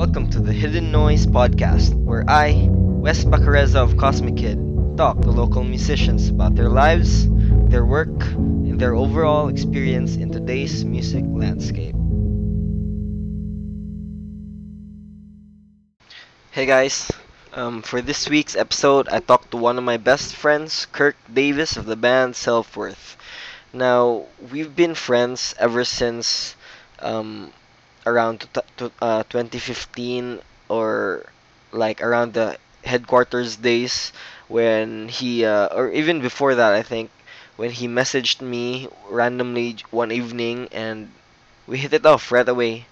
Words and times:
Welcome 0.00 0.30
to 0.30 0.40
the 0.40 0.54
Hidden 0.54 0.90
Noise 0.90 1.26
podcast, 1.26 1.92
where 1.92 2.24
I, 2.26 2.68
Wes 2.70 3.22
Bacareza 3.22 3.84
of 3.84 3.98
Cosmic 3.98 4.38
Kid, 4.38 4.56
talk 4.96 5.20
to 5.20 5.30
local 5.30 5.62
musicians 5.62 6.30
about 6.30 6.54
their 6.54 6.70
lives, 6.70 7.28
their 7.68 7.84
work, 7.84 8.08
and 8.32 8.80
their 8.80 8.94
overall 8.94 9.48
experience 9.48 10.16
in 10.16 10.32
today's 10.32 10.86
music 10.86 11.22
landscape. 11.28 11.94
Hey 16.50 16.64
guys, 16.64 17.12
um, 17.52 17.82
for 17.82 18.00
this 18.00 18.26
week's 18.26 18.56
episode, 18.56 19.06
I 19.10 19.20
talked 19.20 19.50
to 19.50 19.58
one 19.58 19.76
of 19.76 19.84
my 19.84 19.98
best 19.98 20.34
friends, 20.34 20.86
Kirk 20.92 21.16
Davis 21.30 21.76
of 21.76 21.84
the 21.84 21.94
band 21.94 22.36
Self 22.36 22.74
Worth. 22.74 23.18
Now, 23.70 24.24
we've 24.50 24.74
been 24.74 24.94
friends 24.94 25.54
ever 25.58 25.84
since 25.84 26.56
um, 27.00 27.52
around 28.06 28.48
uh, 29.00 29.22
2015 29.28 30.40
or 30.68 31.26
like 31.72 32.02
around 32.02 32.34
the 32.34 32.56
headquarters 32.84 33.56
days 33.56 34.12
when 34.48 35.08
he 35.08 35.44
uh, 35.44 35.66
or 35.68 35.90
even 35.92 36.20
before 36.20 36.54
that 36.54 36.72
I 36.74 36.82
think 36.82 37.10
when 37.56 37.70
he 37.70 37.86
messaged 37.86 38.40
me 38.40 38.88
randomly 39.10 39.76
one 39.90 40.10
evening 40.10 40.68
and 40.72 41.10
we 41.66 41.76
hit 41.78 41.92
it 41.92 42.06
off 42.06 42.32
right 42.32 42.48
away. 42.48 42.86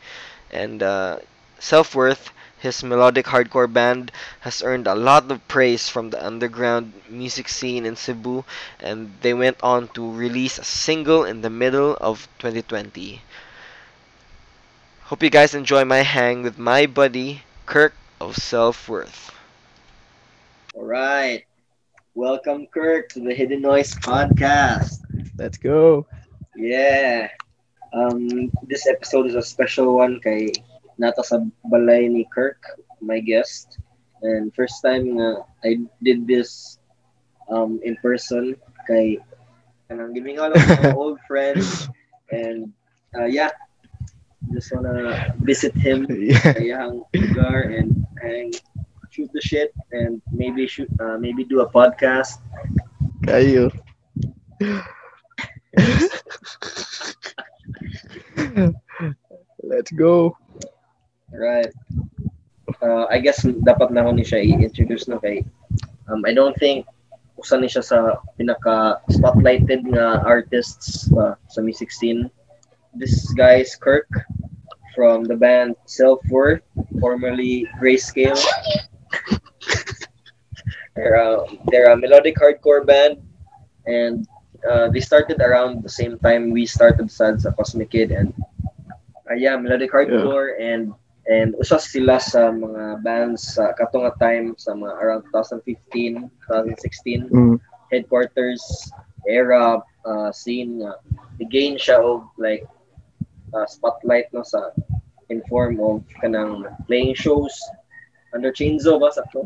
And 0.50 0.82
uh, 0.82 1.20
self-worth 1.58 2.30
his 2.58 2.82
melodic 2.82 3.26
hardcore 3.26 3.72
band 3.72 4.12
has 4.40 4.62
earned 4.62 4.86
a 4.86 4.94
lot 4.94 5.30
of 5.30 5.46
praise 5.48 5.88
from 5.88 6.10
the 6.10 6.24
underground 6.24 6.92
music 7.08 7.48
scene 7.48 7.86
in 7.86 7.96
Cebu 7.96 8.44
and 8.78 9.14
they 9.22 9.32
went 9.32 9.56
on 9.62 9.88
to 9.88 10.12
release 10.12 10.58
a 10.58 10.64
single 10.64 11.24
in 11.24 11.40
the 11.40 11.50
middle 11.50 11.96
of 12.00 12.28
2020 12.38 13.22
Hope 15.08 15.22
you 15.22 15.30
guys 15.30 15.54
enjoy 15.54 15.84
my 15.84 16.02
hang 16.04 16.42
with 16.42 16.58
my 16.58 16.86
buddy 16.86 17.42
Kirk 17.66 17.94
of 18.20 18.36
Self 18.36 18.88
Worth. 18.88 19.32
All 20.74 20.84
right. 20.84 21.44
Welcome, 22.14 22.66
Kirk, 22.66 23.08
to 23.10 23.20
the 23.20 23.34
Hidden 23.34 23.62
Noise 23.62 23.94
podcast. 23.96 25.00
Let's 25.38 25.56
go. 25.58 26.06
Yeah. 26.56 27.28
Um, 27.92 28.50
this 28.68 28.86
episode 28.86 29.26
is 29.26 29.34
a 29.34 29.42
special 29.42 29.96
one 29.96 30.20
kay 30.20 30.52
nata 30.98 31.24
sa 31.24 31.40
balay 31.66 32.08
ni 32.10 32.28
Kirk, 32.34 32.60
my 33.00 33.20
guest. 33.20 33.78
And 34.22 34.52
first 34.54 34.82
time 34.84 35.16
nga 35.16 35.44
I 35.64 35.80
did 36.02 36.26
this 36.26 36.78
um, 37.48 37.80
in 37.82 37.96
person 38.02 38.56
kay 38.86 39.18
kanang 39.88 40.12
giving 40.14 40.38
out 40.38 40.52
of 40.56 40.62
my 40.68 40.92
old 40.92 41.18
friends 41.26 41.88
and 42.30 42.72
uh, 43.16 43.24
yeah, 43.24 43.50
just 44.52 44.72
wanna 44.72 45.34
visit 45.42 45.74
him 45.76 46.06
Yeah. 46.60 46.90
lugar 47.14 47.60
and 47.76 48.06
hang 48.22 48.52
shoot 49.10 49.30
the 49.32 49.40
shit 49.40 49.72
and 49.92 50.20
maybe 50.32 50.66
shoot 50.66 50.88
uh, 51.00 51.16
maybe 51.18 51.44
do 51.44 51.60
a 51.60 51.68
podcast 51.68 52.40
Kayo. 53.26 53.70
Let's 59.62 59.90
go. 59.92 60.36
right 61.28 61.68
uh, 62.80 63.04
I 63.12 63.20
guess 63.20 63.44
dapat 63.44 63.92
na 63.92 64.00
ako 64.06 64.16
ni 64.16 64.24
siya 64.24 64.40
i-introduce 64.40 65.04
na 65.12 65.20
kay 65.20 65.44
um, 66.08 66.24
I 66.24 66.32
don't 66.32 66.56
think 66.56 66.88
usa 67.36 67.60
ni 67.60 67.68
siya 67.68 67.84
sa 67.84 67.98
pinaka 68.40 69.04
spotlighted 69.12 69.84
nga 69.92 70.24
artists 70.24 71.12
uh, 71.12 71.36
sa 71.52 71.60
music 71.60 71.92
scene 71.92 72.32
this 72.96 73.28
guy 73.36 73.60
is 73.60 73.76
Kirk 73.76 74.08
from 74.98 75.22
the 75.22 75.38
band 75.38 75.78
Self 75.86 76.18
Worth 76.26 76.66
formerly 76.98 77.62
Grayscale. 77.78 78.34
They're, 80.98 81.14
uh, 81.14 81.46
they're 81.70 81.94
a 81.94 81.96
melodic 81.96 82.34
hardcore 82.34 82.82
band 82.84 83.22
and 83.86 84.26
uh, 84.68 84.90
they 84.90 84.98
started 84.98 85.40
around 85.40 85.84
the 85.84 85.88
same 85.88 86.18
time 86.18 86.50
we 86.50 86.66
started 86.66 87.06
sad 87.14 87.38
sa 87.38 87.54
Cosmic 87.54 87.94
Kid 87.94 88.10
and 88.10 88.34
uh, 89.30 89.38
yeah, 89.38 89.54
melodic 89.54 89.94
hardcore 89.94 90.58
and 90.58 90.90
and 91.30 91.54
usa 91.62 91.78
sila 91.78 92.18
sa 92.18 92.50
mga 92.50 93.04
bands 93.06 93.54
sa 93.54 93.70
katong 93.78 94.10
nga 94.10 94.18
time 94.18 94.58
sa 94.58 94.74
mga 94.74 94.98
around 94.98 95.22
2015, 95.30 96.26
2016 96.50 97.30
Mm. 97.30 97.62
headquarters 97.94 98.90
era 99.30 99.78
uh, 100.02 100.30
scene 100.34 100.82
nga 100.82 100.98
gain 101.46 101.78
siya 101.78 102.02
og 102.02 102.26
like 102.40 102.66
uh, 103.54 103.66
spotlight 103.66 104.26
no 104.32 104.42
sa 104.42 104.70
in 105.28 105.42
form 105.48 105.80
of 105.80 106.04
kanang 106.22 106.64
playing 106.86 107.14
shows 107.14 107.52
under 108.34 108.52
Chainsaw 108.52 109.00
ba 109.00 109.12
sakto? 109.12 109.44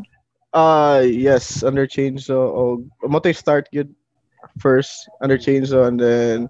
Ah, 0.53 1.01
yes, 1.01 1.65
under 1.65 1.89
chainsaw. 1.89 2.37
Oh, 2.37 2.85
mo 3.01 3.17
to 3.17 3.33
start 3.33 3.65
yun 3.73 3.89
first 4.61 5.09
under 5.17 5.33
chainsaw 5.33 5.89
and 5.89 5.97
then 5.97 6.45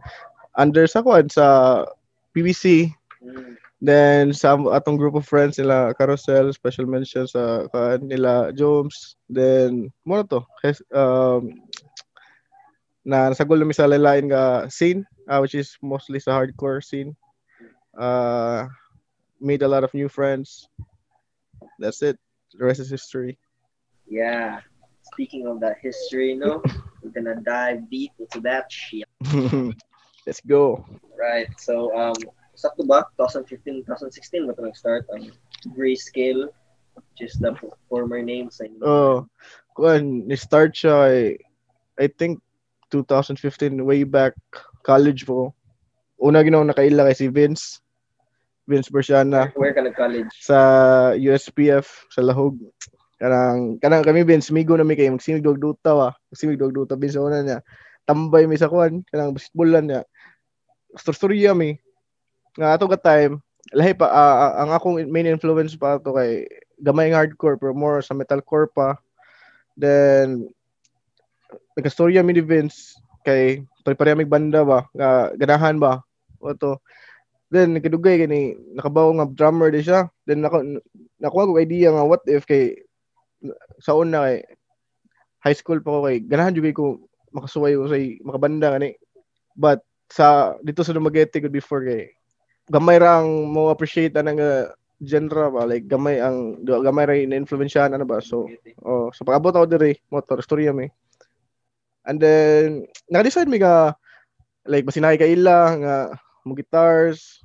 under 0.59 0.84
sa 0.88 1.02
kwan 1.02 1.30
sa 1.31 1.88
PBC 2.36 2.92
Mm. 3.24 3.56
then 3.80 4.36
sa 4.36 4.59
atong 4.75 5.00
group 5.00 5.16
of 5.16 5.24
friends 5.24 5.56
nila 5.56 5.96
Carousel 5.96 6.52
special 6.52 6.84
mention 6.84 7.24
sa 7.24 7.72
kan 7.72 8.03
nila 8.03 8.52
Jones 8.52 9.16
then 9.31 9.88
mo 10.03 10.19
na 10.19 10.28
to 10.28 10.44
um 10.92 11.56
na 13.08 13.31
nasagol 13.31 13.56
na 13.56 13.72
sa 13.72 13.88
lalain 13.88 14.28
nga 14.28 14.68
scene 14.68 15.08
uh, 15.31 15.40
which 15.40 15.56
is 15.56 15.80
mostly 15.80 16.19
sa 16.19 16.36
hardcore 16.36 16.84
scene 16.84 17.16
uh 17.98 18.68
made 19.40 19.62
a 19.62 19.68
lot 19.68 19.84
of 19.84 19.94
new 19.94 20.09
friends 20.09 20.68
that's 21.80 22.02
it 22.02 22.18
the 22.54 22.66
rest 22.66 22.80
is 22.80 22.90
history 22.90 23.38
Yeah. 24.08 24.59
Speaking 25.14 25.48
of 25.48 25.59
that 25.62 25.78
history, 25.81 26.36
no, 26.36 26.62
we're 27.04 27.12
gonna 27.12 27.40
dive 27.42 27.90
deep 27.90 28.12
into 28.20 28.40
that 28.42 28.72
shit. 28.72 29.08
let's 30.28 30.42
go 30.48 30.86
Right. 31.20 31.48
So, 31.59 31.92
um, 31.96 32.16
sakto 32.56 32.88
ba? 32.88 33.06
2015, 33.20 33.86
2016 33.86 34.48
ba 34.48 34.52
ito 34.56 34.64
nag-start? 34.66 35.04
Ang 35.14 35.31
Grayscale, 35.72 36.52
which 36.96 37.22
is 37.22 37.38
the 37.40 37.56
former 37.88 38.20
name 38.20 38.52
sa 38.52 38.68
inyo. 38.68 38.81
Oh, 38.84 39.16
kuan 39.78 40.28
ni 40.28 40.36
start 40.36 40.75
siya 40.75 41.08
ay 41.08 41.20
I 42.02 42.08
think 42.10 42.42
2015 42.92 43.78
way 43.86 44.04
back 44.04 44.34
college 44.84 45.24
po. 45.24 45.54
Una 46.20 46.44
ginawa 46.44 46.68
nakaila 46.68 47.08
kay 47.08 47.16
si 47.16 47.28
Vince. 47.30 47.83
Vince 48.63 48.88
Bersiana 48.88 49.51
Where 49.59 49.75
ka 49.75 49.84
nag-college? 49.84 50.31
sa 50.40 50.59
USPF 51.19 52.07
sa 52.07 52.24
Lahog. 52.24 52.56
Kanang 53.19 53.79
kanang 53.79 54.03
kami 54.03 54.24
Vince 54.24 54.51
migo 54.51 54.75
na 54.75 54.88
mi 54.88 54.96
kay 54.96 55.12
magsimig 55.12 55.44
dog 55.44 55.59
duta 55.59 55.91
wa. 55.96 56.09
Magsimig 56.31 56.59
dog 56.59 56.75
duta 56.75 56.96
Vince 56.96 57.19
una 57.19 57.44
niya. 57.44 57.59
Tambay 58.07 58.47
mi 58.47 58.56
sa 58.56 58.72
kuan 58.72 59.03
kanang 59.12 59.35
basketballan 59.35 59.85
niya. 59.91 60.01
Storya 60.96 61.51
mi. 61.51 61.75
Nga 62.56 62.79
ato 62.79 62.88
ka 62.88 63.00
time 63.00 63.44
lahi 63.74 63.96
pa 63.97 64.06
ah, 64.12 64.59
ang 64.62 64.75
akong 64.75 65.01
main 65.09 65.25
influence 65.25 65.74
pa 65.74 65.97
ato 65.97 66.13
kay 66.13 66.45
gamay 66.78 67.09
nga 67.09 67.25
hardcore 67.25 67.57
pero 67.57 67.74
more 67.74 68.03
sa 68.03 68.16
metalcore 68.16 68.69
pa. 68.72 69.00
Then 69.75 70.51
nagkastorya 71.74 72.22
mi 72.22 72.38
ni 72.38 72.44
Vince 72.44 72.95
kay 73.24 73.63
pare-pareha 73.84 74.19
mig 74.19 74.31
banda 74.31 74.63
ba 74.63 74.88
nga 74.95 75.31
ganahan 75.35 75.80
ba 75.80 76.03
Oto. 76.44 76.84
Then 77.53 77.78
nakidugay 77.78 78.25
kani 78.25 78.58
nakabaw 78.74 79.14
nga 79.14 79.30
drummer 79.30 79.69
di 79.69 79.86
siya. 79.86 80.09
Then 80.25 80.41
nako 80.41 80.81
nakuha 81.22 81.53
ko 81.53 81.62
idea 81.62 81.94
nga 81.94 82.02
what 82.02 82.25
if 82.25 82.50
kay 82.50 82.81
sa 83.78 83.94
una 83.94 84.25
kay 84.25 84.38
high 85.46 85.53
school 85.53 85.78
pa 85.86 85.94
ko 85.94 86.09
kay 86.09 86.18
ganahan 86.25 86.58
jud 86.58 86.66
ko 86.74 86.97
makasuway 87.30 87.78
ko 87.78 87.86
say 87.94 88.18
makabanda 88.25 88.74
kani. 88.74 88.97
But 89.53 89.86
sa 90.09 90.58
dito 90.66 90.81
sa 90.81 90.97
Dumaguete 90.97 91.38
ko 91.38 91.53
before 91.53 91.86
kay 91.86 92.18
gamay 92.74 92.97
ra 92.97 93.22
ang 93.22 93.53
mo 93.53 93.69
appreciate 93.69 94.18
anang 94.18 94.42
uh, 94.42 94.74
genre 95.03 95.52
ba 95.52 95.68
like 95.68 95.86
gamay 95.86 96.18
ang 96.18 96.57
gamay 96.63 97.06
ra 97.06 97.16
na 97.28 97.38
influensyahan 97.38 97.94
ano 97.94 98.07
ba 98.07 98.24
so 98.24 98.48
oh 98.81 99.12
so 99.12 99.28
pagabot 99.28 99.51
ako 99.51 99.68
diri 99.68 100.00
motor 100.07 100.39
storya 100.39 100.72
mi 100.72 100.88
and 102.07 102.24
then 102.24 102.88
naka-decide 103.12 103.51
mi 103.51 103.60
nga 103.60 104.00
like 104.63 104.88
basinay 104.88 105.19
ka 105.19 105.28
ila 105.28 105.75
nga 105.75 105.95
mo 106.48 106.56
guitars 106.56 107.43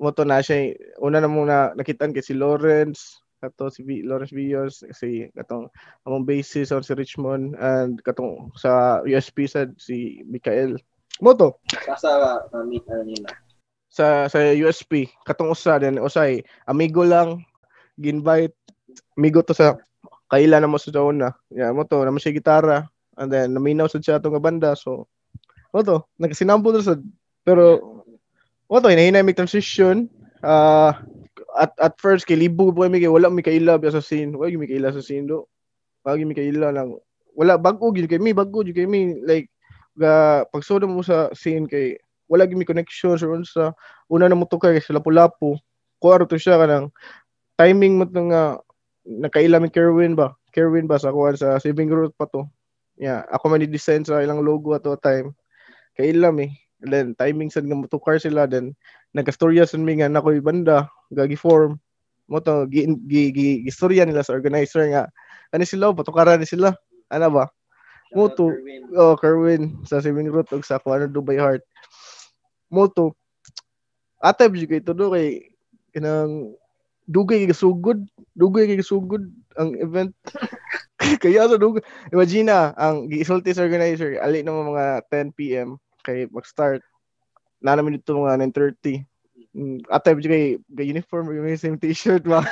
mo 0.00 0.10
to 0.10 0.26
na 0.26 0.42
siya 0.42 0.74
una 0.98 1.22
na 1.22 1.30
muna 1.30 1.70
nakitaan 1.78 2.10
kay 2.10 2.24
si 2.24 2.34
Lawrence 2.34 3.22
kato 3.44 3.68
si 3.68 3.84
v, 3.84 4.00
Lawrence 4.08 4.32
Villos 4.32 4.80
si 4.96 5.28
katong 5.36 5.68
among 6.08 6.24
bassist 6.24 6.72
on 6.72 6.80
si 6.80 6.96
Richmond 6.96 7.52
and 7.60 8.00
katong 8.00 8.48
sa 8.56 9.04
USP 9.04 9.44
sa 9.44 9.68
si 9.76 10.24
Mikael. 10.24 10.80
Mo 11.20 11.36
to 11.36 11.52
Kasa 11.68 12.40
na-meet 12.50 12.88
ano 12.88 13.04
nila? 13.04 13.30
sa 13.94 14.26
sa 14.26 14.42
USP 14.42 15.06
katong 15.22 15.54
usa 15.54 15.78
then 15.78 16.02
usay 16.02 16.42
amigo 16.66 17.06
lang 17.06 17.46
ginvite 17.94 18.58
amigo 19.14 19.38
to 19.46 19.54
sa 19.54 19.78
kaila 20.26 20.58
na 20.58 20.66
mo 20.66 20.82
sa 20.82 20.90
una 20.98 21.30
yeah 21.54 21.70
mo 21.70 21.86
to 21.86 22.02
na 22.02 22.10
mo 22.10 22.18
siya 22.18 22.34
gitara 22.34 22.90
and 23.14 23.30
then 23.30 23.54
naminaw 23.54 23.86
sa 23.86 24.02
siya 24.02 24.18
atong 24.18 24.34
nga 24.34 24.42
banda 24.42 24.70
so 24.74 25.06
mo 25.70 25.86
to 25.86 26.02
nagsinambo 26.18 26.74
sa 26.82 26.98
pero 27.46 28.02
mo 28.70 28.80
to 28.80 28.88
hinahinay 28.90 29.24
may 29.24 29.36
transition. 29.36 30.08
Ah 30.44 31.00
at 31.54 31.70
at 31.78 31.94
first 32.02 32.26
kay 32.26 32.34
libo 32.34 32.74
po 32.74 32.84
kami 32.84 32.98
kay 32.98 33.10
wala 33.10 33.30
mi 33.30 33.40
kaila 33.40 33.78
sa 33.90 34.02
scene. 34.02 34.34
Wala 34.34 34.54
mi 34.58 34.66
kaila 34.66 34.90
sa 34.90 35.02
scene 35.02 35.30
do. 35.30 35.46
Wala 36.02 36.18
mi 36.20 36.34
kaila 36.34 36.74
lang. 36.74 36.98
Wala 37.34 37.58
bago 37.58 37.94
gyud 37.94 38.10
kay 38.10 38.18
mi 38.18 38.34
bago 38.34 38.66
gyud 38.66 38.74
kay 38.74 38.86
mi 38.90 39.18
like 39.22 39.48
ga 39.94 40.42
pagsodo 40.50 40.90
mo 40.90 41.06
sa 41.06 41.30
scene 41.32 41.70
kay 41.70 41.94
wala 42.26 42.44
gyud 42.44 42.58
mi 42.58 42.66
connection 42.66 43.14
sa 43.14 43.30
unsa. 43.30 43.64
Una 44.10 44.26
na 44.26 44.34
mo 44.34 44.46
to 44.50 44.58
kay 44.58 44.82
sa 44.82 44.98
lapu-lapu. 44.98 45.54
Kuwaro 46.02 46.26
to 46.26 46.36
siya 46.36 46.58
kanang 46.58 46.90
timing 47.54 48.02
mo 48.02 48.04
nga 48.10 48.58
nakaila 49.06 49.62
mi 49.62 49.70
Kerwin 49.70 50.18
ba? 50.18 50.34
Kerwin 50.50 50.90
ba 50.90 50.98
sa 50.98 51.14
kuan 51.14 51.38
sa 51.38 51.62
saving 51.62 51.90
route 51.90 52.14
pa 52.18 52.26
to? 52.26 52.42
Yeah 52.98 53.26
ako 53.30 53.50
man 53.50 53.62
ni-design 53.62 54.02
sa 54.02 54.22
ilang 54.22 54.42
logo 54.42 54.74
ato 54.74 54.98
time. 54.98 55.30
Kaila 55.94 56.34
mi 56.34 56.50
then 56.88 57.16
timing 57.16 57.48
sad 57.48 57.64
nga 57.66 57.76
motukar 57.76 58.20
sila. 58.20 58.48
Then 58.48 58.76
nagkastorya 59.16 59.64
sa 59.64 59.80
mi 59.80 59.98
nga 59.98 60.10
nakoy 60.10 60.40
banda 60.40 60.88
gagi 61.12 61.38
form. 61.38 61.80
Mo 62.24 62.40
to 62.40 62.64
gi, 62.72 62.88
gi, 63.04 63.22
gi, 63.32 63.50
istorya 63.68 64.08
nila 64.08 64.24
sa 64.24 64.32
organizer 64.32 64.88
nga 64.88 65.02
ani 65.52 65.68
sila 65.68 65.92
patukaran 65.92 66.40
ni 66.40 66.48
sila. 66.48 66.72
Ana 67.12 67.28
ba? 67.28 67.44
Mo 68.14 68.30
to 68.30 68.54
oh 68.96 69.18
Kerwin 69.18 69.84
sa 69.84 70.00
saving 70.00 70.30
route 70.30 70.48
og 70.54 70.64
sa 70.64 70.80
kuan 70.80 71.10
Dubai 71.10 71.36
Heart. 71.36 71.62
Mo 72.72 72.88
to 72.88 73.12
atay 74.24 74.48
bi 74.48 74.64
kay 74.64 74.80
todo 74.80 75.12
kay 75.12 75.52
kanang 75.92 76.56
dugay 77.04 77.44
kay 77.44 77.52
sugod 77.52 78.00
dugay 78.32 78.64
kay 78.64 78.80
sugod 78.80 79.28
ang 79.60 79.76
event. 79.76 80.16
Kaya 81.22 81.44
sa 81.44 81.60
dugay 81.60 81.84
imagine 82.08 82.48
na 82.48 82.72
ang 82.80 83.12
gisulti 83.12 83.52
sa 83.52 83.68
organizer 83.68 84.16
ali 84.24 84.40
na 84.40 84.56
mga 84.56 84.84
10 85.12 85.36
PM 85.36 85.76
kay 86.04 86.28
mag-start. 86.28 86.84
Na 87.64 87.74
namin 87.74 87.96
dito 87.96 88.12
mga 88.12 88.44
9:30 88.52 89.08
Mm, 89.54 89.86
atay 89.86 90.18
bi 90.18 90.26
kay 90.26 90.44
kay 90.58 90.86
uniform 90.90 91.30
may 91.30 91.54
same 91.54 91.78
t-shirt 91.78 92.26
ba 92.26 92.42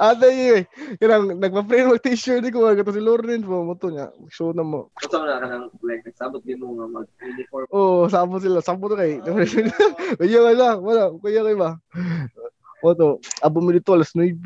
atay 0.00 0.32
eh. 0.56 0.62
Kanang 0.96 1.36
nagpa-print 1.36 1.92
mag 1.92 2.00
t-shirt 2.00 2.40
ko 2.48 2.72
kato 2.72 2.96
si 2.96 3.04
Lauren 3.04 3.44
mo 3.44 3.60
mo 3.68 3.76
to 3.76 3.92
nya 3.92 4.08
show 4.32 4.56
na 4.56 4.64
mo. 4.64 4.88
Ito 4.96 5.20
na 5.20 5.36
ka 5.36 5.44
nang 5.44 5.68
like 5.84 6.00
nagsabot 6.08 6.40
din 6.40 6.56
mo 6.56 6.80
nga 6.80 6.88
mag-uniform. 6.88 7.68
oh 7.68 8.08
sabo 8.08 8.40
sila. 8.40 8.64
Sabo 8.64 8.88
to 8.88 8.96
kay 8.96 9.20
kaya 10.24 10.38
ka 10.40 10.52
lang 10.56 10.80
wala 10.80 11.12
kaya 11.20 11.44
kay 11.44 11.56
ba? 11.60 11.76
O 12.80 12.96
to 12.96 13.20
abo 13.44 13.60
mi 13.60 13.76
dito 13.76 13.92
alas 13.92 14.16
9 14.16 14.40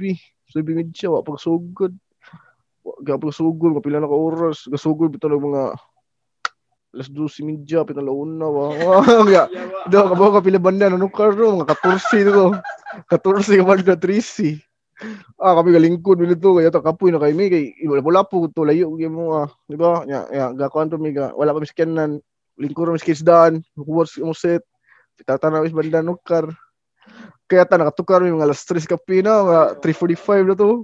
sabi 0.51 0.75
nga 0.75 0.83
siya 0.91 1.15
wa 1.15 1.23
pagsugod 1.23 1.95
wa 2.83 3.15
pagsugod 3.15 3.79
kapila 3.79 4.03
na 4.03 4.11
ka 4.11 4.19
oras. 4.19 4.67
Gasugod 4.67 5.15
bitaw 5.15 5.31
ng 5.31 5.55
mga 5.55 5.63
alas 6.91 7.07
12 7.07 7.47
media 7.47 7.87
pinalauna 7.87 8.47
wa 8.51 8.75
kaya 9.07 9.47
do 9.87 9.99
ka 10.11 10.15
ba 10.19 10.35
ka 10.35 10.41
pila 10.43 10.59
banda 10.59 10.91
no 10.91 11.07
karo 11.07 11.63
mga 11.63 11.79
14 11.79 12.35
to 12.35 12.47
14 13.07 13.63
ka 13.63 13.65
banda 13.65 13.95
13 13.95 14.59
ah 15.39 15.55
kami 15.55 15.71
galingkod 15.71 16.19
nito 16.19 16.51
kaya 16.59 16.75
to 16.75 16.83
kapoy 16.83 17.15
na 17.15 17.23
kay 17.23 17.31
mi 17.31 17.47
kay 17.47 17.73
wala 17.87 18.03
wala 18.03 18.21
po 18.27 18.51
to 18.51 18.67
layo 18.67 18.91
gyud 18.99 19.15
mo 19.15 19.39
ah. 19.39 19.49
Di 19.71 19.79
ba 19.79 20.03
ya 20.05 20.27
ya 20.35 20.51
ga 20.51 20.67
kwanto 20.67 20.99
mi 20.99 21.15
ga 21.15 21.31
wala 21.39 21.55
pa 21.55 21.63
miskyanan 21.63 22.19
lingkod 22.59 22.91
mi 22.91 22.99
skis 22.99 23.23
dan 23.23 23.63
kuwas 23.79 24.19
mo 24.19 24.35
set 24.35 24.67
tatanaw 25.23 25.63
is 25.63 25.73
banda 25.73 26.03
no 26.03 26.19
kar 26.19 26.51
kaya 27.47 27.71
ta 27.71 27.79
nakatukar 27.79 28.19
mi 28.19 28.35
mga 28.35 28.51
alas 28.51 28.67
3 28.67 28.83
ka 28.91 28.99
pina 28.99 29.47
mga 29.47 29.61
3:45 29.79 30.43
na 30.43 30.55
to 30.59 30.83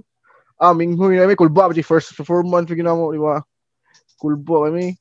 ah 0.55 0.71
minghoy 0.71 1.19
na 1.19 1.27
mi 1.27 1.35
kulba 1.35 1.67
first 1.83 2.15
performance 2.15 2.71
figure 2.71 2.95
mo 2.95 3.11
di 3.11 3.19
ba 3.19 3.43
kulbo 4.17 4.65
kami 4.65 4.95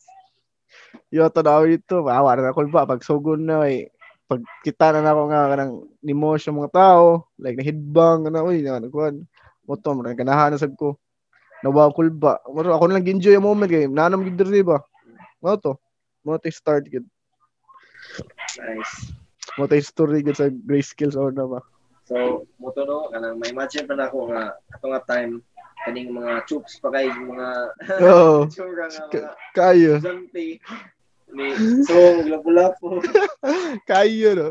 yo 1.10 1.28
to 1.30 1.40
daw 1.42 1.62
dito 1.62 2.02
bawa 2.02 2.34
na 2.36 2.50
ako. 2.50 2.70
Ba 2.70 2.88
pag 2.88 3.02
sugod 3.02 3.40
na 3.42 3.66
eh 3.66 3.90
pag 4.26 4.42
kita 4.66 4.90
na 4.90 5.06
nako 5.06 5.30
nga 5.30 5.50
kanang 5.54 5.74
nimo 6.02 6.34
sa 6.34 6.50
mga 6.50 6.70
tao 6.74 7.30
like 7.38 7.54
na 7.54 7.62
headbang 7.62 8.26
na 8.26 8.42
oy 8.42 8.58
na 8.58 8.82
kuan 8.90 9.22
moto 9.62 9.94
mo 9.94 10.02
ganahan 10.02 10.50
na 10.50 10.58
sab 10.58 10.74
ko 10.74 10.98
nawa 11.62 11.94
kulba 11.94 12.42
maro 12.50 12.74
ako 12.74 12.90
na 12.90 12.98
lang 12.98 13.06
enjoy 13.06 13.38
ang 13.38 13.46
moment 13.46 13.70
kay 13.70 13.86
nanam 13.86 14.26
gid 14.26 14.34
diri 14.34 14.66
ba? 14.66 14.82
Mo 15.38 15.54
to? 15.54 15.78
Mo 16.26 16.36
to 16.42 16.50
start 16.50 16.90
gid. 16.90 17.06
Nice. 18.58 19.14
mo 19.54 19.70
to 19.70 19.78
story 19.78 20.26
gid 20.26 20.34
sa 20.34 20.50
grayscale 20.50 21.14
sa 21.14 21.22
una 21.22 21.46
ba? 21.46 21.60
So, 22.06 22.46
mo 22.58 22.74
to 22.74 22.82
no, 22.82 23.10
kanang 23.14 23.38
may 23.38 23.54
imagine 23.54 23.86
pa 23.86 23.94
na 23.94 24.10
ako 24.10 24.30
nga 24.34 24.58
ato 24.74 24.86
nga 24.90 25.02
time 25.06 25.38
kaning 25.86 26.10
mga 26.10 26.42
chooks 26.50 26.82
pa 26.82 26.90
kay 26.90 27.06
mga 27.14 27.46
oh 28.02 28.42
tsura 28.50 28.90
nga 28.90 29.06
mga 29.06 29.30
kayo. 29.54 29.92
Zante, 30.02 30.58
ni 31.32 31.46
song 31.82 32.26
lapu-lapu. 32.30 33.02
kayo 33.88 34.30
no 34.34 34.48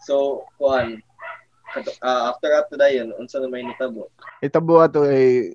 So, 0.00 0.48
kuan, 0.56 0.96
kato- 1.76 1.96
ah, 2.00 2.32
after 2.32 2.48
after 2.56 2.76
that 2.80 2.96
yun, 2.96 3.12
unsa 3.20 3.36
na 3.40 3.52
may 3.52 3.60
nitabo? 3.60 4.08
itabo 4.40 4.80
ato 4.80 5.04
ay 5.04 5.52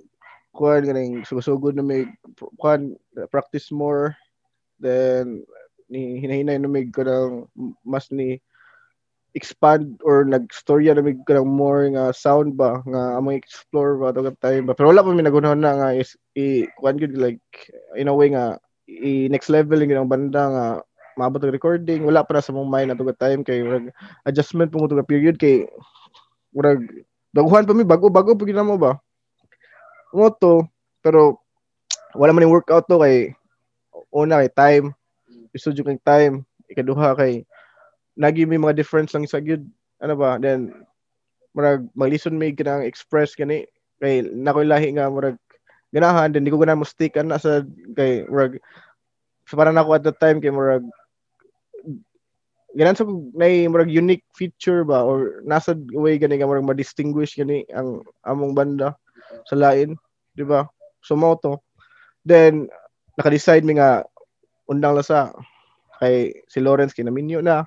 kuan 0.53 0.85
ganing 0.85 1.25
sugod 1.25 1.73
na 1.73 1.81
may 1.81 2.05
kuan 2.55 2.93
practice 3.33 3.73
more 3.73 4.13
then 4.79 5.41
ni 5.89 6.21
hinahinay 6.21 6.61
na 6.61 6.69
may 6.69 6.85
kanang 6.87 7.49
mas 7.81 8.07
ni 8.13 8.37
expand 9.35 9.99
or 10.05 10.23
nagstorya 10.23 10.95
na 10.95 11.03
may 11.03 11.17
kanang 11.27 11.49
more 11.49 11.83
nga 11.91 12.13
sound 12.15 12.55
ba 12.55 12.79
nga 12.87 13.19
among 13.19 13.35
explore 13.35 13.99
ba 13.99 14.15
dagat 14.15 14.37
time 14.39 14.63
ba 14.63 14.71
pero 14.77 14.93
wala 14.95 15.03
pa 15.03 15.11
mi 15.11 15.19
nagunahon 15.25 15.59
na 15.59 15.75
nga 15.75 15.89
is 15.91 16.15
i 16.39 16.63
kuan 16.79 16.95
gud 16.95 17.17
like 17.19 17.43
in 17.99 18.07
a 18.07 18.15
way 18.15 18.31
nga 18.31 18.55
i 18.85 19.27
next 19.33 19.49
level 19.49 19.81
yung 19.81 20.05
ang 20.05 20.11
banda 20.11 20.41
nga 20.45 20.65
maabot 21.15 21.41
ang 21.41 21.55
recording. 21.55 22.03
Wala 22.03 22.21
pa 22.21 22.37
na 22.37 22.43
sa 22.43 22.51
mong 22.51 22.69
mind 22.69 22.93
tugat 22.99 23.17
time 23.17 23.41
kay 23.41 23.63
murag 23.63 23.89
adjustment 24.27 24.69
mo 24.75 24.85
tuga 24.85 25.03
period 25.03 25.39
kay 25.39 25.65
murag 26.51 26.83
daguhan 27.31 27.63
pa 27.63 27.73
mi 27.73 27.87
bago 27.87 28.11
bago 28.11 28.35
pag 28.35 28.51
mo 28.61 28.75
ba? 28.77 28.99
Mo 30.11 30.29
to 30.31 30.67
pero 30.99 31.39
wala 32.15 32.31
man 32.31 32.47
yung 32.47 32.55
workout 32.55 32.87
to 32.87 32.99
kay 32.99 33.31
una 34.11 34.43
kay 34.43 34.51
time 34.53 34.85
isudyo 35.55 35.83
kay 35.87 35.99
time 36.03 36.43
ikaduha 36.67 37.15
kay 37.15 37.43
nagi 38.15 38.47
may 38.47 38.59
mga 38.59 38.75
difference 38.75 39.11
lang 39.15 39.27
sa 39.27 39.39
gyud 39.39 39.63
ano 40.03 40.13
ba? 40.19 40.35
Then 40.37 40.71
murag 41.55 41.87
maglison 41.95 42.35
may 42.35 42.51
kanang 42.51 42.83
express 42.83 43.33
gani 43.33 43.63
kay 44.03 44.27
nakoy 44.27 44.67
lahi 44.67 44.91
nga 44.91 45.07
murag 45.07 45.39
ganahan 45.95 46.35
then 46.35 46.43
di 46.43 46.51
ko 46.51 46.59
ganahan 46.59 46.83
mo 46.83 46.87
stick 46.87 47.15
ana 47.15 47.39
sa 47.39 47.63
kay 47.95 48.27
murag 48.27 48.59
so 49.47 49.55
para 49.55 49.71
nako 49.71 49.95
at 49.95 50.03
that 50.03 50.19
time 50.19 50.43
kay 50.43 50.51
murag 50.51 50.83
ganan 52.75 52.99
sa 52.99 53.07
na 53.07 53.47
murag 53.71 53.87
unique 53.87 54.27
feature 54.35 54.83
ba 54.83 54.99
or 54.99 55.39
nasa 55.47 55.71
way 55.95 56.19
gani 56.19 56.35
nga 56.35 56.45
murag 56.45 56.67
ma-distinguish 56.67 57.39
gani 57.39 57.63
ang 57.71 58.03
among 58.27 58.51
banda 58.51 58.91
sa 59.47 59.55
lain 59.55 59.95
di 60.35 60.43
ba? 60.43 60.67
So 60.99 61.15
mo 61.15 61.39
to. 61.39 61.63
Then 62.27 62.67
naka-decide 63.15 63.63
mi 63.63 63.79
nga 63.79 64.03
undang 64.67 64.99
lasa. 64.99 65.31
Kay 66.03 66.43
si 66.51 66.59
Lawrence 66.59 66.91
kinaminyo 66.91 67.39
na. 67.39 67.63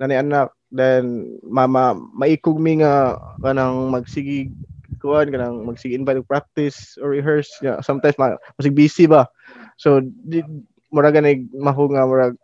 Nani 0.00 0.16
anak. 0.16 0.56
Then 0.72 1.36
mama 1.44 1.94
maikog 2.16 2.56
mi 2.56 2.80
nga 2.80 3.20
kanang 3.44 3.92
magsigi 3.92 4.50
kuan 5.06 5.30
kanang 5.30 5.62
magsige 5.62 5.94
invite 5.94 6.26
practice 6.26 6.98
or 6.98 7.14
rehearse. 7.14 7.48
Yeah, 7.62 7.78
sometimes 7.86 8.18
ma 8.18 8.34
busy 8.58 9.06
ba? 9.06 9.30
So 9.78 10.02
di, 10.02 10.42
murag 10.90 11.14
ganay 11.14 11.46
maho 11.54 11.86
nga 11.94 12.02
murag 12.02 12.34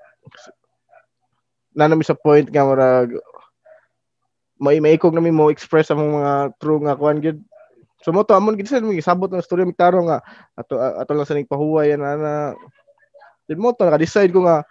nanami 1.75 2.05
sa 2.05 2.15
point 2.19 2.47
nga 2.47 2.63
murag 2.63 3.17
may 4.63 4.79
maikog 4.79 5.15
nami 5.15 5.35
mo 5.35 5.51
express 5.51 5.91
ang 5.91 5.99
mga 6.23 6.55
true 6.63 6.79
nga 6.87 6.95
kuan 6.95 7.19
gid 7.19 7.43
so 8.03 8.15
mo 8.15 8.23
to 8.23 8.37
amon 8.37 8.55
gid 8.55 8.71
sa 8.71 8.79
mi 8.79 9.03
sabot 9.03 9.31
ng 9.31 9.43
story 9.43 9.67
mi 9.67 9.75
taro 9.75 10.07
nga 10.07 10.23
ato 10.55 10.79
ato 10.79 11.11
lang 11.15 11.27
sa 11.27 11.35
ning 11.35 11.51
pahuway 11.51 11.95
na 11.99 12.15
na 12.15 12.33
din 13.51 13.59
mo 13.59 13.75
to 13.75 13.83
naka-decide 13.83 14.31
ko 14.31 14.47
nga 14.47 14.63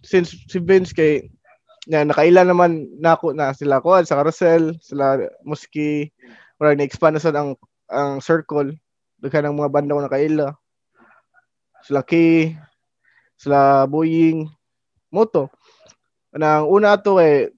since 0.00 0.32
si 0.48 0.58
Vince 0.62 0.96
kay 0.96 1.28
na 1.88 2.04
nakaila 2.04 2.44
naman 2.44 2.88
nako 3.00 3.32
na 3.32 3.52
sila 3.56 3.80
ko 3.80 3.96
sa 4.04 4.20
carousel 4.20 4.76
sila 4.80 5.20
muski 5.44 6.12
murag 6.58 6.78
na-expand 6.78 7.16
na 7.16 7.22
sad 7.22 7.38
ang 7.38 7.54
ang 7.88 8.20
circle. 8.20 8.74
Daghan 9.18 9.50
ng 9.50 9.58
mga 9.58 9.72
banda 9.72 9.96
ko 9.96 10.02
nakaila 10.02 10.48
sila 11.82 12.02
Kay 12.02 12.54
sila 13.38 13.86
Boying 13.86 14.50
moto. 15.14 15.50
Nang 16.34 16.66
una 16.68 16.98
to 16.98 17.22
eh 17.22 17.50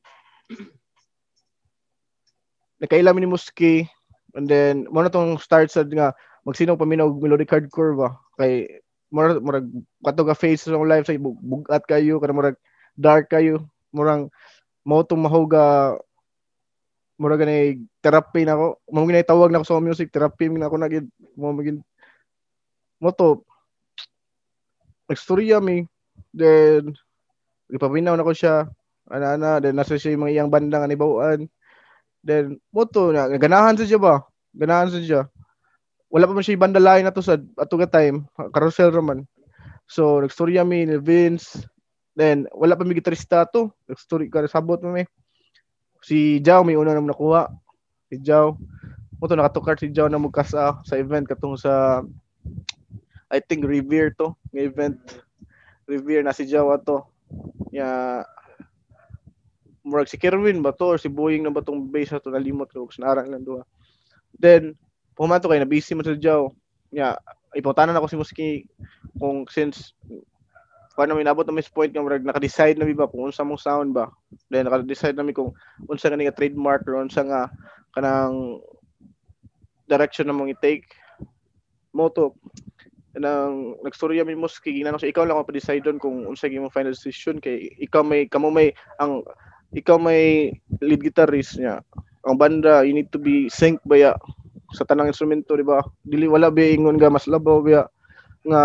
nakaila 2.81 3.17
ni 3.17 3.29
Muski. 3.29 3.89
And 4.37 4.47
then 4.47 4.87
mo 4.89 5.03
na 5.03 5.11
start 5.43 5.75
sad 5.75 5.91
nga 5.91 6.15
magsinong 6.47 6.79
paminaw 6.79 7.11
og 7.11 7.21
melodic 7.21 7.51
hardcore 7.51 7.99
ba? 7.99 8.09
Kay 8.39 8.81
murag 9.11 9.43
murag 9.43 9.67
kato 10.05 10.23
ka 10.23 10.37
face 10.39 10.71
sa 10.71 10.79
live 10.79 11.05
sa 11.05 11.19
bug- 11.19 11.43
bugat 11.43 11.83
kayo 11.89 12.23
kana 12.23 12.37
murag 12.37 12.59
dark 12.95 13.27
kayo. 13.33 13.67
Murang 13.91 14.31
mo 14.87 15.03
tong 15.03 15.27
mahuga 15.27 15.99
murag 17.21 17.45
ganay 17.45 17.77
therapy 18.01 18.49
na 18.49 18.57
ako 18.57 18.81
mo 18.89 19.05
ginay 19.05 19.25
tawag 19.29 19.53
na 19.53 19.61
ako 19.61 19.67
sa 19.69 19.85
music 19.85 20.09
therapy 20.09 20.49
na 20.49 20.73
ako 20.73 20.77
na 20.81 20.89
gid 20.89 21.05
mo 21.37 21.53
magin 21.53 21.85
mo 22.97 23.13
to 23.13 23.45
nagstorya 25.05 25.61
mi 25.61 25.85
then 26.33 26.97
ipabinaw 27.69 28.17
na 28.17 28.25
ko 28.25 28.33
siya 28.33 28.65
ana 29.13 29.37
ana 29.37 29.61
then 29.61 29.77
nasa 29.77 30.01
siya 30.01 30.17
yung 30.17 30.25
mga 30.25 30.33
iyang 30.33 30.51
banda 30.51 30.81
nga 30.81 30.89
nibawaan 30.89 31.45
Then 32.21 32.61
mo 32.69 32.85
to 32.85 33.13
na 33.17 33.33
ganahan 33.41 33.77
sa 33.81 33.89
siya 33.89 34.01
ba? 34.01 34.21
Ganahan 34.53 34.93
sa 34.93 35.01
siya. 35.01 35.23
Wala 36.13 36.29
pa 36.29 36.35
man 36.37 36.45
siya 36.45 36.59
ibanda 36.59 36.83
lain 36.83 37.07
na 37.09 37.15
to 37.15 37.25
sa 37.25 37.39
ato 37.39 37.75
ka 37.81 37.89
time, 37.89 38.27
carousel 38.53 38.93
raman. 38.93 39.25
So 39.89 40.21
nagstorya 40.21 40.67
mi 40.67 40.85
ni 40.85 41.01
Vince. 41.01 41.65
Then 42.13 42.45
wala 42.53 42.77
pa 42.77 42.85
mi 42.85 42.93
gitarista 42.93 43.49
to. 43.49 43.73
Nagstory 43.89 44.29
ka 44.29 44.45
sabot 44.51 44.83
mo 44.85 44.93
mi. 44.93 45.05
Si 46.01 46.41
Jao 46.41 46.65
may 46.65 46.77
una 46.77 46.97
nang 46.97 47.09
nakuha. 47.09 47.53
Si 48.09 48.21
Jao. 48.21 48.57
Mo 49.21 49.29
to 49.29 49.37
nakatukar 49.37 49.77
si 49.77 49.93
Jao 49.93 50.09
na 50.09 50.17
mugkasa 50.17 50.81
sa 50.81 50.95
event 50.97 51.29
katong 51.29 51.61
sa 51.61 52.01
I 53.31 53.39
think 53.39 53.63
Revere 53.63 54.11
to, 54.19 54.35
nga 54.51 54.65
event. 54.65 54.99
Revere 55.87 56.25
na 56.25 56.35
si 56.35 56.49
Jao 56.49 56.73
ato. 56.73 57.07
Ya 57.71 58.21
murag 59.85 60.11
si 60.11 60.19
Kerwin 60.19 60.65
ba 60.65 60.75
to 60.75 60.97
or 60.97 60.99
si 60.99 61.09
Boying 61.09 61.47
na 61.47 61.55
ba 61.55 61.63
tong 61.63 61.89
base 61.89 62.17
ato 62.17 62.33
nalimot 62.33 62.73
ko 62.73 62.89
sa 62.91 63.07
narang 63.07 63.31
lang 63.31 63.45
duha. 63.45 63.63
Then 64.35 64.75
pumato 65.15 65.47
kay 65.53 65.61
na 65.61 65.69
busy 65.69 65.95
man 65.95 66.09
sa 66.09 66.17
Jao. 66.17 66.57
Ya 66.91 67.21
iputanan 67.55 67.95
ako 67.95 68.07
si 68.09 68.17
Muski 68.17 68.51
kung 69.21 69.45
since 69.53 69.93
paano 70.95 71.15
may 71.15 71.27
nabot 71.27 71.47
na 71.47 71.55
may 71.55 71.65
point 71.71 71.91
nga 71.91 72.03
murag 72.03 72.27
naka-decide 72.27 72.77
na 72.79 72.87
mi 72.87 72.95
ba 72.95 73.07
kung 73.07 73.31
unsa 73.31 73.47
mong 73.47 73.63
sound 73.63 73.91
ba. 73.95 74.11
Then 74.51 74.67
naka-decide 74.67 75.15
na 75.15 75.27
mi 75.27 75.35
kung 75.35 75.55
unsa 75.87 76.11
nga 76.11 76.19
nga 76.19 76.37
trademark 76.37 76.83
or 76.91 76.99
unsa 76.99 77.23
nga 77.23 77.47
kanang 77.95 78.59
direction 79.87 80.27
na 80.27 80.35
mong 80.35 80.51
i-take. 80.55 80.87
Moto 81.95 82.39
nang 83.19 83.75
nagstorya 83.83 84.23
mi 84.23 84.39
Muski 84.39 84.71
ginano 84.71 84.95
siya 84.95 85.11
ikaw 85.11 85.27
lang 85.27 85.35
ang 85.35 85.47
pa-decide 85.47 85.83
doon 85.83 85.99
kung 85.99 86.27
unsa 86.31 86.47
gyud 86.47 86.71
final 86.71 86.95
decision. 86.95 87.43
Kay 87.43 87.71
ikaw 87.83 88.07
may 88.07 88.31
kamo 88.31 88.55
may 88.55 88.71
ang 89.03 89.27
ikaw 89.75 89.99
may 89.99 90.55
lead 90.83 91.03
guitarist 91.03 91.59
niya. 91.59 91.83
Ang 92.27 92.39
banda 92.39 92.87
you 92.87 92.95
need 92.95 93.11
to 93.11 93.19
be 93.19 93.51
sync 93.51 93.83
ba 93.83 93.99
ya? 93.99 94.13
Sa 94.75 94.87
tanang 94.87 95.11
instrumento 95.11 95.59
di 95.59 95.67
ba? 95.67 95.83
Dili 96.07 96.31
wala 96.31 96.51
ba 96.51 96.63
ingon 96.63 96.99
nga 96.99 97.11
mas 97.11 97.27
labaw 97.27 97.59
ba 97.59 97.91
nga 98.47 98.63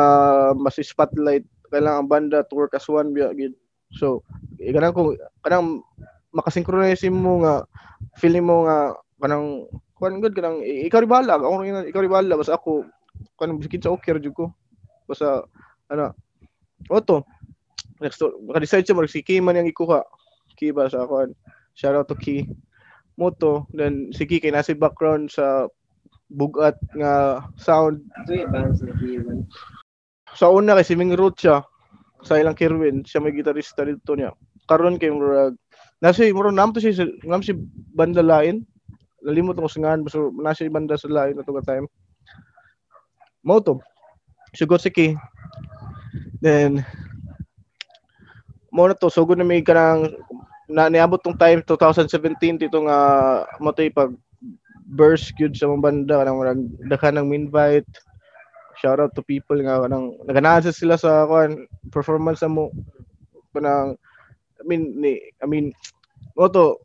mas 0.53 0.77
spotlight 0.77 1.45
kailangan 1.75 2.07
ang 2.07 2.11
banda 2.11 2.39
to 2.47 2.55
work 2.55 2.71
as 2.71 2.87
one 2.87 3.11
ba 3.11 3.35
gid. 3.35 3.51
So 3.91 4.23
eh, 4.63 4.71
kanang 4.71 4.95
kung 4.95 5.19
kanang 5.43 5.83
makasynchronize 6.31 7.03
mo 7.11 7.43
nga 7.43 7.67
feeling 8.15 8.47
mo 8.47 8.63
nga 8.63 8.95
kanang 9.19 9.67
kuan 9.99 10.23
good 10.23 10.31
kanang 10.31 10.63
ikaw 10.63 11.03
ri 11.03 11.07
bahala 11.07 11.35
ako 11.35 11.63
rin 11.63 11.91
ikaw 11.91 11.99
ri 11.99 12.11
bahala 12.11 12.39
basta 12.39 12.55
ako 12.55 12.87
kanang 13.35 13.59
biskit 13.59 13.83
sa 13.83 13.91
okay 13.91 14.15
jud 14.15 14.31
ko. 14.31 14.55
Basta 15.03 15.43
ano 15.91 16.15
oto 16.87 17.27
next 17.99 18.23
maka-decide 18.23 18.87
siya 18.87 18.95
mag 18.95 19.11
si 19.11 19.19
Key 19.19 19.43
man 19.43 19.59
yang 19.59 19.67
ikuha. 19.67 20.03
Key 20.55 20.71
ba 20.71 20.87
sa 20.87 21.03
ako 21.03 21.35
shout 21.75 21.95
out 21.95 22.07
to 22.07 22.15
Key. 22.15 22.47
Moto 23.19 23.67
then 23.75 24.11
si 24.15 24.23
Key 24.23 24.39
kay 24.39 24.51
nasa 24.51 24.75
background 24.75 25.31
sa 25.31 25.67
bugat 26.31 26.75
nga 26.97 27.45
sound. 27.55 28.01
Ito 28.25 28.31
yung 28.33 28.51
bands 28.51 28.81
na 28.81 28.93
Kievan. 28.97 29.45
Sa 30.35 30.51
una 30.51 30.75
kay 30.75 30.85
si 30.85 30.95
Ming 30.99 31.15
Root 31.15 31.39
siya. 31.39 31.63
Sa 32.27 32.35
ilang 32.35 32.57
Kirwin 32.57 33.07
siya 33.07 33.23
may 33.23 33.31
gitarista 33.31 33.87
dito 33.87 34.13
niya. 34.13 34.35
Karon 34.67 34.99
kay 34.99 35.09
murag 35.09 35.55
nasa 36.03 36.27
muro 36.35 36.51
nam 36.51 36.75
to 36.75 36.83
siya 36.83 37.07
nam 37.23 37.39
si 37.39 37.55
banda 37.95 38.19
lain. 38.19 38.67
Nalimot 39.23 39.57
ko 39.57 39.71
sa 39.71 39.81
ngan 39.81 40.05
so 40.11 40.29
nasa 40.35 40.67
banda 40.67 40.99
sa 40.99 41.07
lain 41.07 41.39
ato 41.39 41.55
time. 41.63 41.87
Mo 43.41 43.63
to. 43.63 43.79
Sugot 44.51 44.83
si 44.83 44.91
Key 44.91 45.11
then 46.43 46.83
mo 48.75 48.91
na 48.91 48.99
to. 48.99 49.07
Sugod 49.07 49.39
na 49.39 49.47
may 49.47 49.63
kanang 49.63 50.11
na 50.67 50.91
niabot 50.91 51.21
tong 51.21 51.37
time 51.39 51.63
2017 51.63 52.59
dito 52.67 52.81
nga 52.83 52.99
mo 53.61 53.71
pag 53.71 54.11
burst 54.85 55.33
gyud 55.37 55.53
sa 55.53 55.69
mga 55.69 55.81
banda 55.81 56.13
kanang 56.21 56.37
murag 56.37 56.61
daghan 56.89 57.15
ng 57.21 57.33
invite 57.33 57.87
shout 58.79 58.99
out 58.99 59.11
to 59.15 59.23
people 59.23 59.57
nga 59.57 59.81
kanang 59.83 60.15
naganahan 60.27 60.71
sila 60.71 60.95
sa 60.99 61.23
kuan 61.25 61.67
performance 61.89 62.43
sa 62.43 62.51
mo 62.51 62.71
kanang 63.55 63.95
I 64.59 64.63
mean 64.67 64.99
ni 64.99 65.19
I 65.39 65.45
mean 65.47 65.71
mo 66.35 66.51
to 66.51 66.79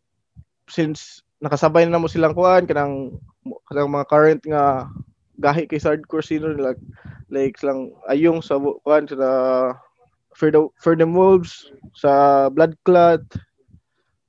since 0.70 1.22
nakasabay 1.42 1.86
na 1.88 1.98
mo 1.98 2.06
silang 2.06 2.36
kuan 2.36 2.66
kanang 2.68 3.18
kanang 3.66 3.90
mga 3.90 4.08
current 4.10 4.42
nga 4.46 4.86
gahi 5.40 5.64
kay 5.66 5.80
hardcore 5.80 6.22
scene 6.22 6.44
like 6.60 6.80
like 7.32 7.56
lang 7.64 7.90
ayong 8.12 8.44
sa 8.44 8.60
kuan 8.60 9.08
sa 9.08 9.16
for 10.36 10.52
the 10.52 10.60
for 10.78 10.94
the 10.94 11.06
wolves 11.08 11.72
sa 11.96 12.46
blood 12.52 12.76
clot 12.86 13.24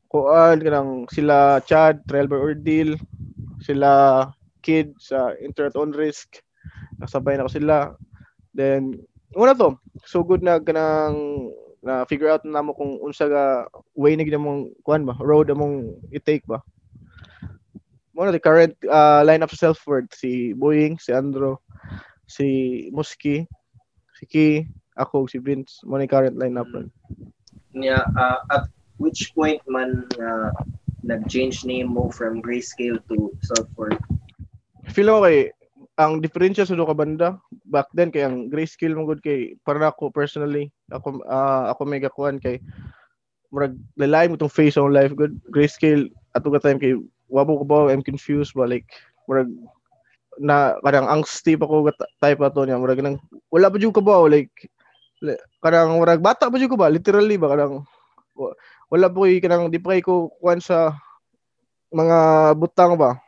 kuan 0.10 0.58
kanang 0.60 1.06
sila 1.12 1.62
Chad 1.64 2.02
by 2.08 2.26
Ordeal 2.26 2.98
sila 3.62 4.26
kid 4.66 4.94
sa 4.98 5.34
internet 5.42 5.78
on 5.78 5.94
risk 5.94 6.42
nakasabay 7.00 7.38
na 7.38 7.48
ko 7.48 7.52
sila. 7.52 7.78
Then 8.54 9.00
una 9.38 9.56
to 9.56 9.80
so 10.06 10.24
good 10.24 10.44
na 10.44 10.60
kanang 10.60 11.50
na 11.82 12.06
figure 12.06 12.30
out 12.30 12.46
na 12.46 12.62
mo 12.62 12.78
kung 12.78 13.02
unsa 13.02 13.26
ga 13.26 13.66
way 13.98 14.14
na 14.14 14.26
mong 14.38 14.70
kuan 14.86 15.08
ba 15.08 15.18
road 15.18 15.50
among 15.50 15.98
i-take 16.14 16.46
ba. 16.46 16.62
Mo 18.14 18.28
na 18.28 18.36
the 18.36 18.44
current 18.44 18.76
uh, 18.86 19.24
lineup 19.26 19.50
sa 19.50 19.72
self-worth 19.72 20.14
si 20.14 20.54
Boying 20.54 21.00
si 21.02 21.16
Andro 21.16 21.64
si 22.28 22.48
Muski 22.94 23.48
si 24.20 24.24
Ki 24.28 24.48
ako 25.00 25.26
si 25.26 25.40
Vince 25.40 25.82
mo 25.88 25.98
na 25.98 26.06
current 26.06 26.38
lineup 26.38 26.68
ron 26.70 26.92
Niya, 27.72 28.04
ah, 28.20 28.44
at 28.52 28.68
which 29.00 29.32
point 29.32 29.64
man 29.64 30.04
nga 30.20 30.52
nag-change 31.08 31.64
name 31.64 31.88
mo 31.88 32.12
from 32.12 32.44
Grayscale 32.44 33.00
to 33.08 33.32
Self-Worth? 33.48 34.04
feel 34.92 35.08
ko 35.08 35.24
kay 35.24 35.50
ang 36.00 36.24
diferensya 36.24 36.64
sa 36.64 36.76
duha 36.78 36.92
ka 36.92 36.98
banda 36.98 37.28
back 37.68 37.92
then 37.92 38.14
kay 38.14 38.24
ang 38.24 38.48
grayscale 38.48 38.96
mo 38.96 39.04
good 39.04 39.20
kay 39.20 39.60
para 39.68 39.92
ako 39.92 40.08
personally 40.14 40.72
ako 40.88 41.20
ah, 41.28 41.72
ako 41.72 41.82
mega 41.84 42.08
kuan 42.08 42.40
kay 42.40 42.64
murag 43.52 43.76
lalay 44.00 44.32
mo 44.32 44.40
tong 44.40 44.52
face 44.52 44.80
on 44.80 44.96
life 44.96 45.12
good 45.16 45.36
grayscale 45.52 46.08
ato 46.32 46.48
ka 46.48 46.64
time 46.64 46.80
kay 46.80 46.96
wabo 47.28 47.60
ko 47.60 47.66
ba 47.68 47.78
I'm 47.92 48.04
confused 48.04 48.56
ba 48.56 48.64
like 48.64 48.88
murag 49.28 49.52
na 50.40 50.80
kadang 50.80 51.12
angsty 51.12 51.60
pa 51.60 51.68
ko 51.68 51.84
ka 51.92 51.94
type 52.24 52.40
ato 52.40 52.64
niya 52.64 52.80
murag 52.80 53.04
nang 53.04 53.20
wala 53.52 53.68
pa 53.68 53.76
jud 53.76 53.92
ko 53.92 54.00
ba 54.00 54.24
like 54.32 54.52
li- 55.20 55.42
kadang 55.60 56.00
murag 56.00 56.24
bata 56.24 56.48
pa 56.48 56.56
jud 56.56 56.72
ko 56.72 56.80
ba 56.80 56.88
literally 56.88 57.36
ba 57.36 57.52
kadang 57.52 57.84
wa- 58.40 58.56
wala 58.88 59.12
po 59.12 59.28
kay 59.28 59.44
kanang 59.44 59.68
di 59.68 59.84
pa 59.84 60.00
ko 60.00 60.32
kuan 60.40 60.64
sa 60.64 60.96
mga 61.92 62.52
butang 62.56 62.96
ba 62.96 63.20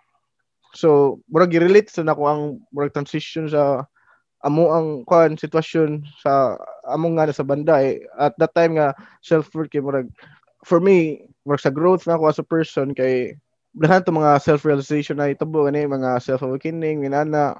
So, 0.74 1.22
murag 1.30 1.54
i-relate 1.54 1.94
sa 1.94 2.02
nako 2.02 2.26
ang 2.26 2.42
murag 2.74 2.98
transition 2.98 3.46
sa 3.46 3.86
amo 4.44 4.74
ang 4.76 5.08
kuan 5.08 5.40
sitwasyon 5.40 6.04
sa 6.20 6.60
among 6.90 7.16
nga 7.16 7.32
sa 7.32 7.48
banda 7.48 7.80
eh. 7.80 8.04
At 8.18 8.36
that 8.42 8.58
time 8.58 8.76
nga 8.76 8.98
self-worth 9.24 9.70
kay 9.70 9.80
murag 9.80 10.10
for 10.66 10.82
me, 10.82 11.30
murag 11.46 11.64
sa 11.64 11.72
growth 11.72 12.10
na 12.10 12.18
ako 12.18 12.24
as 12.28 12.42
a 12.42 12.46
person 12.46 12.92
kay 12.98 13.38
daghan 13.78 14.04
to 14.04 14.14
mga 14.14 14.42
self-realization 14.42 15.18
na 15.22 15.32
itabo 15.32 15.70
gani 15.70 15.86
mga 15.86 16.20
self-awakening 16.26 17.00
minana. 17.06 17.58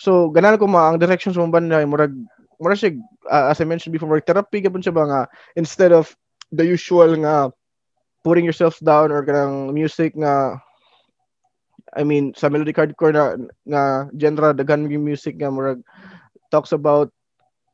So, 0.00 0.32
ganan 0.32 0.56
ko 0.56 0.70
ma 0.70 0.88
ang 0.88 1.02
direction 1.02 1.34
sa 1.34 1.44
banda 1.44 1.82
eh, 1.82 1.90
murag 1.90 2.14
murag 2.62 2.78
siya 2.78 2.94
uh, 3.28 3.50
as 3.50 3.58
I 3.58 3.66
mentioned 3.66 3.92
before, 3.92 4.06
murag 4.06 4.30
therapy 4.30 4.62
gapon 4.62 4.80
siya 4.80 4.94
ba 4.94 5.04
nga 5.10 5.20
instead 5.58 5.90
of 5.90 6.14
the 6.54 6.62
usual 6.62 7.18
nga 7.18 7.50
putting 8.22 8.46
yourself 8.46 8.78
down 8.78 9.10
or 9.10 9.26
kanang 9.26 9.74
music 9.74 10.14
nga 10.14 10.62
I 11.96 12.06
mean 12.06 12.32
sa 12.38 12.46
melodic 12.46 12.78
hardcore 12.78 13.14
na 13.14 13.34
nga 13.66 13.82
genre 14.14 14.54
daghan 14.54 14.86
yung 14.86 15.02
music 15.02 15.38
nga 15.38 15.50
murag 15.50 15.82
talks 16.50 16.70
about 16.70 17.10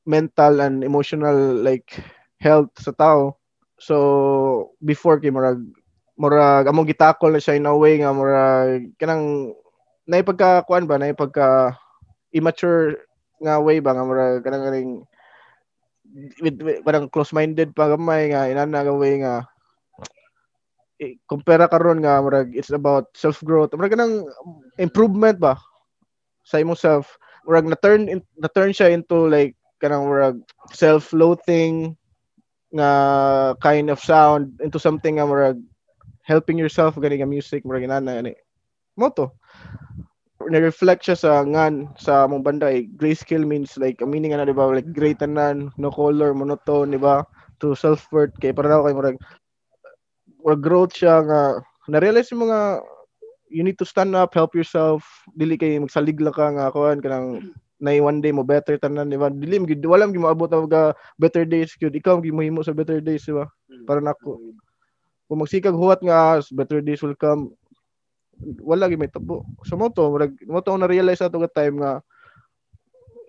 mental 0.09 0.63
and 0.63 0.81
emotional 0.87 1.35
like 1.61 2.01
health 2.41 2.73
sa 2.79 2.93
tao. 2.97 3.37
So 3.77 4.73
before 4.81 5.21
kay 5.21 5.29
murag 5.29 5.61
murag 6.17 6.65
among 6.65 6.89
gitakol 6.89 7.37
na 7.37 7.43
siya 7.43 7.61
in 7.61 7.69
a 7.69 7.77
way 7.77 8.01
nga 8.01 8.13
murag 8.17 8.89
kanang 8.97 9.53
naipagka 10.09 10.65
kuan 10.65 10.89
ba 10.89 10.97
naipagka 10.97 11.77
immature 12.33 13.05
nga 13.45 13.61
way 13.61 13.85
ba 13.85 13.93
nga 13.93 14.05
murag 14.07 14.41
kanang 14.41 14.65
ring 14.73 14.93
with, 16.41 16.57
with 16.65 16.81
parang 16.81 17.13
close-minded 17.13 17.77
pa 17.77 17.93
gamay 17.93 18.33
nga 18.33 18.49
inana 18.49 18.81
nga 18.81 18.95
way 18.97 19.21
nga 19.21 19.45
i- 21.03 21.19
kumpara 21.29 21.69
karon 21.69 22.01
nga 22.01 22.21
murag 22.23 22.53
it's 22.57 22.73
about 22.73 23.11
self 23.17 23.41
growth 23.45 23.73
murag 23.77 23.95
kanang 23.95 24.25
improvement 24.81 25.37
ba 25.41 25.57
sa 26.47 26.63
imong 26.63 26.79
self? 26.79 27.19
Murag 27.43 27.67
na 27.67 27.75
turn 27.75 28.07
in, 28.07 28.23
na 28.39 28.47
turn 28.47 28.71
siya 28.71 28.95
into 28.95 29.27
like 29.27 29.59
kanang 29.83 30.07
murag 30.07 30.39
self 30.71 31.11
loathing 31.11 31.99
nga 32.71 32.91
kind 33.59 33.91
of 33.91 33.99
sound 33.99 34.55
into 34.63 34.79
something 34.79 35.19
nga 35.19 35.27
murag 35.27 35.59
helping 36.23 36.55
yourself 36.55 36.95
gani 37.03 37.19
nga 37.19 37.27
music 37.27 37.67
murag 37.67 37.87
inana 37.87 38.23
ani. 38.23 38.35
Mo 38.95 39.11
to. 39.11 39.35
Na-reflect 40.47 41.03
siya 41.03 41.19
sa 41.19 41.43
ngan 41.43 41.99
sa 41.99 42.23
among 42.31 42.47
banda 42.47 42.71
eh. 42.71 42.87
grayscale 42.87 43.43
means 43.43 43.75
like 43.75 43.99
a 43.99 44.07
meaning 44.07 44.31
na 44.31 44.47
di 44.47 44.55
ba? 44.55 44.71
Like 44.71 44.87
great 44.95 45.19
tanan 45.19 45.75
no 45.75 45.91
color 45.91 46.31
monotone 46.31 46.95
di 46.95 47.01
ba? 47.03 47.27
To 47.59 47.75
self 47.75 48.07
worth 48.15 48.37
kay 48.39 48.55
para 48.55 48.71
daw 48.71 48.87
kay 48.87 48.95
murag 48.95 49.19
or 50.47 50.55
growth 50.55 50.95
siya 50.95 51.27
nga 51.27 51.41
na-realize 51.91 52.31
yung 52.31 52.47
mga 52.47 52.79
you 53.51 53.63
need 53.67 53.79
to 53.79 53.87
stand 53.87 54.15
up, 54.15 54.35
help 54.35 54.55
yourself, 54.55 55.03
dili 55.35 55.59
kay 55.59 55.79
magsalig 55.79 56.19
lang 56.23 56.35
ka 56.35 56.47
nga 56.55 56.71
kuan 56.71 57.03
kanang 57.03 57.43
na 57.77 57.93
one 58.01 58.25
day 58.25 58.33
mo 58.33 58.41
better 58.41 58.81
tanan 58.81 59.13
di 59.13 59.21
ba? 59.21 59.29
Dili 59.29 59.61
mo 59.61 59.67
wala 59.91 60.09
mo 60.09 60.31
maabot 60.31 60.49
ang 60.49 60.65
mga 60.71 60.97
better 61.21 61.45
days 61.45 61.77
gyud 61.77 61.93
ikaw 61.93 62.17
ang 62.17 62.25
gimahimo 62.25 62.65
sa 62.65 62.73
better 62.73 63.03
days 63.05 63.29
di 63.29 63.37
ba? 63.37 63.45
Para 63.85 64.01
nako 64.01 64.41
kung 65.27 65.43
magsikag 65.43 65.77
huwat 65.77 66.01
nga 66.01 66.41
better 66.55 66.81
days 66.81 67.03
will 67.03 67.19
come. 67.19 67.53
Wala 68.63 68.89
gyud 68.89 69.03
may 69.03 69.13
tabo 69.13 69.45
so 69.67 69.77
mo 69.77 69.93
to 69.93 70.09
murag 70.09 70.33
mo 70.49 70.65
to 70.65 70.73
na 70.79 70.89
realize 70.89 71.21
ato 71.21 71.37
nga 71.37 71.53
time 71.53 71.85
nga 71.85 72.01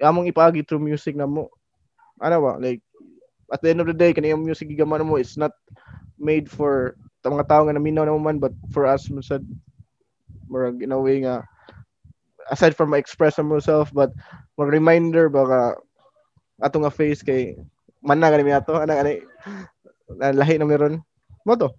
among 0.05 0.29
ipagi 0.29 0.63
through 0.63 0.81
music 0.81 1.17
na 1.17 1.27
mo. 1.27 1.51
Ano 2.23 2.39
ba? 2.39 2.53
Like 2.55 2.79
at 3.51 3.59
the 3.59 3.69
end 3.75 3.83
of 3.83 3.87
the 3.91 3.95
day 3.95 4.15
kaniyang 4.15 4.47
music 4.47 4.71
gigaman 4.71 5.03
mo 5.03 5.19
it's 5.19 5.35
not 5.35 5.51
made 6.15 6.47
for 6.47 6.95
ta 7.27 7.35
mga 7.35 7.49
tao 7.51 7.61
nga 7.67 7.75
naminaw 7.75 8.07
na 8.07 8.15
mo 8.15 8.23
man 8.23 8.39
but 8.39 8.55
for 8.71 8.87
us 8.87 9.11
man 9.11 9.19
sad 9.19 9.43
murag 10.47 10.79
in 10.79 10.95
a 10.95 10.99
way 10.99 11.19
nga 11.19 11.43
aside 12.47 12.71
from 12.71 12.95
express 12.95 13.35
myself 13.43 13.91
but 13.91 14.15
mag 14.55 14.71
reminder 14.71 15.27
baka 15.27 15.75
ato 16.63 16.79
nga 16.79 16.93
face 16.93 17.19
kay 17.19 17.59
man 17.99 18.23
na 18.23 18.31
ganimi 18.31 18.55
ato 18.55 18.79
ana 18.79 19.03
ani 19.03 19.19
lahi 20.39 20.55
na 20.55 20.63
meron 20.63 21.03
mo 21.43 21.53
to 21.59 21.75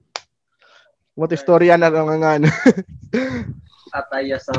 mo 1.17 1.25
to 1.25 1.35
istorya 1.35 1.81
na 1.81 1.88
nga 1.88 2.37
ano. 2.37 2.49
ataya 3.97 4.37
sa 4.45 4.52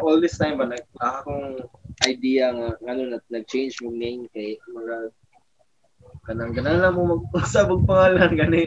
all 0.00 0.16
this 0.16 0.40
time 0.40 0.56
ba 0.56 0.64
nag 0.64 0.82
akong 0.96 1.60
idea 2.08 2.48
nga 2.56 2.68
ngano 2.80 3.02
na 3.12 3.18
nag-change 3.28 3.84
mo 3.84 3.92
name 3.92 4.24
kay 4.32 4.56
mga 4.72 5.12
kanang 6.24 6.52
ganang 6.52 6.78
lang 6.84 6.94
mo 6.94 7.24
magsabog 7.32 7.84
pangalan 7.88 8.32
gani 8.36 8.62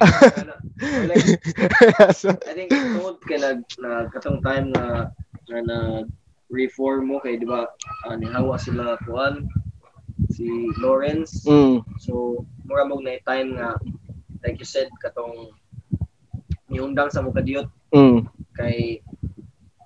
like, 1.08 1.26
so, 2.20 2.34
I 2.50 2.54
think 2.58 2.74
tungod 2.74 3.22
kay 3.24 3.40
nag 3.40 3.62
nag 3.80 4.10
katong 4.12 4.42
time 4.42 4.74
na 4.74 5.14
na 5.50 5.60
nag 5.62 6.06
reform 6.50 7.10
mo 7.10 7.18
kay 7.22 7.38
di 7.38 7.46
ba 7.46 7.66
uh, 8.06 8.16
nihawa 8.18 8.58
sila 8.62 8.98
kuan 9.06 9.50
si 10.30 10.46
Lawrence. 10.78 11.46
Mm, 11.50 11.82
so 11.98 12.46
mura 12.66 12.86
mo 12.86 13.02
na 13.02 13.18
time 13.26 13.58
nga 13.58 13.74
like 14.46 14.58
you 14.62 14.68
said 14.68 14.90
katong 15.02 15.50
niundang 16.70 17.10
sa 17.10 17.22
mga 17.22 17.38
kadiyot 17.42 17.68
mm, 17.94 18.26
kay 18.58 19.02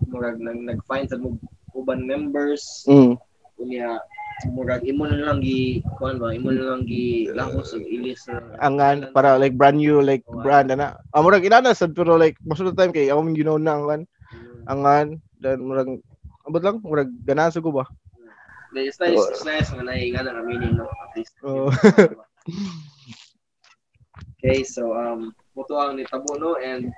murag 0.07 0.39
nag 0.39 0.59
nag-find 0.63 1.07
sa 1.11 1.19
mo 1.19 1.35
uban 1.75 2.03
members. 2.03 2.83
Mm. 2.87 3.15
unya 3.57 3.97
murag 4.45 4.85
imo 4.85 5.09
na 5.09 5.17
lang 5.17 5.41
gi 5.41 5.81
kuan 5.97 6.21
ba 6.21 6.29
imo 6.29 6.53
na 6.53 6.61
lang 6.61 6.85
gi 6.85 7.33
lahos 7.33 7.73
og 7.73 7.81
ilis 7.81 8.29
na 8.29 8.37
angan 8.61 9.09
para 9.09 9.33
like 9.41 9.57
brand 9.57 9.81
new 9.81 9.97
like 9.97 10.21
brand 10.45 10.69
ana. 10.69 11.01
Amurag 11.17 11.41
inana 11.41 11.73
sad 11.73 11.97
pero 11.97 12.13
like 12.13 12.37
most 12.45 12.61
of 12.61 12.69
the 12.69 12.77
time 12.77 12.93
kay 12.93 13.09
ako 13.09 13.25
you 13.33 13.41
know 13.41 13.57
na 13.57 13.73
angan 13.81 14.01
angan 14.69 15.17
then 15.41 15.57
murag 15.57 15.89
abot 16.45 16.61
lang 16.61 16.77
murag 16.85 17.09
ganahan 17.25 17.57
ko 17.57 17.73
ba? 17.73 17.85
It's 18.77 19.01
nice 19.01 19.17
it's 19.33 19.41
nice 19.47 19.73
nga 19.73 19.81
nainga 19.81 20.21
na 20.21 20.45
meaning 20.45 20.77
no 20.77 20.85
at 20.85 21.11
least. 21.17 21.33
Okay 24.37 24.61
so 24.63 24.93
um 24.93 25.33
muto 25.57 25.75
ang 25.81 25.97
nitabo 25.97 26.37
no? 26.37 26.61
And 26.61 26.93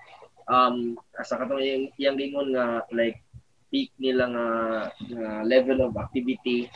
um 0.52 1.00
asa 1.16 1.40
katong 1.40 1.64
yung 1.64 1.86
iyang 1.96 2.20
lingon 2.20 2.52
nga 2.52 2.84
like 2.92 3.24
peak 3.70 3.94
nila 4.02 4.30
nga, 4.34 4.48
nga 4.92 5.30
level 5.46 5.86
of 5.86 5.98
activity. 5.98 6.70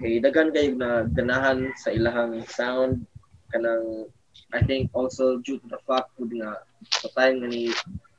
Kay 0.00 0.20
daghan 0.20 0.52
kayo 0.52 0.72
na 0.74 1.04
ganahan 1.08 1.72
sa 1.76 1.92
ilahang 1.92 2.40
sound. 2.48 3.04
Kanang 3.52 4.08
I 4.52 4.64
think 4.64 4.88
also 4.96 5.38
due 5.44 5.60
to 5.60 5.68
the 5.68 5.80
fact 5.84 6.16
pud 6.16 6.32
nga 6.32 6.64
sa 6.88 7.08
time 7.16 7.44
nga 7.44 7.48
ni 7.48 7.68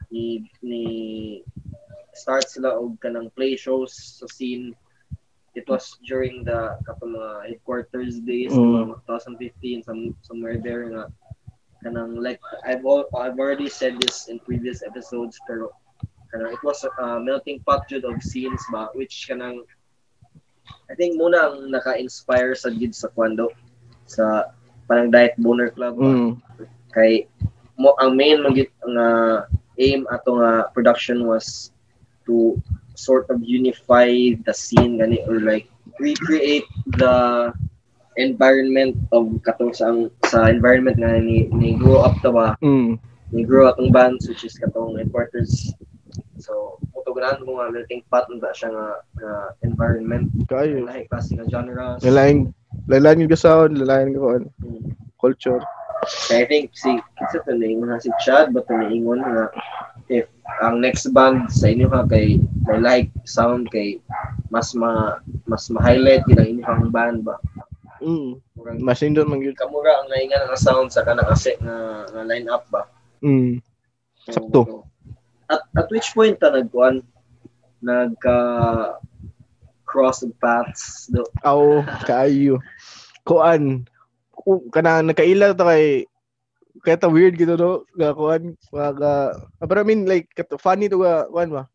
ni, 0.10 0.46
ni 0.62 0.84
start 2.14 2.50
sila 2.50 2.78
og 2.78 2.98
kanang 3.02 3.34
play 3.34 3.54
shows 3.58 3.94
sa 4.20 4.26
scene 4.30 4.74
it 5.58 5.66
was 5.66 5.98
during 6.06 6.46
the 6.46 6.78
katong 6.86 7.18
mga 7.18 7.32
headquarters 7.50 8.22
days 8.22 8.54
Mm. 8.54 8.94
mga 8.94 8.98
2015 9.06 9.88
some 9.88 10.14
somewhere 10.22 10.62
there 10.62 10.86
nga. 10.94 11.10
Kanang 11.82 12.20
like 12.20 12.44
I've 12.68 12.84
I've 13.16 13.40
already 13.40 13.72
said 13.72 13.98
this 13.98 14.28
in 14.28 14.38
previous 14.44 14.84
episodes 14.84 15.40
pero 15.48 15.72
kanang 16.30 16.54
it 16.54 16.62
was 16.62 16.86
a 16.86 17.20
melting 17.20 17.60
pot 17.66 17.86
jud 17.90 18.06
of 18.06 18.22
scenes 18.22 18.62
ba 18.70 18.90
which 18.94 19.26
kanang 19.30 19.66
I 20.90 20.94
think 20.94 21.18
muna 21.18 21.50
ang 21.50 21.74
naka-inspire 21.74 22.54
sa 22.54 22.70
gid 22.70 22.94
sa 22.94 23.10
kwando 23.10 23.50
sa 24.06 24.54
parang 24.90 25.10
Diet 25.10 25.38
Boner 25.38 25.70
Club 25.74 25.98
ba? 25.98 26.06
mm, 26.06 26.32
kay 26.94 27.30
mo 27.78 27.94
ang 28.02 28.18
main 28.18 28.42
mo 28.42 28.54
gid 28.54 28.70
nga 28.82 29.10
aim 29.80 30.06
ato 30.10 30.42
nga 30.42 30.70
production 30.74 31.26
was 31.26 31.74
to 32.26 32.58
sort 32.94 33.26
of 33.32 33.40
unify 33.42 34.12
the 34.44 34.54
scene 34.54 35.00
gani 35.00 35.24
or 35.26 35.40
like 35.40 35.72
recreate 35.98 36.68
the 37.00 37.16
environment 38.20 39.00
of 39.16 39.32
katong 39.48 39.72
sa 39.72 39.88
sa 40.28 40.52
environment 40.52 41.00
nga 41.00 41.16
ni, 41.18 41.48
ni 41.56 41.80
grow 41.80 42.04
up 42.04 42.20
ta 42.20 42.30
ba 42.30 42.60
mm. 42.60 43.00
ni 43.32 43.42
grow 43.48 43.72
up 43.72 43.80
ang 43.80 43.96
bands 43.96 44.28
which 44.28 44.44
is 44.44 44.60
katong 44.60 45.00
headquarters 45.00 45.72
so 46.50 46.82
mutugunan 46.98 47.38
mo 47.46 47.62
nga 47.62 47.70
melting 47.70 48.02
pot 48.10 48.26
na 48.34 48.50
siya 48.58 48.74
nga, 48.74 48.88
nga 49.22 49.34
environment 49.62 50.26
kayo 50.50 50.82
lahi 50.82 51.06
klase 51.06 51.38
nga 51.38 51.46
genres 51.46 52.02
lalaing 52.02 52.50
lalaing 52.90 53.22
yung 53.22 53.38
sound 53.38 53.78
lalaing 53.78 54.18
yung 54.18 54.26
kuan, 54.26 54.44
Hmm. 54.58 54.90
culture 55.22 55.62
I 56.34 56.48
think 56.50 56.74
si 56.74 56.98
kasi 57.20 57.38
to 57.44 57.54
naingon 57.54 57.94
na 57.94 58.02
si 58.02 58.10
Chad 58.26 58.50
ba 58.50 58.66
to 58.66 58.74
naingon 58.74 59.22
nga 59.22 59.54
if 60.10 60.26
ang 60.66 60.82
next 60.82 61.12
band 61.14 61.54
sa 61.54 61.70
inyo 61.70 61.86
ka 61.86 62.10
kay 62.10 62.42
may 62.66 62.82
like 62.82 63.10
sound 63.30 63.70
kay 63.70 64.02
mas 64.50 64.74
ma 64.74 65.22
mas 65.46 65.70
ma-highlight 65.70 66.26
yun 66.26 66.40
ang 66.42 66.50
inyong 66.58 66.90
band 66.90 67.20
ba 67.22 67.38
mm. 68.02 68.42
Murag 68.58 68.82
mas 68.82 69.06
indot 69.06 69.30
man 69.30 69.44
gyud 69.44 69.60
kamura 69.60 70.02
ang 70.02 70.10
naingan 70.10 70.50
nga 70.50 70.58
sound 70.58 70.90
sa 70.90 71.06
kanang 71.06 71.30
ase 71.30 71.54
nga, 71.62 72.10
nga 72.10 72.24
line 72.26 72.50
up 72.50 72.66
ba 72.74 72.90
mm. 73.22 73.62
So, 74.30 74.36
Sakto. 74.36 74.89
At 75.50 75.66
at 75.74 75.88
which 75.90 76.14
point 76.14 76.38
ta 76.38 76.54
nagkuan 76.54 77.02
nagka 77.82 78.38
cross 79.90 80.22
of 80.22 80.30
paths 80.38 81.10
do 81.10 81.26
aw 81.42 81.82
kaayo. 82.06 82.62
Kuan. 83.26 83.90
Ku- 84.30 84.70
kana 84.70 85.02
nakaila 85.02 85.58
to 85.58 85.66
kay 85.66 86.06
kaya 86.86 87.02
ta 87.02 87.10
weird 87.10 87.36
gito 87.36 87.58
no? 87.58 87.84
Ga 87.98 88.14
kuan 88.14 88.54
mga 88.72 89.10
pero 89.66 89.80
I 89.82 89.88
mean 89.90 90.06
like 90.06 90.30
funny 90.62 90.86
to 90.88 91.02
ga 91.02 91.26
kuan 91.34 91.50
ba? 91.50 91.66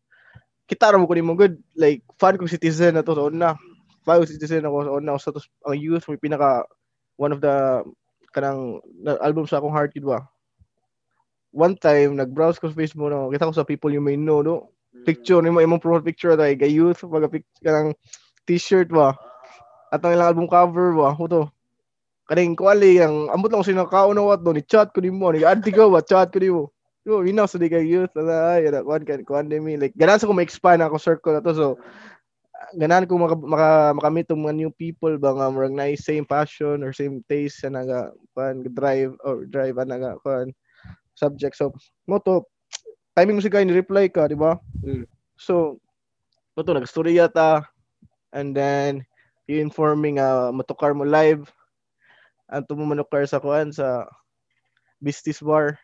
Kita 0.65 0.89
ra 0.89 0.97
mo 0.97 1.05
ko 1.05 1.13
nimo 1.13 1.35
good. 1.35 1.59
Like 1.75 2.01
fan 2.17 2.39
ko 2.39 2.47
citizen 2.47 2.95
na 2.95 3.03
to 3.03 3.13
sa 3.13 3.27
una. 3.27 3.49
Fan 4.07 4.23
ko 4.23 4.25
citizen 4.25 4.65
ako 4.65 4.77
sa 4.81 4.95
una. 4.95 5.11
Sa 5.19 5.35
ang 5.67 5.77
youth 5.77 6.07
may 6.07 6.17
pinaka 6.17 6.63
one 7.19 7.35
of 7.35 7.43
the 7.43 7.83
kanang 8.31 8.79
na, 8.99 9.15
album 9.23 9.47
sa 9.47 9.59
akong 9.59 9.71
heart 9.71 9.95
gid 9.95 10.03
ba 10.03 10.27
one 11.55 11.79
time 11.79 12.19
nag-browse 12.19 12.59
ko 12.59 12.67
sa 12.67 12.75
Facebook 12.75 13.07
no 13.07 13.31
kita 13.31 13.47
ko 13.47 13.55
sa 13.55 13.63
people 13.63 13.87
you 13.87 14.03
may 14.03 14.19
know 14.19 14.43
no? 14.43 14.75
Picture 15.07 15.39
nimo 15.39 15.63
imong 15.63 15.79
profile 15.79 16.03
picture 16.03 16.35
tay 16.35 16.59
ga 16.59 16.67
youth 16.67 16.99
pag 17.07 17.31
pic 17.31 17.47
kanang 17.63 17.95
t-shirt 18.43 18.91
ba 18.91 19.15
at 19.89 20.03
ang 20.03 20.19
ilang 20.19 20.35
album 20.35 20.47
cover 20.51 20.91
ba 20.91 21.15
ho 21.15 21.23
to. 21.31 21.43
Kaning 22.27 22.59
kuali 22.59 22.99
ang 22.99 23.31
ambot 23.31 23.47
lang 23.47 23.63
ko 23.63 23.67
sino 23.71 23.87
kaunawat 23.87 24.43
do 24.43 24.51
ni 24.51 24.63
chat 24.67 24.91
ko 24.91 24.99
ni 24.99 25.13
anti 25.47 25.71
ko 25.71 25.87
ba 25.87 26.03
chat 26.03 26.27
ko 26.35 26.43
nimo. 26.43 26.63
Yo 27.05 27.21
minaw 27.21 27.45
sa 27.45 27.61
di 27.61 27.69
kay 27.69 27.85
youth 27.85 28.11
na 28.17 28.57
ay 28.59 28.67
ana 28.67 28.81
kuan 28.81 29.05
kan 29.05 29.21
kuan 29.23 29.45
demi 29.45 29.77
like 29.77 29.93
ganan 29.93 30.17
sa 30.17 30.25
ko 30.25 30.33
ma-expand 30.33 30.81
ako 30.81 30.97
circle 30.97 31.37
na 31.37 31.45
to 31.45 31.53
so 31.53 31.67
ganan 32.73 33.05
ko 33.05 33.21
maka, 33.21 33.37
maka 33.37 33.69
makamit 33.93 34.25
mga 34.25 34.57
new 34.57 34.71
people 34.73 35.13
ba 35.21 35.37
nga 35.37 35.53
murag 35.53 35.71
na 35.71 35.93
same 35.93 36.25
passion 36.25 36.81
or 36.81 36.91
same 36.97 37.21
taste 37.29 37.61
sa 37.61 37.69
naga 37.69 38.09
kuan 38.33 38.65
drive 38.73 39.13
or 39.21 39.45
drive 39.45 39.77
ana 39.77 39.95
nga 40.01 40.13
kuan 40.25 40.49
subject. 41.15 41.55
So 41.55 41.71
mo 42.05 42.19
to 42.21 42.43
timing 43.15 43.39
mo 43.39 43.41
si 43.41 43.49
ni 43.49 43.73
reply 43.73 44.11
ka 44.11 44.27
di 44.27 44.35
ba? 44.35 44.59
Mm. 44.83 45.07
so 45.39 45.79
mo 46.55 46.61
to 46.63 46.75
nagstorya 46.75 47.31
ta 47.31 47.63
and 48.35 48.55
then 48.55 49.03
you 49.47 49.63
informing 49.63 50.19
uh, 50.19 50.51
matukar 50.51 50.91
mo 50.91 51.07
live 51.07 51.47
anto 52.51 52.75
mo 52.77 52.85
manukar 52.85 53.25
sa 53.25 53.41
kuan 53.41 53.73
sa 53.73 54.05
business 55.01 55.41
bar. 55.41 55.79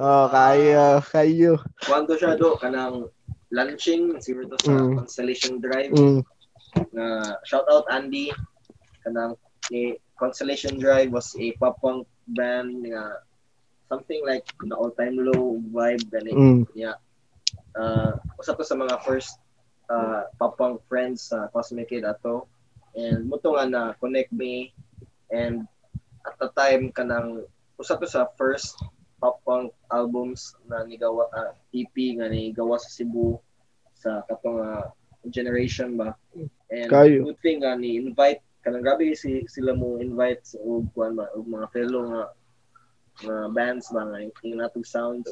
Oh 0.00 0.26
kayo 0.32 1.04
kayo. 1.12 1.52
Kwando 1.84 2.16
siya 2.16 2.34
do 2.34 2.56
kanang 2.58 3.12
launching 3.52 4.16
siguro 4.18 4.48
to 4.48 4.56
sa 4.64 4.72
Mm. 4.72 4.96
Constellation 5.04 5.60
Drive. 5.60 5.92
Mm, 5.92 6.24
na 6.96 7.36
shout 7.44 7.68
out 7.68 7.84
Andy. 7.92 8.32
Kanang 9.04 9.36
ni 9.68 10.00
Constellation 10.16 10.80
Drive 10.80 11.12
was 11.12 11.36
a 11.36 11.52
pop 11.60 11.78
punk 11.84 12.08
band 12.32 12.88
nga 12.88 13.20
something 13.92 14.24
like 14.24 14.48
the 14.64 14.72
all 14.72 14.88
time 14.96 15.20
low 15.20 15.60
vibe 15.68 16.00
gani 16.08 16.32
mm, 16.32 16.64
yeah. 16.72 16.96
Uh 17.76 18.16
usa 18.40 18.56
to 18.56 18.64
sa 18.64 18.72
mga 18.72 18.96
first 19.04 19.36
uh 19.92 20.24
punk 20.40 20.80
friends 20.88 21.28
sa 21.28 21.52
Cosmic 21.52 21.92
Kid 21.92 22.08
ato 22.08 22.48
and 22.96 23.28
muto 23.28 23.52
nga 23.52 23.68
na 23.68 23.82
connect 24.00 24.32
me. 24.32 24.72
And 25.28 25.68
at 26.24 26.40
the 26.40 26.48
time 26.56 26.88
kanang 26.96 27.44
usa 27.76 28.00
to 28.00 28.08
sa 28.08 28.32
first 28.40 28.80
punk 29.20 29.70
albums 29.92 30.56
na 30.66 30.82
nigawa 30.88 31.28
uh, 31.30 31.52
EP 31.70 31.94
nga 32.18 32.26
nigawa 32.32 32.80
sa 32.80 32.90
Cebu 32.90 33.38
sa 33.94 34.24
katong 34.26 34.58
uh, 34.60 34.88
generation 35.28 36.00
ba. 36.00 36.16
And 36.72 36.88
Kayo. 36.88 37.28
good 37.28 37.40
thing 37.44 37.60
nga 37.60 37.76
ni 37.76 38.00
invite 38.00 38.40
kanang 38.64 38.82
grabe 38.82 39.12
si 39.14 39.44
sila 39.50 39.76
mo 39.76 39.98
invite 39.98 40.42
sa 40.42 40.56
og 40.62 40.88
kuan 40.94 41.18
ba 41.18 41.28
og 41.34 41.44
mga 41.44 41.66
fellow 41.74 42.02
nga 42.08 42.22
nga 43.20 43.36
bands 43.52 43.92
ba 43.92 44.08
nga 44.08 44.18
yung 44.24 44.58
natong 44.58 44.86
sounds 44.86 45.28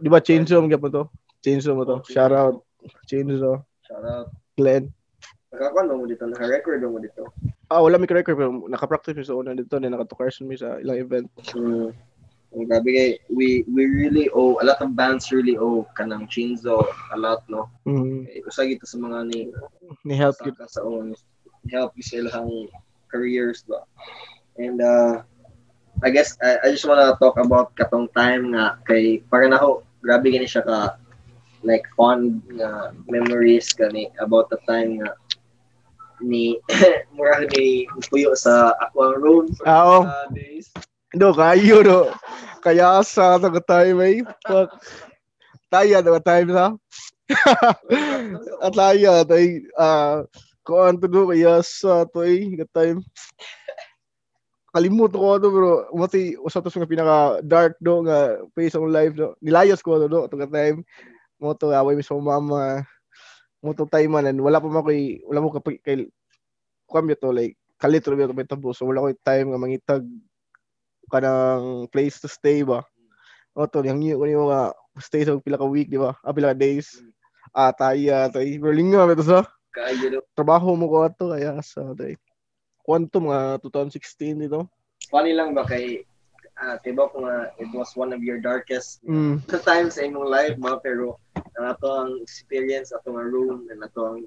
Di 0.00 0.08
ba 0.08 0.22
Chainsaw 0.22 0.62
mo 0.62 0.70
gyapon 0.70 0.92
to? 0.94 1.04
Chainsaw 1.42 1.74
mo 1.74 1.82
to. 1.82 1.98
Shout 2.06 2.30
out 2.30 2.62
Chainsaw, 3.10 3.58
shout 3.82 4.04
out 4.06 4.30
Glenn. 4.54 4.94
nakakuan 5.54 5.86
mo 5.86 6.06
dito 6.06 6.26
naka-record 6.26 6.82
mo 6.86 6.98
dito 6.98 7.30
Ah, 7.72 7.80
wala 7.80 7.96
mi 7.96 8.06
record 8.06 8.36
pero 8.36 8.50
naka-practice 8.68 9.16
mi 9.16 9.24
sa 9.24 9.34
una 9.34 9.56
dito, 9.56 9.80
then 9.80 9.96
nakatukar 9.96 10.28
mi 10.44 10.54
sa 10.54 10.76
ilang 10.84 11.00
event. 11.00 11.28
Mm. 11.56 11.90
Ang 12.54 12.66
grabe 12.70 12.86
kay 12.86 13.10
we 13.34 13.66
we 13.66 13.88
really 13.90 14.30
owe 14.30 14.54
a 14.62 14.64
lot 14.68 14.78
of 14.78 14.94
bands 14.94 15.34
really 15.34 15.58
owe 15.58 15.82
kanang 15.98 16.30
Chinzo 16.30 16.86
a 17.10 17.16
lot 17.18 17.42
no. 17.50 17.66
Mm. 17.82 18.30
Kay 18.30 18.38
usa 18.46 18.62
gito 18.68 18.86
sa 18.86 19.00
mga 19.00 19.18
ni 19.26 19.50
Ni 20.06 20.14
help 20.14 20.38
sa 20.38 20.52
sa 20.70 20.80
own 20.86 21.18
help 21.72 21.96
sa 21.98 22.20
ilang 22.22 22.70
careers 23.10 23.66
ba. 23.66 23.82
And 24.60 24.78
uh 24.78 25.26
I 26.02 26.10
guess 26.10 26.36
I, 26.42 26.58
I 26.64 26.66
just 26.74 26.84
wanna 26.88 27.14
talk 27.20 27.38
about 27.38 27.76
katong 27.78 28.10
time 28.12 28.52
nga 28.56 28.80
kay 28.88 29.22
para 29.30 29.46
na 29.46 29.60
ako 29.60 29.84
grabe 30.02 30.28
gani 30.32 30.48
siya 30.48 30.64
ka 30.66 30.78
like 31.64 31.86
fond 31.96 32.42
nga 32.58 32.92
memories 33.08 33.72
gani 33.72 34.10
about 34.20 34.50
the 34.50 34.58
time 34.68 35.00
nga 35.00 35.14
ni 36.24 36.58
mura 37.14 37.44
ni 37.54 37.84
puyo 38.08 38.32
sa 38.34 38.72
Aqua 38.80 39.16
Road 39.18 39.52
for 39.56 39.64
Ah, 39.68 39.84
oo. 39.84 40.00
uh, 40.04 40.26
days. 40.32 40.70
Do, 41.14 41.30
kayo, 41.30 41.78
do. 41.86 42.00
Kaya 42.58 42.98
sa 43.06 43.38
taga 43.38 43.62
time 43.62 43.98
ay, 44.02 44.14
fuck. 44.42 44.66
Taya, 45.70 46.02
taga 46.02 46.18
time 46.22 46.48
sa. 46.50 46.66
At 48.66 48.74
laya, 48.74 49.22
tay, 49.22 49.62
ah, 49.78 50.26
kuan 50.66 50.98
to 50.98 51.06
do, 51.06 51.30
kaya 51.30 51.62
sa 51.62 52.02
to 52.08 52.26
ay, 52.26 52.58
ka 52.58 52.66
time. 52.74 52.98
Kalimut 54.74 55.14
ko 55.14 55.38
to, 55.38 55.54
pero 55.54 55.86
umati, 55.94 56.34
usa 56.34 56.58
to 56.58 56.66
sa 56.66 56.82
nga 56.82 56.90
pinaka 56.90 57.16
dark 57.46 57.78
do, 57.78 58.02
nga 58.02 58.42
face 58.58 58.74
on 58.74 58.90
live 58.90 59.14
do. 59.14 59.30
Nilayas 59.38 59.78
ko 59.78 60.02
to 60.02 60.10
do, 60.10 60.26
taga 60.26 60.50
time. 60.50 60.82
Mo 61.38 61.54
to, 61.54 61.70
away 61.70 61.94
mi 61.94 62.02
sa 62.02 62.18
mama. 62.18 62.82
Mo 63.62 63.70
to 63.70 63.86
time 63.86 64.18
man, 64.18 64.34
wala 64.34 64.58
pa 64.58 64.66
mo 64.66 64.82
kay, 64.82 65.22
wala 65.30 65.38
mo 65.38 65.54
kapag, 65.54 65.78
kay, 65.78 66.10
kuan 66.90 67.06
to, 67.06 67.30
like, 67.30 67.54
kalitro 67.78 68.18
mo 68.18 68.26
to 68.26 68.34
may 68.34 68.50
tabo. 68.50 68.74
So, 68.74 68.90
wala 68.90 69.06
ko 69.06 69.14
time 69.22 69.54
nga 69.54 69.62
mangitag 69.62 70.02
kanang 71.06 71.86
place 71.94 72.18
to 72.18 72.26
stay 72.26 72.66
ba. 72.66 72.82
O 73.54 73.70
to, 73.70 73.86
yung 73.86 74.02
ko 74.02 74.26
yung 74.26 74.50
mga 74.50 74.74
stay 74.98 75.22
sa 75.22 75.38
pila 75.38 75.54
ka 75.54 75.70
week, 75.70 75.86
di 75.86 76.02
ba? 76.02 76.18
Ah, 76.26 76.34
pila 76.34 76.50
ka 76.50 76.58
days. 76.58 76.98
Ah, 77.54 77.70
taya, 77.70 78.26
tay. 78.26 78.58
Berlinga, 78.58 79.06
ito 79.06 79.22
sa. 79.22 79.46
Trabaho 80.34 80.74
mo 80.74 80.90
ko 80.90 81.06
ato, 81.06 81.30
kaya 81.30 81.62
sa, 81.62 81.94
tay. 81.94 82.18
Kwanto, 82.84 83.16
mga 83.18 83.64
2016 83.64 84.44
dito. 84.44 84.68
funny 85.08 85.32
lang 85.32 85.52
ba 85.52 85.64
kay 85.64 86.00
uh, 86.60 86.76
tiba 86.80 87.08
ko 87.12 87.24
nga 87.24 87.52
it 87.60 87.68
was 87.72 87.92
one 87.92 88.08
of 88.10 88.20
your 88.20 88.40
darkest 88.40 89.00
Mm. 89.04 89.40
the 89.48 89.60
times 89.60 89.96
sa 89.96 90.04
imong 90.04 90.28
life 90.28 90.56
ba 90.56 90.80
pero 90.80 91.20
ang 91.56 91.66
ato 91.70 91.88
ang 91.88 92.12
experience 92.20 92.88
ato 92.88 93.12
nga 93.12 93.24
room 93.24 93.68
and 93.68 93.84
ato 93.84 94.16
ang 94.16 94.18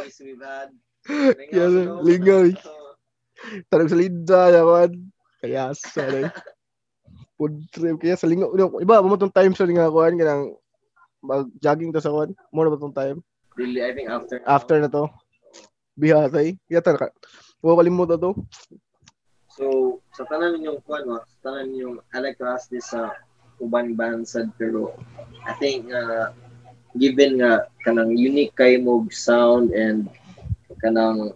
days 0.00 0.16
we've 0.20 0.40
had 0.40 0.72
Kaya, 1.52 1.68
lingaw. 2.00 2.48
Tanong 3.68 3.90
sa 3.92 3.98
linda, 4.00 4.40
yaman. 4.48 4.90
Kaya 5.36 5.76
sa, 5.76 6.00
tay. 6.08 6.24
Food 7.36 7.68
trip. 7.68 8.00
Kaya 8.00 8.16
sa 8.16 8.24
lingaw. 8.24 8.48
Iba, 8.80 9.04
mo 9.04 9.20
tong 9.20 9.28
time 9.28 9.52
sa 9.52 9.68
lingaw 9.68 9.92
kuhan, 9.92 10.16
kanang 10.16 10.56
mag-jogging 11.20 11.92
to 11.92 12.00
sa 12.00 12.08
kuhan. 12.08 12.32
Muna 12.48 12.72
ba 12.72 12.80
tong 12.80 12.96
time? 12.96 13.20
really 13.54 13.84
I 13.84 13.92
think 13.92 14.08
after 14.08 14.40
After 14.48 14.80
na 14.80 14.88
to. 14.88 15.12
Biha, 15.92 16.32
tay. 16.32 16.56
Kaya 16.64 16.80
talaga. 16.80 17.12
Huwag 17.64 17.80
kalimutan 17.80 18.20
to. 18.20 18.36
so 19.54 19.96
sa 20.12 20.26
tanan 20.26 20.58
ninyong 20.58 20.82
kuan 20.84 21.06
no 21.06 21.22
sa 21.22 21.48
tanan 21.48 21.70
ninyong 21.72 21.96
I 22.12 22.18
like 22.20 22.36
to 22.42 22.46
ask 22.50 22.68
this 22.68 22.90
sa 22.90 23.14
uban 23.62 23.94
band 23.94 24.26
sad 24.26 24.50
pero 24.58 24.92
I 25.46 25.54
think 25.56 25.88
uh, 25.94 26.34
given 26.98 27.38
nga 27.40 27.70
kanang 27.86 28.18
unique 28.18 28.52
kay 28.58 28.76
mog 28.82 29.14
sound 29.14 29.70
and 29.72 30.10
kanang 30.82 31.32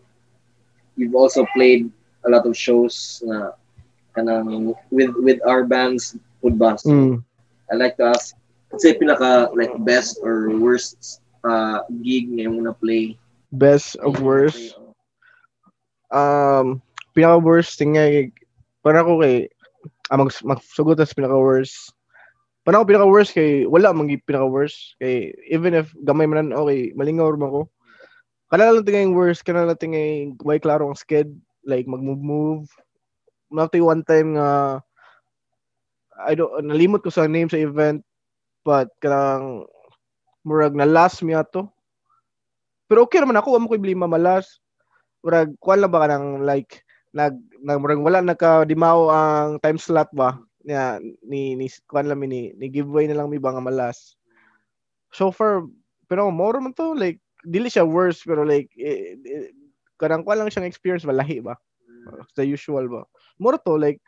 you've 0.99 1.15
also 1.15 1.47
played 1.55 1.89
a 2.27 2.29
lot 2.29 2.43
of 2.43 2.59
shows 2.59 3.23
na 3.23 3.55
kanang 4.19 4.75
with 4.91 5.15
with 5.23 5.39
our 5.47 5.63
bands 5.63 6.19
pud 6.43 6.59
ba 6.59 6.75
so, 6.75 6.91
Mm. 6.91 7.23
I 7.71 7.79
like 7.79 7.95
to 8.03 8.11
ask 8.11 8.35
say 8.83 8.99
pinaka 8.99 9.55
like 9.55 9.73
best 9.87 10.19
or 10.21 10.51
worst 10.59 11.23
uh 11.47 11.87
gig 12.03 12.29
nga 12.35 12.51
mo 12.51 12.67
na 12.67 12.75
play 12.75 13.15
Best 13.49 13.97
of 14.05 14.21
worst. 14.21 14.77
Um, 16.09 16.81
pinaka 17.13 17.37
worst 17.43 17.77
thing 17.77 17.97
nga 17.99 18.09
kay 18.09 18.33
para 18.81 19.05
ko 19.05 19.21
kay 19.21 19.51
ah, 20.09 20.17
mag 20.17 20.33
magsugot 20.45 20.97
sa 21.01 21.17
pinaka 21.17 21.37
worst. 21.37 21.93
Para 22.65 22.81
ko 22.81 22.89
pinaka 22.89 23.09
worst 23.09 23.33
kay 23.37 23.69
wala 23.69 23.93
man 23.93 24.09
gyud 24.09 24.25
pinaka 24.25 24.49
worst 24.49 24.97
kay 25.03 25.35
even 25.49 25.77
if 25.77 25.93
gamay 26.07 26.25
man 26.25 26.55
okay, 26.55 26.93
malingaw 26.97 27.35
man 27.37 27.53
ko. 27.53 27.63
Kana 28.49 28.73
lang 28.73 28.89
tingay 28.89 29.05
worst, 29.13 29.45
kana 29.45 29.69
lang 29.69 29.77
tingay 29.77 30.33
way 30.41 30.57
klaro 30.57 30.89
ang 30.89 30.97
sked 30.97 31.29
like 31.69 31.85
mag-move 31.85 32.25
move. 32.25 32.65
Natay 33.53 33.85
one 33.85 34.01
time 34.09 34.41
nga 34.41 34.81
I 36.19 36.33
don't 36.33 36.65
nalimot 36.65 37.05
ko 37.05 37.13
sa 37.13 37.29
name 37.29 37.53
sa 37.53 37.61
event 37.61 38.01
but 38.65 38.89
kanang 39.05 39.69
murag 40.49 40.73
na 40.73 40.89
last 40.89 41.21
mi 41.21 41.37
ato. 41.37 41.69
Pero 42.89 43.05
okay 43.05 43.21
naman 43.21 43.37
ako, 43.37 43.53
amo 43.61 43.69
ko 43.69 43.77
iblima 43.77 44.09
malas. 44.09 44.65
Murag 45.29 45.53
kuan 45.61 45.85
lang 45.85 45.93
ba 45.93 46.09
kanang 46.09 46.41
like 46.49 46.81
nag, 47.13 47.37
nag 47.61 47.85
murag 47.85 48.01
wala 48.01 48.25
nagka-dimaw 48.25 49.13
ang 49.13 49.61
time 49.61 49.77
slot 49.77 50.09
ba 50.17 50.41
niya 50.65 50.97
ni 51.21 51.53
ni 51.53 51.69
kuan 51.85 52.09
lang 52.09 52.25
ni, 52.25 52.57
ni 52.57 52.67
giveaway 52.73 53.05
na 53.05 53.21
lang 53.21 53.29
mi 53.29 53.37
ba 53.37 53.53
nga 53.53 53.61
malas. 53.61 54.17
So 55.13 55.29
far 55.29 55.69
pero 56.09 56.33
more 56.33 56.57
man 56.65 56.73
to 56.73 56.97
like 56.97 57.21
dili 57.45 57.69
siya 57.69 57.85
worse 57.85 58.25
pero 58.25 58.41
like 58.41 58.73
eh, 58.81 59.21
eh, 59.21 59.53
kanang 60.01 60.25
kuan 60.25 60.41
lang 60.41 60.49
siyang 60.49 60.65
experience 60.65 61.05
ba 61.05 61.13
lahi 61.13 61.45
ba 61.45 61.61
the 62.33 62.49
usual 62.49 62.89
ba. 62.89 63.05
More 63.37 63.61
to 63.61 63.77
like 63.77 64.01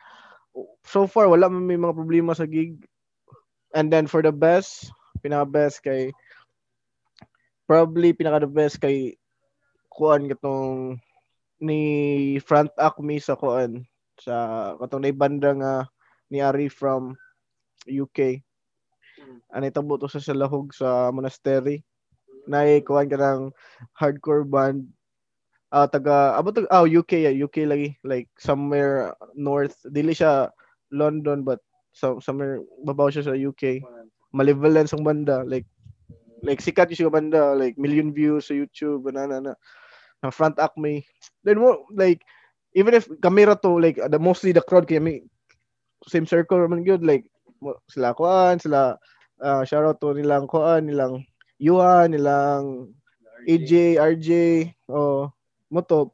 so 0.89 1.05
far 1.05 1.29
wala 1.29 1.45
man 1.53 1.69
may 1.69 1.77
mga 1.77 1.93
problema 1.93 2.33
sa 2.33 2.49
gig. 2.49 2.81
And 3.77 3.87
then 3.87 4.09
for 4.09 4.19
the 4.19 4.33
best, 4.33 4.89
pinaka 5.21 5.45
best 5.47 5.77
kay 5.85 6.11
probably 7.69 8.11
pinaka 8.11 8.43
the 8.43 8.51
best 8.51 8.81
kay 8.83 9.15
kuan 9.87 10.27
katong 10.27 10.99
ni 11.61 11.79
front 12.41 12.73
acme 12.75 13.21
sa 13.21 13.37
kuan 13.37 13.85
sa 14.17 14.73
katong 14.81 15.05
na 15.05 15.13
banda 15.13 15.53
nga 15.53 15.73
ni 16.33 16.41
Ari 16.41 16.67
from 16.67 17.13
UK. 17.85 18.41
Ano 19.53 19.69
itabo 19.69 20.01
to 20.01 20.09
sa 20.09 20.17
Salahog 20.17 20.73
sa 20.73 21.13
monastery. 21.13 21.85
Na 22.49 22.65
kuan 22.81 23.07
ka 23.07 23.17
ng 23.17 23.53
hardcore 23.93 24.43
band. 24.43 24.89
Ah 25.71 25.87
taga 25.87 26.35
abo 26.35 26.51
taga 26.51 26.67
oh, 26.73 26.89
UK 26.89 27.29
yeah, 27.29 27.35
UK 27.35 27.69
lagi. 27.69 27.93
Like 28.01 28.27
somewhere 28.41 29.13
north. 29.37 29.77
Dili 29.85 30.17
siya 30.17 30.49
London 30.89 31.45
but 31.45 31.61
so, 31.93 32.19
somewhere 32.19 32.59
babaw 32.83 33.13
siya 33.13 33.29
sa 33.29 33.37
UK 33.37 33.85
malevolence 34.33 34.91
ang 34.91 35.05
banda. 35.05 35.45
Like 35.45 35.67
like 36.41 36.59
sikat 36.59 36.91
yung 36.97 37.13
banda. 37.13 37.53
Like 37.53 37.77
million 37.77 38.11
views 38.11 38.49
sa 38.49 38.57
YouTube 38.57 39.05
banana 39.05 39.39
na 39.39 39.53
na 39.53 39.53
front 40.29 40.61
acme. 40.61 41.01
Then 41.41 41.57
mo 41.57 41.89
like 41.89 42.21
even 42.77 42.93
if 42.93 43.09
camera 43.25 43.57
to 43.65 43.81
like 43.81 43.97
the 43.97 44.19
mostly 44.21 44.53
the 44.53 44.61
crowd 44.61 44.85
kaya 44.85 45.01
may 45.01 45.25
same 46.05 46.29
circle 46.29 46.61
man 46.69 46.85
good 46.85 47.01
like 47.01 47.25
mo- 47.61 47.81
sila 47.89 48.13
kuan 48.13 48.61
sila 48.61 48.97
uh, 49.41 49.65
shout 49.65 49.85
out 49.85 49.97
to 49.97 50.13
nilang 50.13 50.45
kuan 50.45 50.85
nilang 50.85 51.25
Yuan 51.61 52.13
nilang 52.13 52.89
AJ 53.45 53.97
RJ 53.97 54.29
oh 54.89 55.29
mo 55.69 55.81
to 55.85 56.09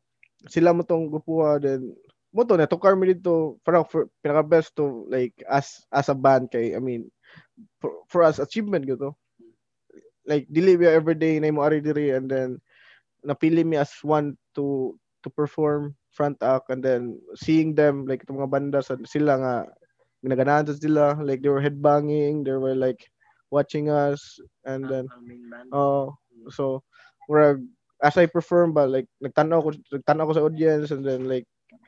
sila 0.48 0.72
mo 0.76 0.84
tong 0.84 1.08
gupuha. 1.12 1.60
Then 1.60 1.96
mo 2.36 2.44
to 2.44 2.56
na 2.60 2.68
tukar 2.68 2.96
mi 3.00 3.12
dito 3.16 3.60
para 3.64 3.84
for 3.88 4.12
pinaka 4.24 4.44
best 4.44 4.76
to 4.76 5.08
like 5.08 5.36
as 5.48 5.84
as 5.92 6.12
a 6.12 6.16
band 6.16 6.52
kay 6.52 6.76
I 6.76 6.80
mean 6.84 7.08
for, 7.80 8.04
for 8.12 8.22
us 8.28 8.40
achievement 8.44 8.84
gyud 8.84 9.16
like 10.28 10.44
dili 10.52 10.76
we 10.76 10.86
every 10.88 11.16
na 11.16 11.48
mo 11.52 11.64
ari 11.64 11.80
diri 11.80 12.12
and 12.12 12.28
then 12.28 12.60
napili 13.26 13.66
mi 13.66 13.78
as 13.78 13.94
one 14.04 14.36
to 14.54 14.96
to 15.24 15.30
perform 15.34 15.96
front 16.14 16.38
act 16.42 16.70
and 16.70 16.82
then 16.82 17.18
seeing 17.38 17.74
them 17.74 18.06
like 18.06 18.22
itong 18.26 18.42
mga 18.42 18.54
banda 18.54 18.80
sa 18.82 18.98
sila 19.06 19.38
nga 19.38 19.54
ginaganahan 20.26 20.66
sa 20.70 20.78
sila 20.78 21.18
like 21.22 21.42
they 21.42 21.50
were 21.50 21.62
headbanging 21.62 22.42
they 22.42 22.54
were 22.54 22.78
like 22.78 23.06
watching 23.54 23.90
us 23.90 24.42
and 24.66 24.86
then 24.90 25.06
oh 25.72 26.14
so 26.50 26.82
murag 27.30 27.62
as 28.02 28.18
I 28.18 28.30
perform 28.30 28.74
ba 28.74 28.86
like 28.86 29.10
nagtanaw 29.22 29.62
ko 29.62 29.70
nagtanaw 29.94 30.26
ko 30.30 30.34
sa 30.34 30.46
audience 30.46 30.94
and 30.94 31.02
then 31.02 31.26
like 31.26 31.46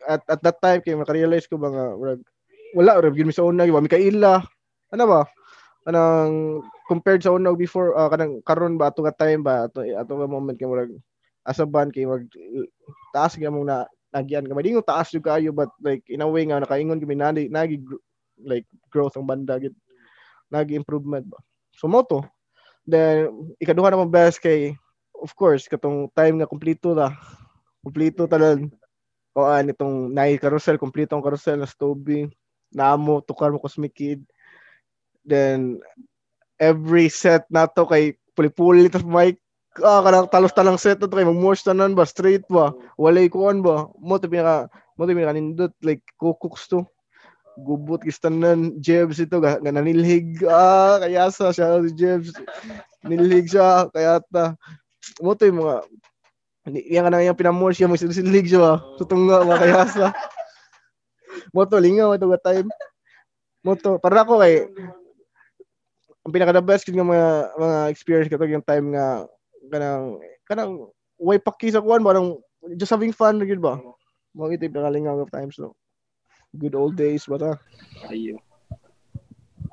at 0.08 0.22
at 0.30 0.42
that 0.42 0.58
time 0.62 0.82
kay 0.82 0.98
maka-realize 0.98 1.46
ko 1.46 1.60
ba 1.60 1.70
nga 1.70 1.86
murag 1.94 2.22
wala 2.74 3.02
ra 3.02 3.10
gyud 3.10 3.30
mi 3.30 3.34
sa 3.34 3.46
una 3.46 3.66
wa 3.66 3.82
mi 3.82 3.90
kaila. 3.90 4.46
Ano 4.94 5.04
ba? 5.06 5.22
Kanang 5.86 6.62
compared 6.86 7.22
sa 7.22 7.34
unog 7.34 7.58
before 7.58 7.98
uh, 7.98 8.10
kanang 8.10 8.42
karon 8.46 8.78
ba 8.78 8.94
ato 8.94 9.02
nga 9.02 9.16
time 9.16 9.42
ba 9.42 9.66
ato 9.66 9.82
ato 9.82 10.12
nga 10.14 10.30
moment 10.30 10.58
kay 10.58 10.70
murag 10.70 10.94
as 11.50 11.58
a 11.58 11.66
band 11.66 11.90
kay 11.90 12.06
mag 12.06 12.30
taas 13.10 13.34
nga 13.34 13.50
mong 13.50 13.66
na 13.66 13.90
nagyan 14.14 14.46
ka. 14.46 14.54
Madingo 14.54 14.86
taas 14.86 15.10
jud 15.10 15.26
kayo 15.26 15.50
but 15.50 15.74
like 15.82 16.06
in 16.06 16.22
a 16.22 16.30
way 16.30 16.46
nga 16.46 16.62
nakaingon 16.62 17.02
kami 17.02 17.18
nagi 17.18 17.50
nagi 17.50 17.82
like 18.46 18.70
growth 18.94 19.18
ang 19.18 19.26
banda 19.26 19.58
gid 19.58 19.74
nagi 20.54 20.78
improvement 20.78 21.26
ba? 21.26 21.42
So 21.74 21.90
mo 21.90 22.06
to. 22.06 22.22
Then 22.86 23.34
ikaduha 23.58 23.90
naman 23.90 24.14
best 24.14 24.38
kay 24.38 24.78
of 25.18 25.34
course 25.34 25.66
katong 25.66 26.14
time 26.14 26.38
nga 26.38 26.50
kompleto 26.50 26.94
ta. 26.94 27.18
Kompleto 27.82 28.30
talan 28.30 28.70
o 29.34 29.46
an 29.50 29.74
itong 29.74 30.14
nai 30.14 30.38
carousel 30.38 30.78
kompleto 30.78 31.18
ang 31.18 31.26
carousel 31.26 31.58
na 31.58 31.70
Stoby 31.70 32.30
namo 32.70 33.26
tukar 33.26 33.50
mo 33.50 33.58
Cosmic 33.58 33.98
Kid. 33.98 34.22
Then 35.26 35.82
every 36.62 37.10
set 37.10 37.50
nato 37.50 37.90
kay 37.90 38.18
puli-puli 38.38 38.90
tas 38.90 39.06
mic 39.06 39.42
ah 39.86 40.02
kanang 40.02 40.28
talos 40.34 40.52
talang 40.52 40.82
set 40.82 40.98
to 40.98 41.06
kay 41.06 41.24
mag-morse 41.24 41.62
tanan 41.62 41.94
ba 41.94 42.04
straight 42.04 42.44
ba 42.50 42.74
walay 42.98 43.30
kuan 43.30 43.62
ba 43.62 43.88
mo 44.02 44.18
to 44.18 44.26
pinaka 44.26 44.68
mo 44.98 45.06
to 45.06 45.14
pinaka 45.14 45.38
nindot 45.38 45.74
like 45.86 46.04
kukuks 46.18 46.68
to. 46.68 46.84
Gubot 47.60 48.00
kistanan 48.00 48.80
Jebs 48.80 49.20
ito 49.20 49.36
ga, 49.44 49.60
ga 49.60 49.72
nanilhig. 49.76 50.40
Ah 50.48 50.96
kaya 51.04 51.28
sa 51.28 51.52
siya 51.52 51.84
si 51.84 51.92
Jebs. 51.92 52.32
Nilhig 53.04 53.52
siya 53.52 53.92
kaya 53.92 54.24
ta. 54.32 54.56
Mo 55.20 55.36
to 55.36 55.44
yung 55.44 55.64
mga 55.64 55.76
yan 56.70 57.04
ka 57.08 57.10
na 57.12 57.26
yung 57.28 57.40
pinamore 57.40 57.76
siya 57.76 57.92
magsilhig 57.92 58.48
siya 58.48 58.80
tutong 58.96 59.28
nga 59.28 59.44
mga 59.44 59.60
kaya 59.60 59.82
sa. 59.92 60.08
Mo 61.52 61.68
to 61.68 61.80
lingaw 61.80 62.16
ito 62.16 62.32
ga 62.32 62.40
time? 62.52 62.68
Mo 63.64 63.76
to 63.76 64.00
para 64.00 64.24
ako 64.24 64.40
kay 64.40 64.68
ang 66.24 66.32
pinaka 66.32 66.56
the 66.56 66.64
best 66.64 66.88
nga 66.88 67.04
mga 67.04 67.28
mga 67.60 67.78
experience 67.92 68.30
kato 68.32 68.48
yung 68.48 68.64
time 68.64 68.96
nga 68.96 69.28
kanang 69.70 70.20
kanang 70.50 70.90
way 71.18 71.38
paki 71.40 71.72
sa 71.72 71.82
kuan 71.82 72.04
ba? 72.04 72.14
Nang 72.18 72.38
just 72.76 72.92
having 72.92 73.14
fun 73.16 73.40
gid 73.46 73.62
ba? 73.62 73.80
Mo 74.36 74.50
ito 74.52 74.66
yung 74.66 74.76
pinakalingaw 74.76 75.18
of 75.22 75.32
times 75.34 75.58
no? 75.58 75.74
Good 76.54 76.76
old 76.76 76.98
days 76.98 77.26
ba 77.30 77.38
ta? 77.38 77.54
Ayo. 78.10 78.38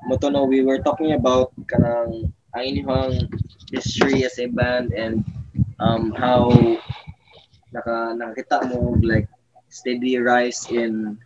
Moto 0.07 0.29
no, 0.29 0.45
we 0.45 0.61
were 0.63 0.79
talking 0.79 1.13
about 1.17 1.51
kanang 1.67 2.31
ang 2.55 2.63
inyong 2.63 3.27
history 3.73 4.23
as 4.23 4.39
a 4.39 4.47
band 4.47 4.93
and 4.95 5.21
um 5.83 6.15
how 6.15 6.47
naka 7.75 8.15
nakita 8.15 8.63
mo 8.71 8.95
like 9.03 9.27
steady 9.67 10.15
rise 10.17 10.65
in 10.71 11.19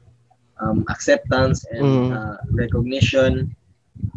um, 0.61 0.81
acceptance 0.89 1.65
and 1.69 1.85
Mm. 1.85 2.09
uh, 2.13 2.37
recognition. 2.57 3.53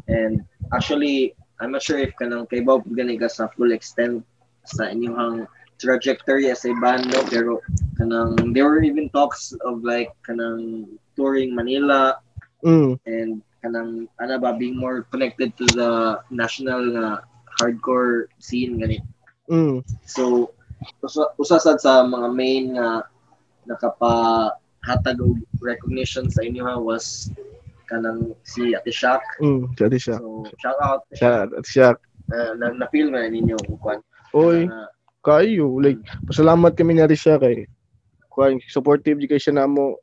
And 0.08 0.40
actually 0.72 1.36
I'm 1.60 1.70
not 1.72 1.84
sure 1.84 2.00
if 2.00 2.16
kanang 2.16 2.48
kay 2.48 2.64
Bob 2.64 2.88
gani 2.96 3.20
ka 3.20 3.28
sa 3.28 3.52
full 3.52 3.72
extent 3.72 4.24
sa 4.64 4.88
inyong 4.90 5.46
trajectory 5.78 6.50
as 6.50 6.64
a 6.64 6.72
band 6.80 7.10
no 7.10 7.20
pero 7.28 7.60
kanang 7.98 8.54
there 8.54 8.64
were 8.64 8.82
even 8.82 9.10
talks 9.10 9.52
of 9.66 9.82
like 9.82 10.10
kanang 10.22 10.86
touring 11.16 11.54
Manila 11.54 12.18
mm. 12.64 12.98
and 13.06 13.42
kanang 13.62 14.08
ana 14.20 14.38
ba 14.38 14.54
being 14.56 14.76
more 14.76 15.02
connected 15.08 15.52
to 15.56 15.64
the 15.74 16.20
national 16.30 16.80
nga 16.94 17.24
hardcore 17.60 18.26
scene 18.38 18.78
gani. 18.78 18.98
Mm. 19.50 19.84
So 20.04 20.52
usa, 21.02 21.32
usa 21.38 21.56
sad 21.60 21.78
sa 21.80 22.04
mga 22.04 22.28
main 22.34 22.64
nga 22.76 23.08
nakapahatag 23.64 25.18
og 25.20 25.40
recognition 25.64 26.28
sa 26.28 26.44
inyo 26.44 26.64
ha 26.64 26.76
was 26.76 27.32
kanang 27.88 28.32
si 28.44 28.72
Ate 28.76 28.92
Shaq. 28.92 29.22
Mm 29.40 29.72
siya 29.76 29.88
siya 29.96 30.16
so 30.20 30.44
shout 30.60 30.80
out. 30.80 31.00
Siya 31.16 31.48
siya 31.64 31.88
uh, 32.32 32.52
na, 32.56 32.72
na 32.72 32.86
feel 32.92 33.08
man 33.12 33.32
ninyo 33.32 33.56
kung 33.80 34.00
oy 34.34 34.66
na- 34.66 34.90
kayo 35.24 35.80
like 35.80 36.02
pasalamat 36.28 36.76
kami 36.76 37.00
na 37.00 37.08
rin 37.08 37.16
siya 37.16 37.40
kay 37.40 37.64
kuan 38.28 38.60
supportive 38.68 39.16
di 39.16 39.24
kay 39.30 39.40
siya 39.40 39.56
namo 39.64 39.96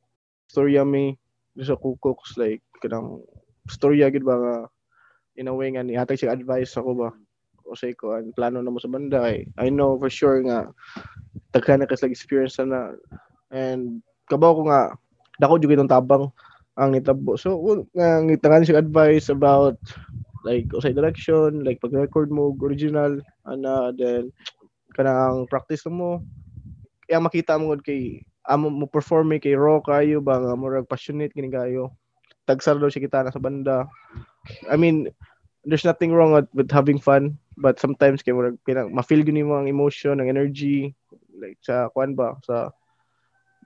storya 0.50 0.82
mi 0.82 1.14
sa 1.62 1.78
kukoks 1.78 2.40
like 2.42 2.64
kanang 2.82 3.22
storya 3.70 4.10
gid 4.10 4.26
ba 4.26 4.36
nga 4.40 4.56
in 5.38 5.48
a 5.48 5.54
way 5.54 5.70
nga 5.70 5.86
ni 5.86 5.94
hatag 5.94 6.18
siya 6.18 6.34
advice 6.34 6.74
ako 6.76 6.92
ba? 6.98 7.10
O 7.70 7.78
say 7.78 7.94
ko 7.96 8.18
ang 8.18 8.34
plano 8.36 8.60
na 8.60 8.74
mo 8.74 8.82
sa 8.82 8.90
banda 8.90 9.22
kay 9.24 9.48
I 9.62 9.70
know 9.70 9.96
for 9.96 10.10
sure 10.10 10.42
nga 10.44 10.68
daghan 11.54 11.84
na 11.84 11.88
kasi 11.88 12.10
experience 12.10 12.58
na 12.60 12.98
and 13.54 14.02
kabaw 14.28 14.58
ko 14.58 14.62
nga 14.68 14.96
dako 15.38 15.62
jud 15.62 15.72
itong 15.72 15.92
tabang 15.92 16.28
ang 16.76 16.92
nitabo 16.92 17.38
so 17.38 17.62
nga 17.94 18.20
ngitangan 18.26 18.66
siya 18.66 18.82
advice 18.82 19.30
about 19.30 19.78
like 20.44 20.68
usay 20.74 20.94
direction 20.94 21.62
like 21.62 21.78
pag 21.82 21.94
record 21.94 22.34
mo 22.34 22.54
original 22.62 23.22
ana 23.46 23.94
then 23.94 24.34
kanang 24.98 25.46
practice 25.48 25.86
mo 25.88 26.22
kaya 27.06 27.22
makita 27.22 27.60
mo 27.60 27.76
kay 27.78 28.24
amo 28.48 28.74
mo 28.74 28.86
perform 28.90 29.38
kay 29.38 29.54
raw 29.54 29.78
kayo 29.84 30.18
ba 30.24 30.42
nga 30.42 30.58
murag 30.58 30.90
passionate 30.90 31.36
kini 31.36 31.52
kayo 31.52 31.94
tagsar 32.50 32.78
daw 32.82 32.90
siya 32.90 33.06
kita 33.06 33.22
na 33.22 33.34
sa 33.34 33.42
banda. 33.42 33.86
I 34.68 34.76
mean 34.76 35.14
there's 35.62 35.86
nothing 35.86 36.10
wrong 36.10 36.34
with, 36.34 36.74
having 36.74 36.98
fun 36.98 37.38
but 37.56 37.78
sometimes 37.78 38.26
kay 38.26 38.34
murag 38.34 38.58
pinang 38.66 38.90
ma-feel 38.90 39.22
gyud 39.22 39.38
nimo 39.38 39.54
ang 39.54 39.70
emotion 39.70 40.18
ang 40.18 40.32
energy 40.32 40.90
like 41.38 41.62
sa 41.62 41.94
kwan 41.94 42.18
ba 42.18 42.34
sa 42.42 42.74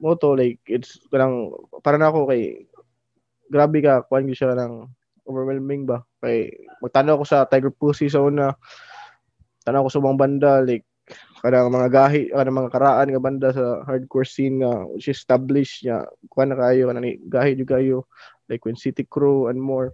moto 0.03 0.35
like 0.35 0.59
it's 0.67 0.99
kanang 1.07 1.55
para 1.79 1.95
na 1.95 2.11
ako 2.11 2.27
kay 2.27 2.67
grabe 3.47 3.79
ka 3.79 4.03
kwan 4.03 4.27
gyud 4.27 4.35
siya 4.35 4.59
ng 4.59 4.91
overwhelming 5.25 5.89
ba? 5.89 6.05
Kay 6.21 6.53
magtanaw 6.79 7.21
ko 7.21 7.25
sa 7.25 7.45
Tiger 7.49 7.73
Pussy 7.73 8.07
sa 8.07 8.21
una. 8.21 8.53
Tanaw 9.65 9.85
ko 9.85 9.91
sa 9.91 10.01
mga 10.01 10.17
banda 10.17 10.51
like 10.61 10.85
kanang 11.45 11.69
mga 11.69 11.89
gahi 11.93 12.21
kanang 12.33 12.57
mga 12.65 12.73
karaan 12.73 13.07
nga 13.13 13.21
banda 13.21 13.47
sa 13.53 13.85
hardcore 13.85 14.25
scene 14.25 14.65
nga 14.65 14.89
which 14.89 15.05
is 15.05 15.21
established 15.21 15.85
nga 15.85 16.09
kuan 16.33 16.49
na 16.49 16.57
kayo 16.57 16.89
kanang 16.89 17.21
gahi 17.29 17.53
jud 17.53 17.69
kayo 17.69 17.97
like 18.49 18.65
when 18.65 18.77
City 18.77 19.05
Crew 19.05 19.49
and 19.49 19.61
more. 19.61 19.93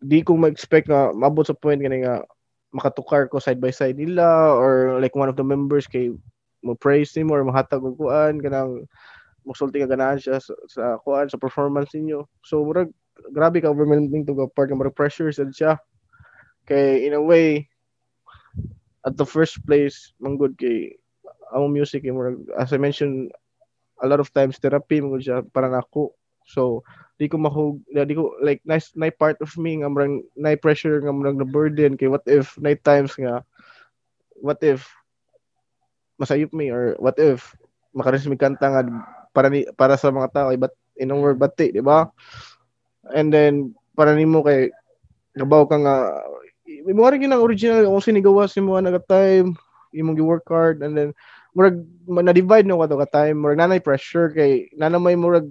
Di 0.00 0.20
ko 0.20 0.36
ma-expect 0.36 0.88
nga 0.88 1.12
mabot 1.12 1.44
sa 1.44 1.56
point 1.56 1.80
kani 1.80 2.04
nga 2.04 2.24
makatukar 2.72 3.28
ko 3.32 3.40
side 3.40 3.60
by 3.60 3.72
side 3.72 3.96
nila 3.96 4.52
or 4.52 5.00
like 5.00 5.16
one 5.16 5.32
of 5.32 5.36
the 5.36 5.44
members 5.44 5.88
kay 5.88 6.12
mo 6.60 6.76
praise 6.76 7.12
nimo 7.16 7.36
or 7.36 7.44
mahatag 7.44 7.80
og 7.84 7.96
kuan 7.96 8.40
kanang 8.40 8.84
magsulti 9.46 9.78
ka 9.78 9.88
ganahan 9.88 10.18
siya 10.18 10.42
sa, 10.42 10.52
sa 10.66 10.84
kuan 11.00 11.30
sa 11.30 11.38
performance 11.38 11.94
ninyo. 11.94 12.26
So 12.42 12.66
murag 12.66 12.90
grabe 13.32 13.62
ka 13.62 13.70
overwhelming 13.70 14.24
to 14.26 14.34
ga 14.36 14.46
part 14.50 14.70
murag 14.72 14.96
pressure 14.96 15.30
sad 15.32 15.52
siya. 15.52 15.80
Kay 16.66 17.06
in 17.06 17.14
a 17.14 17.22
way 17.22 17.70
at 19.06 19.14
the 19.14 19.26
first 19.26 19.62
place 19.62 20.12
manggod 20.18 20.58
kay 20.58 20.98
ang 21.54 21.70
music 21.70 22.02
kay 22.02 22.10
murag 22.10 22.42
as 22.58 22.74
I 22.74 22.78
mentioned 22.82 23.30
a 24.02 24.06
lot 24.10 24.18
of 24.18 24.34
times 24.34 24.58
therapy 24.58 24.98
manggod 24.98 25.22
siya 25.22 25.46
para 25.46 25.70
nako 25.70 26.12
so 26.46 26.82
di 27.18 27.30
ko 27.30 27.38
mahug 27.38 27.80
di 27.86 28.14
ko 28.14 28.34
like 28.42 28.60
nice 28.66 28.92
nice 28.98 29.14
part 29.14 29.38
of 29.40 29.50
me 29.54 29.80
nga 29.80 29.88
murag 29.88 30.26
night 30.34 30.58
pressure 30.58 30.98
nga 31.00 31.14
murag 31.14 31.38
na 31.38 31.46
burden 31.46 31.94
kay 31.94 32.10
what 32.10 32.26
if 32.26 32.58
night 32.58 32.82
times 32.82 33.14
nga 33.14 33.46
what 34.42 34.58
if 34.60 34.90
masayop 36.20 36.52
me 36.52 36.68
or 36.68 36.98
what 36.98 37.16
if 37.16 37.54
makaris 37.96 38.26
mi 38.28 38.36
kanta 38.36 38.68
nga 38.68 38.82
para 39.32 39.48
ni 39.48 39.64
para 39.76 39.96
sa 39.96 40.12
mga 40.12 40.32
tao 40.32 40.48
but 40.58 40.74
in 40.96 41.12
a 41.12 41.16
word 41.16 41.40
bati 41.40 41.72
di 41.72 41.80
ba 41.80 42.08
and 43.14 43.30
then 43.30 43.74
para 43.94 44.16
nimo 44.16 44.42
kay 44.42 44.72
gabaw 45.36 45.68
ka 45.68 45.76
nga 45.76 45.96
mo 46.66 47.06
rin 47.06 47.22
ginang 47.22 47.44
original 47.44 47.86
kung 47.86 48.02
sinigawas 48.02 48.56
mo 48.58 48.78
na 48.80 48.98
time 49.06 49.54
imong 49.94 50.18
gi-work 50.18 50.46
hard 50.48 50.82
and 50.82 50.96
then 50.96 51.10
murag 51.56 51.80
na 52.04 52.34
divide 52.34 52.68
no 52.68 52.82
kato 52.82 53.00
ka 53.00 53.08
time 53.24 53.40
murag 53.40 53.60
nanay 53.60 53.80
pressure 53.80 54.28
kay 54.34 54.68
nanamay 54.76 55.16
murag 55.16 55.48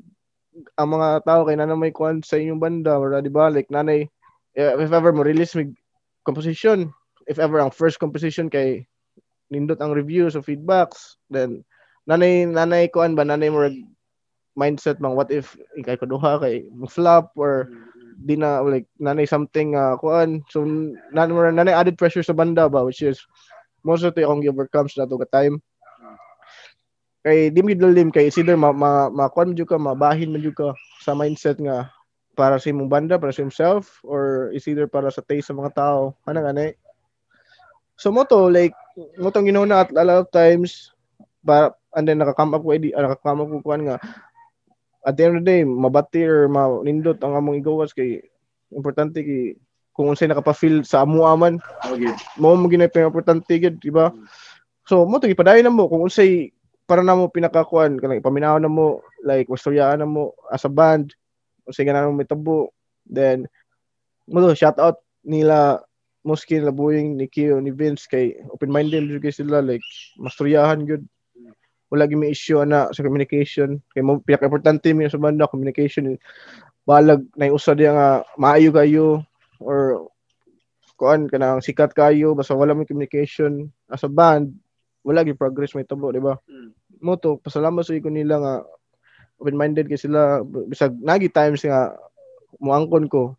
ang 0.80 0.90
mga 0.96 1.26
tao 1.28 1.44
kay 1.44 1.58
nanamay 1.58 1.92
kuan 1.92 2.24
sa 2.24 2.40
inyong 2.40 2.62
banda 2.62 2.96
or 2.96 3.12
di 3.20 3.28
ba? 3.28 3.52
Like 3.52 3.68
nanay 3.68 4.08
eh, 4.56 4.72
if 4.80 4.92
ever 4.92 5.12
mo 5.12 5.26
release 5.26 5.56
mig 5.58 5.76
composition 6.24 6.94
if 7.28 7.42
ever 7.42 7.60
ang 7.60 7.74
first 7.74 8.00
composition 8.00 8.48
kay 8.48 8.86
nindot 9.50 9.82
ang 9.82 9.92
reviews 9.92 10.38
o 10.38 10.46
feedbacks 10.46 11.20
then 11.28 11.66
nanay 12.08 12.48
nanay 12.48 12.88
kuan 12.88 13.18
ba 13.18 13.26
nanay 13.26 13.50
murag 13.50 13.76
mindset 14.56 14.98
bang 15.04 15.14
what 15.14 15.30
if 15.30 15.60
ikay 15.76 16.00
ko 16.00 16.08
duha 16.08 16.40
kay 16.40 16.66
flop 16.88 17.36
or 17.36 17.70
di 18.16 18.40
na 18.40 18.64
like 18.64 18.88
nanay 18.98 19.28
something 19.28 19.76
uh, 19.76 20.00
kuan. 20.00 20.42
So 20.48 20.64
nanay 21.12 21.52
nanay 21.52 21.76
added 21.76 22.00
pressure 22.00 22.24
sa 22.24 22.34
banda 22.34 22.72
ba 22.72 22.88
which 22.88 23.04
is 23.04 23.20
most 23.84 24.08
of 24.08 24.16
the 24.16 24.24
akong 24.24 24.48
overcomes 24.48 24.96
na 24.96 25.06
to 25.06 25.20
time. 25.30 25.60
Kay 27.28 27.52
di 27.52 27.62
mi 27.62 27.76
lim 27.76 28.10
kay 28.10 28.32
it's 28.32 28.40
either 28.40 28.56
ma, 28.56 28.72
ma, 28.72 29.12
ma 29.12 29.28
kuan 29.28 29.52
mo 29.52 29.66
ka 29.68 29.76
mabahin 29.76 30.32
mo 30.32 30.40
ka 30.56 30.72
sa 31.04 31.12
mindset 31.12 31.60
nga 31.60 31.92
para 32.36 32.60
sa 32.60 32.72
imong 32.72 32.92
banda 32.92 33.20
para 33.20 33.36
sa 33.36 33.44
himself 33.44 34.00
or 34.04 34.52
is 34.52 34.68
either 34.68 34.88
para 34.88 35.12
sa 35.12 35.24
taste 35.24 35.52
sa 35.52 35.58
mga 35.58 35.76
tao. 35.76 36.16
Ana 36.24 36.42
gani 36.42 36.76
so 37.96 38.12
mo 38.12 38.28
to 38.28 38.52
like 38.52 38.76
mo 39.20 39.32
tong 39.32 39.48
ginuna 39.48 39.88
at 39.88 39.90
a 39.92 40.04
lot 40.04 40.28
of 40.28 40.32
times 40.32 40.92
ba 41.44 41.72
and 41.96 42.08
then 42.08 42.20
nakakam 42.20 42.52
up 42.52 42.64
ko 42.64 42.76
edi 42.76 42.92
nakakam 42.92 43.40
up 43.40 43.48
ko 43.48 43.58
kuan 43.64 43.88
nga 43.88 43.98
at 45.06 45.14
the 45.14 45.22
end 45.24 45.38
of 45.38 45.46
the 45.46 45.48
day 45.48 45.62
mabati 45.62 46.26
or 46.26 46.50
manindot 46.50 47.22
ang 47.22 47.38
among 47.38 47.62
igawas 47.62 47.94
kay 47.94 48.26
importante 48.74 49.22
ki 49.22 49.56
kung 49.96 50.12
unsay 50.12 50.28
nakapa-feel 50.28 50.84
sa 50.84 51.06
amo 51.06 51.24
aman 51.24 51.62
Okay. 51.86 52.12
mo 52.42 52.58
mo 52.58 52.66
ginay 52.68 52.90
importante 52.90 53.54
gid 53.56 53.78
di 53.80 53.94
ba 53.94 54.10
so 54.90 55.06
mo 55.06 55.22
to 55.22 55.30
ipadayon 55.30 55.70
na 55.70 55.74
mo 55.74 55.86
kung 55.88 56.04
unsay 56.04 56.50
para 56.90 57.06
na 57.06 57.14
mo 57.14 57.30
pinakakuan 57.30 58.02
kanang 58.02 58.20
ipaminaw 58.20 58.58
na 58.58 58.68
mo 58.68 59.06
like 59.22 59.48
wastoryaan 59.48 60.02
na 60.02 60.10
mo 60.10 60.34
as 60.50 60.66
a 60.66 60.72
band 60.72 61.14
unsay 61.70 61.86
ganan 61.86 62.10
mo 62.10 62.18
mitabo 62.18 62.74
then 63.06 63.46
mo 64.26 64.42
to 64.42 64.58
shout 64.58 64.82
out 64.82 65.00
nila 65.22 65.80
Muskin, 66.26 66.66
Labuing, 66.66 67.22
ni 67.22 67.30
Kio, 67.30 67.62
ni 67.62 67.70
Vince 67.70 68.10
kay 68.10 68.34
open-minded 68.50 69.06
jud 69.06 69.22
kay 69.22 69.30
sila 69.30 69.62
like 69.62 69.86
masturyahan 70.18 70.82
gyud 70.82 71.06
wala 71.94 72.10
gyud 72.10 72.22
may 72.22 72.34
issue 72.34 72.60
ana 72.62 72.90
sa 72.90 73.06
communication 73.06 73.78
kay 73.94 74.02
mo 74.02 74.18
pinaka-importante 74.24 74.90
mi 74.92 75.06
sa 75.06 75.22
banda 75.22 75.46
communication 75.46 76.18
balag 76.86 77.26
na 77.34 77.50
usa 77.50 77.74
diya 77.74 77.92
nga 77.94 78.10
maayo 78.38 78.70
kayo 78.74 79.26
or 79.58 80.10
kuan 80.96 81.28
kanang 81.28 81.60
sikat 81.60 81.92
kayo 81.92 82.32
basta 82.38 82.56
wala 82.56 82.72
may 82.72 82.88
communication. 82.88 83.68
As 83.92 84.06
a 84.06 84.10
band 84.10 84.56
wala 85.06 85.22
gyud 85.22 85.38
progress 85.38 85.76
may 85.76 85.86
tabo 85.86 86.10
di 86.10 86.22
ba? 86.22 86.38
Mm. 86.50 86.72
mo 87.04 87.20
to 87.20 87.38
pasalamat 87.44 87.86
sa 87.86 87.94
ko 88.02 88.10
nila 88.10 88.40
nga 88.42 88.54
open-minded 89.38 89.86
kay 89.92 90.00
sila. 90.00 90.42
Bisag 90.46 90.96
nagi 91.04 91.28
times 91.28 91.62
nga 91.62 91.94
muangkon 92.58 93.06
ko. 93.12 93.36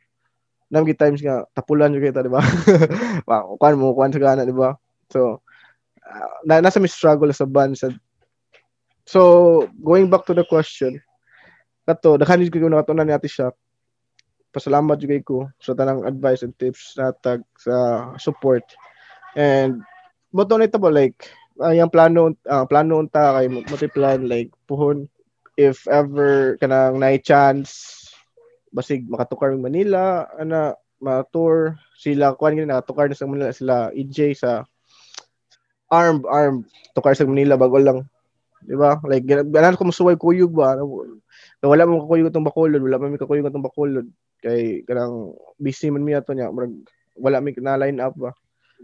Nagi 0.68 0.92
times 0.92 1.24
nga 1.24 1.48
tapulan 1.56 1.94
jud 1.96 2.04
kita 2.04 2.22
di 2.22 2.30
ba? 2.30 2.44
Wa 3.28 3.56
kuan 3.56 3.80
mo 3.80 3.96
kuan 3.96 4.12
sa 4.12 4.20
gana 4.20 4.44
di 4.44 4.52
ba? 4.52 4.76
So 5.11 5.40
ah, 6.04 6.42
na, 6.44 6.61
nasa 6.61 6.78
may 6.78 6.92
struggle 6.92 7.32
sa 7.32 7.48
band 7.48 7.74
sa 7.74 7.90
so 9.07 9.64
going 9.79 10.11
back 10.11 10.27
to 10.27 10.35
the 10.35 10.42
question 10.45 10.99
kato 11.87 12.19
daghan 12.19 12.42
ko 12.51 12.66
nakatunan 12.66 13.07
ni 13.07 13.14
Ate 13.14 13.31
Shak 13.31 13.55
pasalamat 14.57 14.97
kay 14.97 15.21
ko 15.21 15.53
sa 15.61 15.77
tanang 15.77 16.09
advice 16.09 16.40
and 16.40 16.57
tips 16.57 16.97
na 16.97 17.12
tag 17.12 17.45
sa 17.61 18.09
support. 18.16 18.64
And 19.37 19.85
boto 20.33 20.57
na 20.57 20.64
ito 20.64 20.81
ba 20.81 20.88
like 20.88 21.29
uh, 21.61 21.77
yung 21.77 21.92
plano 21.92 22.33
ah, 22.49 22.64
plano 22.64 23.05
unta 23.05 23.37
kay 23.37 23.53
multiplan 23.53 24.25
like 24.25 24.49
puhon 24.64 25.12
if 25.61 25.85
ever 25.92 26.57
kanang 26.57 26.97
na 26.97 27.21
chance 27.21 28.09
basig 28.73 29.05
makatukar 29.12 29.53
ng 29.53 29.61
Manila 29.61 30.25
ana 30.40 30.73
ma-tour 31.05 31.77
sila 31.92 32.33
kuan 32.33 32.57
gini 32.57 32.64
nakatukar 32.64 33.12
na 33.12 33.16
sa 33.16 33.29
Manila 33.29 33.53
sila 33.53 33.92
EJ 33.92 34.40
sa 34.40 34.64
arm 35.92 36.25
arm 36.25 36.64
tukar 36.97 37.12
sa 37.12 37.29
Manila 37.29 37.61
bago 37.61 37.77
lang 37.77 38.09
di 38.66 38.74
ba? 38.74 38.98
Like 39.07 39.24
ganan 39.24 39.79
ko 39.79 39.87
musuway 39.87 40.18
kuyog 40.18 40.50
ba? 40.50 40.74
Kaya 41.62 41.70
wala 41.70 41.87
mo 41.87 42.02
kakuyog 42.02 42.29
itong 42.35 42.48
bakulod 42.50 42.83
wala 42.83 42.98
mo 42.98 43.14
kakuyog 43.14 43.46
itong 43.46 43.66
bakulod 43.66 44.07
kay 44.42 44.83
kanang 44.85 45.33
busy 45.57 45.88
man 45.88 46.05
miya 46.05 46.20
to 46.20 46.35
nya 46.35 46.50
murag 46.50 46.74
wala 47.16 47.40
mi 47.40 47.55
na 47.62 47.79
line 47.79 48.02
up 48.02 48.12
ba? 48.18 48.35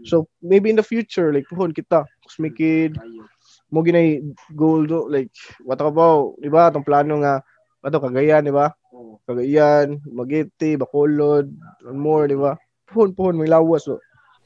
So 0.07 0.25
maybe 0.41 0.71
in 0.71 0.79
the 0.79 0.87
future 0.87 1.29
like 1.29 1.45
puhon 1.45 1.75
kita 1.75 2.07
Cosmic 2.25 2.57
Kid 2.57 2.97
Kayo. 2.97 3.29
mo 3.69 3.85
ginay 3.85 4.23
goal 4.57 4.87
do 4.89 5.05
like 5.05 5.29
what 5.61 5.77
about 5.83 6.39
di 6.41 6.49
ba 6.49 6.71
atong 6.71 6.87
plano 6.87 7.21
nga 7.21 7.43
ato 7.83 7.99
Cagayan 7.99 8.47
di 8.47 8.55
ba? 8.55 8.71
Oo. 8.95 9.19
Cagayan 9.27 9.99
Magiti 10.07 10.79
Bacolod 10.79 11.51
and 11.85 11.99
more 11.99 12.25
di 12.25 12.39
ba? 12.39 12.57
Puhon 12.89 13.13
puhon 13.13 13.37
may 13.37 13.51
lawas 13.51 13.85
so 13.85 13.99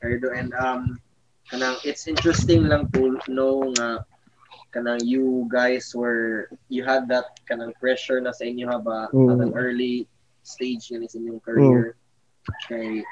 Erdo 0.04 0.30
and 0.36 0.52
um 0.58 1.00
kanang 1.47 1.80
it's 1.88 2.12
interesting 2.12 2.67
lang 2.67 2.91
to 2.91 3.15
know 3.32 3.63
nga 3.80 4.04
kanang 4.75 4.99
you 5.03 5.47
guys 5.47 5.95
were 5.95 6.51
you 6.67 6.84
had 6.84 7.08
that 7.08 7.25
kanang 7.47 7.71
pressure 7.80 8.19
na 8.19 8.36
sa 8.36 8.43
inyo 8.43 8.67
ha 8.67 8.77
ba? 8.77 9.08
Mm. 9.15 9.32
at 9.32 9.39
an 9.39 9.53
early 9.56 10.06
stage 10.43 10.91
yan 10.91 11.08
sa 11.08 11.19
inyong 11.19 11.43
career. 11.43 11.95
Kay 12.67 13.03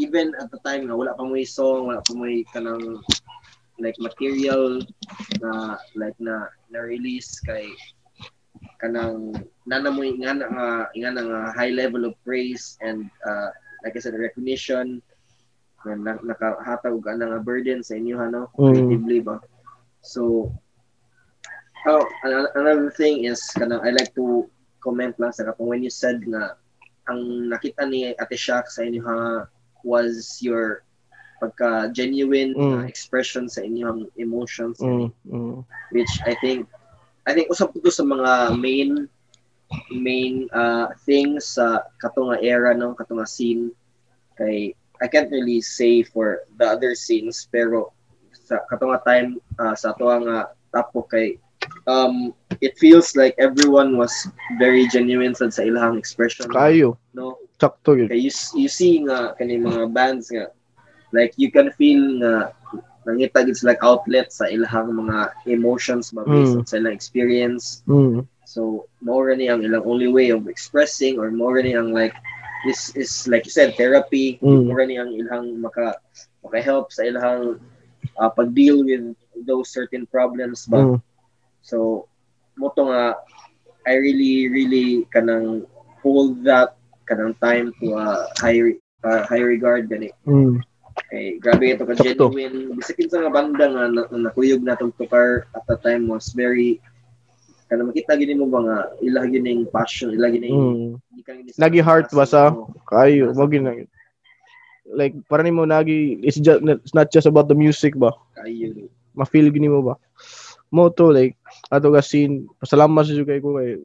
even 0.00 0.32
at 0.40 0.48
the 0.48 0.60
time 0.64 0.88
nga 0.88 0.96
wala 0.96 1.12
pa 1.12 1.24
mo 1.24 1.36
song 1.44 1.92
wala 1.92 2.00
pa 2.00 2.12
mo 2.16 2.24
kanang 2.56 3.00
like 3.80 3.96
material 4.00 4.80
na 5.40 5.76
like 5.96 6.16
na 6.20 6.48
na 6.72 6.80
release 6.80 7.40
kay 7.44 7.68
kanang 8.80 9.32
nana 9.68 9.88
mo 9.92 10.02
nga 10.04 10.32
nga 10.36 10.68
nga 10.92 11.10
nga 11.12 11.40
high 11.56 11.72
level 11.72 12.04
of 12.08 12.16
praise 12.24 12.76
and 12.80 13.08
uh, 13.28 13.48
like 13.84 13.96
I 13.96 14.00
said 14.00 14.16
recognition. 14.16 15.00
Na 15.82 15.98
na- 15.98 16.22
nakahatag 16.22 16.94
og 16.94 17.10
ana 17.10 17.26
nga 17.26 17.40
burden 17.42 17.82
sa 17.82 17.98
inyo 17.98 18.16
ano 18.22 18.46
Mm. 18.54 18.70
creatively 18.72 19.18
ba 19.20 19.36
so 20.02 20.50
oh 21.86 22.04
an- 22.26 22.52
another 22.54 22.90
thing 22.90 23.24
is 23.24 23.40
kanang 23.54 23.82
I 23.82 23.90
like 23.90 24.14
to 24.18 24.46
comment 24.82 25.14
lang 25.18 25.30
sa 25.32 25.46
katong 25.46 25.70
when 25.70 25.82
you 25.82 25.90
said 25.90 26.22
na 26.26 26.58
ang 27.10 27.50
nakita 27.50 27.86
ni 27.86 28.14
Ate 28.14 28.38
Shaq 28.38 28.70
sa 28.70 28.82
inyo 28.86 29.02
ha 29.02 29.46
was 29.82 30.38
your 30.42 30.86
pagka 31.42 31.90
genuine 31.90 32.54
Mm. 32.54 32.86
expression 32.86 33.50
sa 33.50 33.66
inyong 33.66 34.06
emotions. 34.14 34.78
Mm, 34.78 35.10
mm, 35.26 35.66
which 35.90 36.12
I 36.22 36.38
think 36.38 36.70
I 37.26 37.34
think 37.34 37.50
usap 37.50 37.74
ko 37.74 37.90
sa 37.90 38.06
mga 38.06 38.54
main 38.62 39.10
main 39.90 40.46
uh, 40.54 40.94
things 41.02 41.58
sa 41.58 41.82
kato 41.98 42.30
nga 42.30 42.38
era 42.38 42.70
no 42.78 42.94
kato 42.94 43.18
nga 43.18 43.26
scene. 43.26 43.74
Kay 44.38 44.70
I 45.02 45.06
can't 45.10 45.34
really 45.34 45.58
say 45.58 46.06
for 46.06 46.46
the 46.62 46.66
other 46.70 46.94
scenes 46.94 47.50
pero 47.50 47.90
sa 48.52 48.60
kato 48.68 48.92
nga 48.92 49.00
time 49.08 49.40
uh, 49.56 49.72
sa 49.72 49.96
ato 49.96 50.04
nga 50.12 50.52
tapo 50.68 51.08
kay 51.08 51.40
um 51.88 52.36
it 52.60 52.76
feels 52.76 53.16
like 53.16 53.32
everyone 53.40 53.96
was 53.96 54.12
very 54.60 54.84
genuine 54.92 55.32
sad 55.32 55.56
sa 55.56 55.64
ilang 55.64 55.96
expression. 55.96 56.44
Kayo. 56.52 57.00
No? 57.16 57.40
Sakto 57.56 57.96
yun. 57.96 58.12
Kay 58.12 58.20
you, 58.28 58.32
you 58.58 58.68
see 58.68 59.00
nga 59.08 59.32
kani 59.40 59.56
mga 59.56 59.88
bands 59.94 60.28
nga 60.28 60.52
like 61.16 61.32
you 61.40 61.48
can 61.48 61.72
feel 61.80 62.02
nga 62.20 62.52
nangita 63.08 63.42
gid 63.46 63.56
sila 63.56 63.74
outlet 63.82 64.30
sa 64.30 64.46
ilang 64.52 64.92
mga 64.94 65.32
emotions 65.48 66.12
ba 66.12 66.22
based 66.28 66.54
Mm. 66.60 66.66
sa 66.68 66.76
ilang 66.78 66.94
experience. 66.94 67.82
Mm, 67.90 68.26
so 68.44 68.86
more 69.00 69.30
ni 69.34 69.48
ang 69.48 69.64
ilang 69.64 69.82
only 69.88 70.06
way 70.10 70.30
of 70.34 70.46
expressing 70.50 71.16
or 71.18 71.30
more 71.30 71.58
ni 71.62 71.72
ang 71.74 71.90
like 71.94 72.14
this 72.62 72.94
is 72.94 73.10
like 73.30 73.42
you 73.42 73.54
said 73.54 73.74
therapy. 73.74 74.38
Mm. 74.42 74.66
more 74.70 74.82
ni 74.86 74.98
ang 74.98 75.10
ilang 75.14 75.58
maka 75.62 75.98
maka 76.42 76.58
help 76.62 76.90
sa 76.90 77.06
ilang 77.06 77.58
uh, 78.16 78.30
pag 78.30 78.52
deal 78.52 78.84
with 78.84 79.14
those 79.44 79.70
certain 79.70 80.04
problems 80.06 80.66
ba? 80.66 80.82
Mm, 80.82 80.98
So, 81.62 82.06
mo 82.58 82.74
to 82.74 82.90
nga, 82.90 83.16
I 83.86 83.94
really, 83.94 84.50
really 84.50 85.06
kanang 85.10 85.66
hold 86.02 86.42
that 86.44 86.74
kanang 87.06 87.38
time 87.38 87.70
to 87.78 87.94
a 87.94 88.26
high 88.38 88.58
uh, 89.02 89.22
high 89.26 89.42
regard 89.42 89.86
gani. 89.88 90.10
mm, 90.26 90.58
Kay 91.08 91.38
grabe 91.40 91.72
ito 91.72 91.86
ka 91.88 91.94
genuine. 91.96 92.74
Bisakin 92.76 93.08
sa 93.08 93.22
nga 93.22 93.32
banda 93.32 93.64
nga 93.64 93.84
na, 93.88 94.02
na 94.10 94.18
nakuyog 94.28 94.60
na 94.60 94.76
tong 94.76 94.92
tukar 94.94 95.48
at 95.54 95.64
the 95.70 95.78
time 95.80 96.06
was 96.06 96.30
very 96.34 96.78
kanang 97.70 97.88
makita 97.88 98.12
gini 98.18 98.36
mo 98.36 98.46
ba 98.52 98.60
nga 98.60 98.78
ila 99.00 99.24
gining 99.24 99.64
passion, 99.70 100.12
ila 100.12 100.28
gining 100.28 100.52
mm. 100.52 100.90
Nagi 101.56 101.80
heart 101.80 102.10
ba 102.12 102.26
sa- 102.26 102.52
Oo, 102.52 102.68
kayo 102.84 103.30
wag 103.32 103.54
na 103.56 103.72
like 104.88 105.14
para 105.30 105.46
nimo 105.46 105.62
nagi 105.62 106.18
it's 106.22 106.42
just 106.42 106.60
it's 106.82 106.96
not 106.96 107.08
just 107.14 107.28
about 107.30 107.46
the 107.46 107.56
music 107.56 107.94
ba 107.94 108.10
kayo. 108.34 108.90
ma-feel 109.14 109.48
gini 109.52 109.70
mo 109.70 109.80
ba 109.82 109.94
mo 110.72 110.88
to 110.90 111.12
like 111.12 111.36
ato 111.70 111.92
ka 111.92 112.02
scene 112.02 112.48
pasalamat 112.58 113.06
sa 113.06 113.22
kay 113.22 113.38
ko 113.38 113.60
kay 113.60 113.78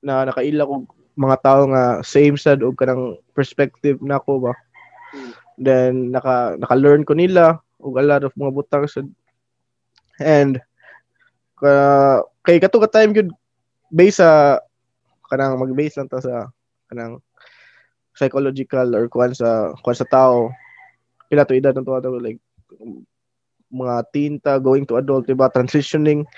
na 0.00 0.26
nakaila 0.26 0.66
ko 0.66 0.74
mga 1.14 1.36
tao 1.44 1.62
nga 1.68 2.00
same 2.00 2.40
sad 2.40 2.64
og 2.64 2.74
kanang 2.74 3.20
perspective 3.36 4.00
nako 4.02 4.50
ba 4.50 4.54
Mm. 5.10 5.32
then 5.58 5.92
naka 6.14 6.54
naka-learn 6.54 7.02
ko 7.02 7.18
nila 7.18 7.58
og 7.82 7.98
a 7.98 8.02
lot 8.06 8.22
of 8.22 8.30
mga 8.38 8.54
butang 8.54 8.86
sad 8.86 9.10
and 10.22 10.62
ka 11.58 11.72
kay 12.46 12.62
kato 12.62 12.78
ka 12.78 12.88
time 12.88 13.10
gyud 13.10 13.30
based 13.90 14.22
sa 14.22 14.62
kanang 15.26 15.58
mag-base 15.58 15.98
lang 15.98 16.06
ta 16.06 16.22
sa 16.22 16.46
kanang 16.86 17.18
psychological 18.20 18.92
or 18.92 19.08
kuan 19.08 19.32
sa 19.32 19.72
kuan 19.80 19.96
sa 19.96 20.04
tao 20.04 20.52
pila 21.32 21.48
to 21.48 21.56
edad 21.56 21.72
to 21.72 21.96
ato 21.96 22.20
like 22.20 22.36
mga 23.72 23.96
teen 24.12 24.36
ta 24.36 24.60
going 24.60 24.84
to 24.84 25.00
adult 25.00 25.24
diba? 25.24 25.48
Transitioning 25.48 26.28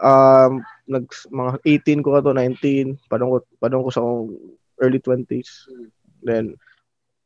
um 0.00 0.64
nag 0.88 1.04
mga 1.28 1.50
18 1.84 2.00
ko 2.00 2.16
ato 2.16 2.32
19 2.32 2.96
padong 3.06 3.30
ko 3.30 3.36
padong 3.60 3.84
ko 3.84 3.90
sa 3.92 4.02
early 4.80 4.98
20s 4.98 5.68
Mm. 5.68 5.88
then 6.26 6.44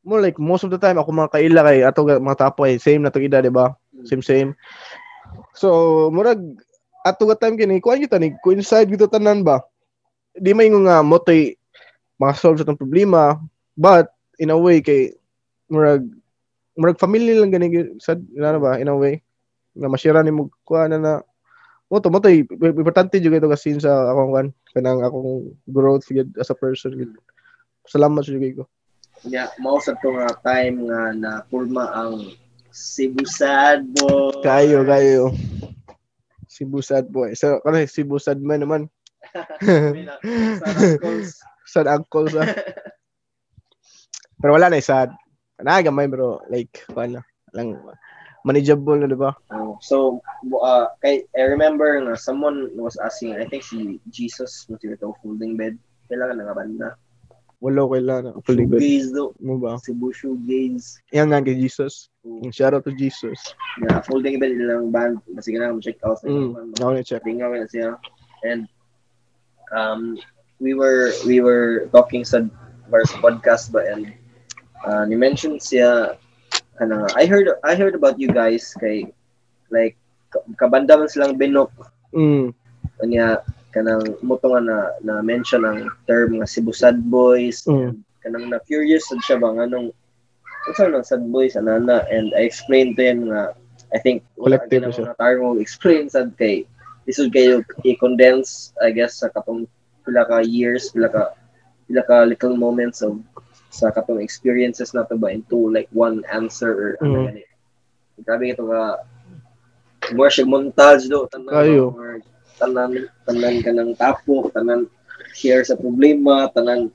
more 0.06 0.20
like 0.24 0.36
most 0.40 0.64
of 0.64 0.70
the 0.72 0.80
time 0.80 0.96
ako 0.96 1.12
mga 1.12 1.32
kaila 1.32 1.60
kay 1.66 1.78
ato 1.84 2.00
ga- 2.04 2.22
mga 2.22 2.38
tapoy 2.48 2.76
same 2.80 3.04
na 3.04 3.12
to 3.12 3.20
ida 3.20 3.42
diba? 3.44 3.74
Same 4.06 4.22
same. 4.22 4.50
So 5.56 5.68
murag 6.14 6.40
ato 7.02 7.26
ga 7.26 7.36
time 7.36 7.58
kini 7.58 7.82
kuan 7.82 8.00
kita 8.00 8.16
ni 8.16 8.32
coincide 8.40 8.88
gito 8.88 9.10
tanan 9.10 9.42
ba? 9.42 9.60
Di 10.36 10.52
may 10.52 10.68
nga 10.70 11.00
motoy 11.02 11.56
mga 12.16 12.34
solve 12.36 12.60
sa 12.60 12.76
problema 12.76 13.36
but 13.76 14.10
in 14.40 14.50
a 14.50 14.58
way 14.58 14.80
kay 14.80 15.12
murag 15.70 16.08
murag 16.76 17.00
family 17.00 17.36
lang 17.36 17.52
gani 17.52 17.96
sad 18.00 18.20
ina 18.32 18.56
ba 18.58 18.80
in 18.80 18.88
a 18.88 18.96
way 18.96 19.20
na 19.76 19.92
masira 19.92 20.24
ni 20.24 20.32
mo 20.32 20.48
kuan 20.64 20.90
na 20.92 20.98
na 20.98 21.12
mo 21.92 22.00
to 22.00 22.08
mo 22.08 22.18
to 22.18 22.32
importante 22.32 23.20
jud 23.20 23.36
ito 23.36 23.48
kasi 23.48 23.76
sa 23.76 24.10
akong 24.10 24.32
kan 24.32 24.48
kanang 24.72 25.00
akong 25.04 25.52
growth 25.68 26.08
gyud 26.08 26.32
as 26.40 26.50
a 26.50 26.56
person 26.56 26.96
gyud 26.96 27.12
salamat 27.86 28.24
jud 28.24 28.42
ko 28.56 28.64
Nya 29.24 29.48
mao 29.56 29.80
sa 29.80 29.96
to 29.96 30.12
nga 30.12 30.28
time 30.44 30.84
nga 30.92 31.16
na 31.16 31.30
purma 31.48 31.88
ang 31.96 32.36
Cebu 32.68 33.24
Sad 33.24 33.88
Boy. 33.96 34.44
Kayo, 34.44 34.84
kayo. 34.84 35.32
Cebu 36.56 36.84
Sad 36.84 37.08
boy. 37.08 37.32
So, 37.32 37.64
ano 37.64 37.80
Cebu 37.88 38.20
Sad 38.20 38.44
man 38.44 38.60
naman. 38.60 38.82
sad 41.72 41.88
uncle 41.88 42.28
sa. 42.28 42.44
pero 44.40 44.56
wala 44.56 44.68
na 44.68 44.80
sad. 44.80 45.12
Nagamay 45.60 46.08
pero 46.10 46.44
like, 46.52 46.84
wala. 46.92 47.24
Lang, 47.56 47.80
manageable 48.46 48.94
na, 48.94 49.10
di 49.10 49.18
ba? 49.18 49.34
Oh, 49.50 49.74
so, 49.82 50.22
uh, 50.62 50.86
kay, 51.02 51.26
I 51.34 51.50
remember 51.50 51.98
nga 52.06 52.14
someone 52.14 52.70
was 52.78 52.94
asking, 53.02 53.34
I 53.34 53.50
think 53.50 53.66
si 53.66 53.98
Jesus 54.14 54.70
mo 54.70 54.78
sila 54.78 54.94
to 55.02 55.18
folding 55.18 55.58
bed. 55.58 55.74
Kailangan 56.06 56.46
nga 56.46 56.54
banda. 56.54 56.88
Wala 57.58 57.82
kailangan. 57.88 58.38
Fully 58.46 58.68
good. 58.70 58.78
Shoegaze 58.78 59.10
do. 59.10 59.34
Mo 59.42 59.58
ba? 59.58 59.80
Cebu 59.82 60.14
Shoegaze. 60.14 61.02
Yan 61.10 61.34
nga 61.34 61.42
kay 61.42 61.58
Jesus. 61.58 62.12
Oh, 62.22 62.38
Shout 62.54 62.78
out 62.78 62.86
to 62.86 62.94
Jesus. 62.94 63.40
Yeah, 63.82 63.98
folding 64.06 64.38
bed 64.38 64.54
ilang 64.54 64.94
band. 64.94 65.18
Kasi 65.34 65.56
ka 65.56 65.66
na 65.66 65.74
check 65.82 65.98
out. 66.06 66.22
Mm. 66.22 66.76
Ako 66.78 66.94
na 66.94 67.02
check. 67.02 67.26
Tingaw 67.26 67.50
na 67.50 67.66
siya. 67.66 67.98
And 68.44 68.70
um, 69.74 70.20
we 70.62 70.76
were 70.76 71.10
we 71.26 71.42
were 71.42 71.90
talking 71.90 72.22
sa 72.22 72.46
podcast 73.18 73.74
ba 73.74 73.82
and 73.82 74.14
uh, 74.84 75.04
ni 75.08 75.16
mention 75.16 75.56
siya 75.56 76.18
kana 76.76 77.08
I 77.16 77.24
heard 77.24 77.48
I 77.64 77.72
heard 77.72 77.96
about 77.96 78.20
you 78.20 78.28
guys 78.28 78.76
kay 78.76 79.08
like 79.72 79.96
ka- 80.28 80.44
kabanda 80.60 80.98
man 80.98 81.08
silang 81.08 81.38
binok 81.38 81.72
Mm. 82.16 82.48
kanya 82.96 83.44
kanang 83.70 84.00
muto 84.24 84.48
nga 84.48 84.62
na, 84.62 84.78
na 85.04 85.14
mention 85.20 85.68
ang 85.68 85.84
term 86.08 86.40
nga 86.40 86.48
Cebu 86.48 86.72
Sad 86.72 86.96
Boys 87.02 87.64
Mm. 87.68 88.00
kanang 88.24 88.48
na 88.48 88.58
curious 88.64 89.04
sad 89.08 89.20
siya 89.20 89.36
ba 89.36 89.52
nga 89.52 89.68
nung 89.68 89.92
unsa 90.66 90.88
nang 90.90 91.04
sad 91.06 91.22
boys 91.30 91.54
anana 91.54 92.02
and 92.10 92.34
I 92.34 92.42
explained 92.42 92.98
to 92.98 93.02
him 93.04 93.30
nga 93.30 93.54
I 93.94 94.02
think 94.02 94.26
Collective 94.34 94.82
siya. 94.90 95.12
na 95.12 95.14
tar 95.14 95.38
mo 95.38 95.54
explain 95.62 96.10
sad 96.10 96.34
kay 96.34 96.66
this 97.06 97.22
would 97.22 97.30
kayo 97.30 97.62
i-condense 97.86 98.74
I 98.82 98.90
guess 98.90 99.22
sa 99.22 99.30
katong 99.30 99.70
pila 100.02 100.26
ka 100.26 100.42
years 100.42 100.90
pila 100.90 101.06
ka 101.06 101.38
pila 101.86 102.02
ka 102.02 102.26
little 102.26 102.58
moments 102.58 102.98
of 102.98 103.20
sa 103.76 103.92
katong 103.92 104.24
experiences 104.24 104.90
na 104.90 105.04
to 105.04 105.14
ba 105.14 105.28
into 105.28 105.68
like 105.68 105.88
one 105.92 106.24
answer 106.32 106.72
or 106.72 106.88
ano 106.98 107.12
Mm. 107.12 107.26
gani 107.28 107.42
grabe 108.18 108.44
ito 108.48 108.64
ka 108.64 108.82
more 110.12 110.32
siya 110.32 110.48
montage 110.48 111.04
do 111.04 111.28
tanan 111.28 111.52
Kayo. 111.52 111.92
or 111.92 112.24
tanan 112.56 112.90
tanan 113.22 113.54
ka 113.60 113.70
ng 113.70 113.92
tapok 113.94 114.48
tanan 114.50 114.88
share 115.32 115.60
sa 115.60 115.76
problema 115.76 116.48
tanan 116.48 116.88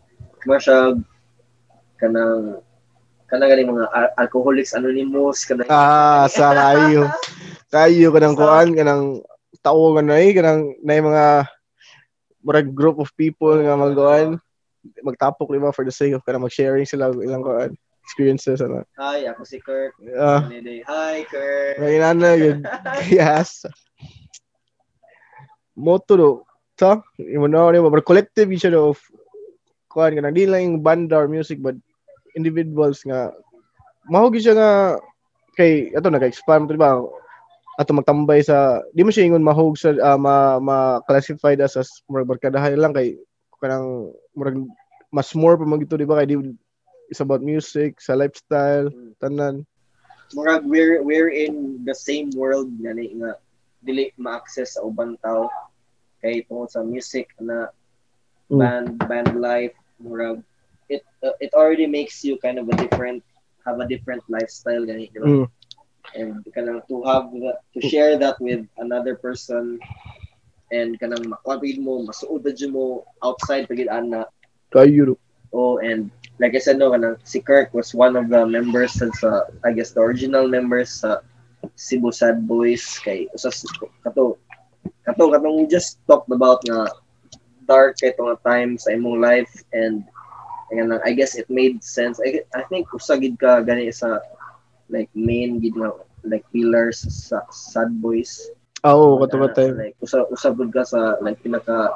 more 0.44 0.58
siya 0.58 0.98
kanang 1.96 2.58
kanang 3.30 3.48
gani 3.48 3.64
mga 3.64 3.86
Al- 3.88 4.14
alcoholics 4.18 4.74
anonymous 4.74 5.46
kanang 5.46 5.70
Ah, 5.70 6.26
sa 6.26 6.50
kayo. 6.52 7.06
Kayo 7.70 8.10
kanang 8.10 8.36
kuan 8.36 8.74
kanang 8.74 9.22
tao 9.62 9.94
ka 9.94 10.02
na 10.02 10.18
eh, 10.18 10.34
kanang 10.34 10.74
na 10.82 10.98
mga 10.98 11.26
murag 12.42 12.74
group 12.74 12.98
of 12.98 13.14
people 13.14 13.54
nga 13.54 13.78
magkuan 13.78 14.42
magtapok 15.02 15.50
di 15.50 15.62
ba 15.62 15.70
for 15.70 15.86
the 15.86 15.94
sake 15.94 16.14
of 16.14 16.24
kanang 16.26 16.42
mag-sharing 16.46 16.86
sila 16.86 17.14
ilang 17.14 17.46
kuan 17.46 17.72
experiences 18.02 18.60
ano. 18.60 18.82
hi 18.98 19.30
ako 19.30 19.46
si 19.46 19.62
Kurt 19.62 19.94
Ah, 20.18 20.42
Holiday. 20.50 20.82
hi 20.82 21.22
Kurt 21.30 21.78
may 21.78 22.02
nana 22.02 22.34
yun. 22.34 22.66
Yes. 23.14 23.62
Moto 25.78 26.14
do. 26.18 26.32
Ta, 26.76 26.98
imo 27.22 27.46
na 27.46 27.70
ni 27.70 27.78
but 27.78 28.02
collective 28.04 28.50
do 28.50 28.74
of 28.74 28.98
kuan 29.86 30.18
kanang 30.18 30.34
di 30.34 30.50
lang 30.50 30.62
yung 30.66 30.78
banda 30.82 31.20
or 31.20 31.28
music 31.30 31.62
but 31.62 31.76
individuals 32.34 33.04
nga 33.06 33.30
yun 34.10 34.42
siya 34.42 34.56
nga 34.58 34.72
kay 35.54 35.92
ato 35.94 36.10
nag-expand 36.10 36.66
di 36.72 36.80
ba 36.80 36.98
ato 37.78 37.92
magtambay 37.94 38.42
sa 38.42 38.82
di 38.96 39.04
mo 39.06 39.12
siya 39.14 39.30
ingon 39.30 39.46
mahog 39.46 39.78
sa 39.78 39.94
ah, 40.02 40.18
ma, 40.18 40.58
ma 40.58 40.78
classified 41.06 41.60
as 41.62 41.78
as 41.78 41.92
murag 42.10 42.26
barkadahay 42.28 42.74
lang 42.74 42.96
kay 42.96 43.14
kanang 43.62 44.12
murag 44.36 44.57
mas 45.14 45.32
more 45.38 45.55
pa 45.55 45.66
magito 45.68 45.95
di 45.95 46.07
ba 46.07 46.20
kay 46.20 46.34
di 46.34 46.36
it's 47.12 47.22
about 47.22 47.43
music 47.43 47.99
sa 48.01 48.18
lifestyle 48.18 48.89
tanan 49.22 49.64
murag 50.34 50.64
we're 50.64 51.03
we're 51.03 51.30
in 51.32 51.84
the 51.84 51.95
same 51.95 52.32
world 52.36 52.72
gani 52.80 53.12
nga 53.20 53.36
dili 53.84 54.09
ma-access 54.16 54.80
sa 54.80 54.86
ubang 54.86 55.20
tao 55.20 55.49
kay 56.24 56.45
tungod 56.47 56.70
sa 56.72 56.82
music 56.86 57.30
na 57.41 57.68
Mm. 58.51 58.59
band 58.59 58.88
band 59.07 59.32
life 59.39 59.72
murag 60.03 60.43
it 60.91 61.07
uh, 61.24 61.32
it 61.39 61.55
already 61.55 61.88
makes 61.88 62.20
you 62.20 62.36
kind 62.43 62.59
of 62.59 62.68
a 62.68 62.76
different 62.76 63.24
have 63.64 63.80
a 63.80 63.88
different 63.88 64.20
lifestyle 64.28 64.84
gani 64.84 65.07
di 65.07 65.20
ba 65.24 65.28
Mm. 65.28 65.47
and 66.20 66.43
kanang 66.51 66.84
to 66.91 66.99
have 67.07 67.32
that, 67.39 67.64
to 67.72 67.80
share 67.80 68.20
that 68.20 68.36
with 68.43 68.59
another 68.76 69.16
person 69.16 69.80
and 70.72 70.97
kanang 70.97 71.28
makapid 71.28 71.78
mo 71.84 72.07
masuod 72.07 72.47
mo 72.72 73.03
outside 73.22 73.67
pagid 73.67 73.91
ana 73.91 74.26
kayo. 74.72 75.19
Oh, 75.51 75.84
and 75.84 76.07
like 76.39 76.55
I 76.55 76.63
said, 76.63 76.80
no, 76.80 76.95
kanang 76.95 77.19
si 77.28 77.43
Kirk 77.43 77.76
was 77.76 77.91
one 77.91 78.15
of 78.15 78.32
the 78.32 78.47
members 78.47 78.95
sa, 78.95 79.51
I 79.67 79.76
guess, 79.76 79.91
the 79.91 79.99
original 79.99 80.47
members 80.47 81.03
sa 81.03 81.19
Cebu 81.76 82.15
Sad 82.15 82.47
Boys. 82.47 82.82
Kay, 83.03 83.28
usas, 83.36 83.67
kato, 83.99 84.39
kato, 85.03 85.24
katong 85.28 85.59
we 85.59 85.67
just 85.67 85.99
talked 86.07 86.32
about 86.32 86.63
nga 86.63 86.88
dark 87.67 87.99
kay 87.99 88.15
nga 88.15 88.39
time 88.47 88.80
sa 88.80 88.95
imong 88.95 89.19
life 89.19 89.51
and 89.76 90.07
and 90.72 90.95
I 91.03 91.11
guess 91.11 91.36
it 91.36 91.51
made 91.51 91.84
sense. 91.84 92.24
I, 92.24 92.47
I 92.55 92.63
think 92.72 92.88
usagid 92.95 93.36
ka 93.36 93.59
gani 93.67 93.91
sa 93.91 94.24
like 94.88 95.11
main 95.11 95.59
gid 95.59 95.76
nga 95.76 95.91
like 96.24 96.47
pillars 96.55 97.03
sa 97.03 97.43
Sad 97.51 97.99
Boys. 97.99 98.39
Ah, 98.82 98.98
oo, 98.98 99.22
kato 99.22 99.38
Uh, 99.38 99.54
time. 99.54 99.76
like 99.78 99.96
usa 100.02 100.26
usabod 100.28 100.74
ka 100.74 100.82
sa 100.82 101.22
like 101.22 101.38
pinaka 101.40 101.94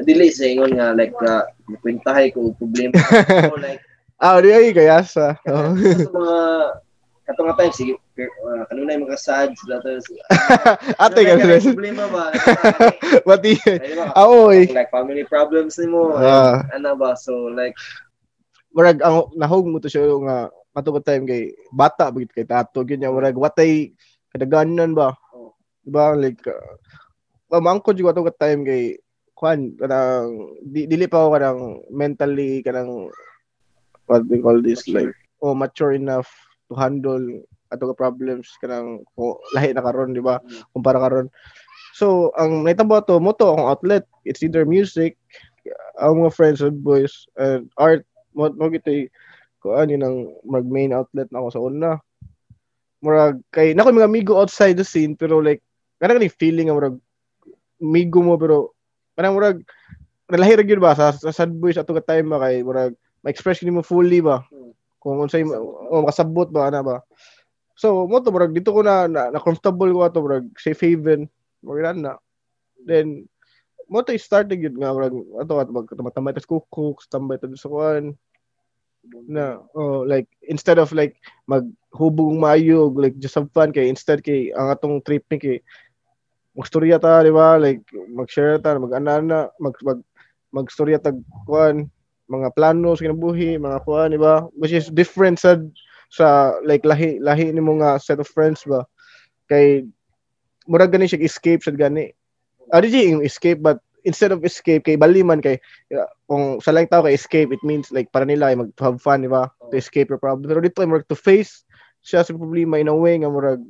dili 0.00 0.30
sa 0.30 0.46
ingon 0.46 0.78
nga 0.78 0.94
like 0.94 1.10
uh, 1.20 1.42
kwentahay 1.82 2.30
ko 2.30 2.54
problema 2.54 2.94
so, 3.50 3.58
like 3.58 3.82
Ah, 4.16 4.40
di 4.40 4.48
ay 4.48 4.72
kaya 4.72 5.04
sa. 5.04 5.36
Oh. 5.50 5.76
sa 5.76 6.08
mga 6.08 6.38
kato 7.26 7.40
nga 7.42 7.58
time 7.58 7.74
sige 7.74 7.92
uh, 8.22 8.62
kanunay 8.70 8.96
mga 8.96 9.18
sad 9.18 9.50
sila 9.58 9.82
to 9.82 9.98
Ate 10.96 11.20
ka 11.26 11.34
sa. 11.36 11.74
problema 11.74 12.06
ba 12.08 12.30
Pati. 13.26 13.58
Ba? 13.98 14.14
Ah, 14.14 14.30
like 14.46 14.88
family 14.94 15.26
problems 15.26 15.74
nimo 15.76 16.14
Ah. 16.14 16.62
ano 16.70 16.94
ba 16.94 17.18
so 17.18 17.50
like 17.50 17.74
Murag 18.70 19.02
ang 19.02 19.26
nahog 19.34 19.66
mo 19.66 19.82
to 19.82 19.90
siya 19.90 20.06
nga 20.06 20.48
matugod 20.70 21.02
time 21.02 21.26
kay 21.26 21.50
bata 21.72 22.12
bigit 22.12 22.30
kay 22.30 22.44
tato 22.46 22.84
ganyan 22.86 23.10
murag 23.10 23.34
watay 23.34 23.90
kadaganan 24.30 24.92
ba. 24.92 25.16
Di 25.86 25.90
ba 25.94 26.18
like 26.18 26.42
uh, 26.50 27.62
mangko 27.62 27.94
jud 27.94 28.10
ato 28.10 28.26
time 28.34 28.66
kay 28.66 28.98
kwan 29.38 29.78
kanang 29.78 30.58
di, 30.66 30.90
dili 30.90 31.06
pa 31.06 31.22
ako 31.22 31.28
kanang 31.38 31.60
mentally 31.94 32.64
kanang 32.66 33.06
what 34.10 34.26
we 34.26 34.42
call 34.42 34.58
this 34.58 34.88
like 34.90 35.12
oh 35.44 35.54
mature 35.54 35.94
enough 35.94 36.26
to 36.66 36.74
handle 36.74 37.22
ato 37.70 37.92
ka 37.92 37.94
problems 37.94 38.50
kanang 38.58 39.06
oh, 39.14 39.38
lahi 39.54 39.70
na 39.70 39.84
karon 39.84 40.10
di 40.10 40.22
ba 40.24 40.42
kumpara 40.74 40.98
karon. 40.98 41.30
So 41.94 42.34
ang 42.34 42.66
naitabo 42.66 42.98
to 43.06 43.22
mo 43.22 43.30
to 43.38 43.46
akong 43.46 43.70
outlet 43.70 44.04
it's 44.26 44.42
either 44.42 44.66
music 44.66 45.14
ang 45.98 46.22
mga 46.22 46.34
friends 46.34 46.60
and 46.62 46.78
boys 46.82 47.26
and 47.40 47.70
art 47.78 48.06
mo 48.36 48.52
mo 48.54 48.70
gito 48.70 48.90
ko 49.64 49.74
ano 49.74 49.94
nang 49.98 50.16
mag 50.46 50.66
main 50.68 50.94
outlet 50.94 51.26
na 51.32 51.42
ako 51.42 51.48
sa 51.50 51.62
una. 51.62 51.90
Murag 53.02 53.42
kay 53.50 53.74
nako 53.74 53.92
mga 53.92 54.08
amigo 54.08 54.38
outside 54.38 54.78
the 54.78 54.86
scene 54.86 55.18
pero 55.18 55.42
like 55.42 55.60
kanang 56.00 56.20
ni 56.20 56.28
feeling 56.28 56.68
nga 56.68 56.76
murag 56.76 56.96
migo 57.80 58.20
mo 58.20 58.36
pero 58.36 58.76
kanang 59.16 59.36
murag 59.36 59.58
nalahi 60.28 60.58
ra 60.58 60.64
gyud 60.66 60.82
ba? 60.82 60.96
Sa, 60.96 61.14
sa 61.14 61.32
sad 61.32 61.52
boys 61.54 61.78
ato 61.78 61.96
time 62.02 62.28
ba? 62.32 62.42
Kay 62.42 62.62
murag 62.66 62.92
ma-express 63.22 63.62
ni 63.62 63.72
mo 63.72 63.82
fully 63.82 64.20
ba? 64.20 64.44
Kung 65.00 65.22
unsay 65.22 65.46
o 65.46 66.02
makasabot 66.04 66.50
ba 66.50 66.68
ana 66.68 66.82
ba? 66.82 66.96
So 67.76 68.08
mo 68.08 68.20
to 68.20 68.32
murag 68.32 68.56
dito 68.56 68.72
ko 68.72 68.80
na 68.82 69.08
na, 69.08 69.30
na 69.32 69.40
comfortable 69.42 69.90
ko 69.92 70.00
ato 70.04 70.20
murag 70.20 70.46
safe 70.60 70.96
haven. 70.96 71.30
Murag 71.64 71.96
na. 71.96 72.18
Then 72.82 73.28
mo 73.86 74.02
to 74.02 74.12
start 74.18 74.50
gyud 74.50 74.76
nga 74.76 74.92
murag 74.92 75.14
ato 75.40 75.62
at 75.62 75.70
mag 75.70 75.86
tumatambay 75.88 76.34
tas 76.34 76.48
cook 76.48 76.68
tambay 77.06 77.38
ta 77.40 77.48
sa 77.54 77.70
kuan 77.70 78.18
na 79.30 79.62
oh 79.74 80.02
like 80.02 80.26
instead 80.50 80.78
of 80.78 80.90
like 80.90 81.18
maghubog 81.46 82.34
maayo 82.34 82.90
like 82.90 83.14
just 83.22 83.38
have 83.38 83.46
fun 83.54 83.70
kay 83.70 83.86
instead 83.86 84.22
kay 84.22 84.50
ang 84.54 84.74
atong 84.74 84.98
trip 85.02 85.22
ni 85.30 85.38
kay 85.38 85.56
magstorya 86.56 86.96
ta 86.96 87.20
di 87.20 87.30
ba? 87.30 87.60
Like 87.60 87.84
mag-share 88.08 88.58
ta 88.58 88.80
mag-anana 88.80 89.52
mag 89.60 89.76
mag 89.84 90.00
magstorya 90.50 90.96
tag 90.96 91.20
kuan 91.44 91.92
mga 92.26 92.50
plano 92.56 92.96
sa 92.96 93.04
kinabuhi 93.06 93.60
mga 93.60 93.84
kuan 93.84 94.16
di 94.16 94.18
ba? 94.18 94.48
Which 94.56 94.72
is 94.72 94.88
different 94.88 95.38
sa 95.38 95.60
sa 96.08 96.56
like 96.64 96.82
lahi 96.82 97.20
lahi 97.20 97.52
ni 97.52 97.60
mga 97.60 98.00
set 98.00 98.18
of 98.18 98.26
friends 98.26 98.64
ba? 98.64 98.88
Kay 99.52 99.84
murag 100.66 100.90
gani 100.90 101.06
siya 101.06 101.22
escape 101.22 101.60
sa 101.62 101.70
gani. 101.76 102.10
Ah 102.72 102.80
di 102.82 102.90
yung 102.90 103.22
escape 103.22 103.60
but 103.62 103.78
instead 104.08 104.32
of 104.32 104.42
escape 104.42 104.82
kay 104.82 104.96
bali 104.96 105.22
man 105.22 105.44
kay 105.44 105.60
kung 106.26 106.58
sa 106.58 106.72
lang 106.72 106.88
tao 106.88 107.04
kay 107.04 107.14
escape 107.14 107.52
it 107.52 107.62
means 107.62 107.92
like 107.92 108.10
para 108.10 108.26
nila 108.26 108.50
ay 108.50 108.56
mag 108.58 108.72
to 108.74 108.82
have 108.82 108.98
fun 108.98 109.22
di 109.22 109.30
ba? 109.30 109.52
To 109.70 109.76
escape 109.76 110.08
your 110.08 110.18
problem. 110.18 110.48
Pero 110.48 110.64
dito 110.64 110.80
ay 110.80 110.88
murag 110.88 111.06
to 111.06 111.18
face 111.18 111.68
siya 112.00 112.24
sa 112.24 112.32
problema 112.32 112.80
in 112.80 112.88
a 112.88 112.96
way 112.96 113.18
nga 113.18 113.28
murag 113.28 113.60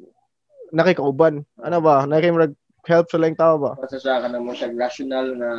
nakay 0.71 0.95
kauban 0.95 1.43
ano 1.61 1.79
ba? 1.83 2.07
Nakay 2.07 2.31
murag 2.87 2.95
help 2.95 3.07
sa 3.11 3.19
lang 3.19 3.35
tao 3.35 3.55
ba? 3.59 3.75
Basta 3.75 3.99
siya 3.99 4.23
ka 4.23 4.31
na 4.31 4.39
mo 4.39 4.55
siya 4.55 4.71
rational 4.71 5.35
na 5.35 5.51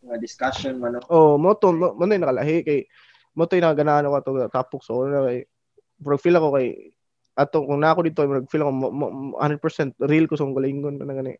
nga 0.00 0.16
discussion 0.16 0.80
man 0.80 0.96
oh 1.12 1.36
mo 1.36 1.52
to 1.52 1.76
mo 1.76 1.92
na 2.08 2.16
nakalahi 2.16 2.64
kay 2.64 2.80
mo 3.36 3.44
to 3.44 3.60
yung 3.60 3.68
naganahan 3.68 4.08
ako 4.08 4.16
to 4.24 4.30
tapok 4.48 4.80
sa 4.80 4.96
una 4.96 5.28
kay 5.28 5.44
murag 6.00 6.24
feel 6.24 6.40
ako 6.40 6.56
kay 6.56 6.96
ato 7.36 7.68
kung 7.68 7.84
na 7.84 7.92
ako 7.92 8.00
dito 8.08 8.24
murag 8.24 8.48
feel 8.48 8.64
ako 8.64 8.72
mo- 8.72 8.94
mo- 8.96 9.36
100% 9.36 9.92
real 10.08 10.24
ko 10.24 10.40
sa 10.40 10.48
akong 10.48 10.56
galingon 10.56 10.96
na 10.96 11.12
gani. 11.12 11.36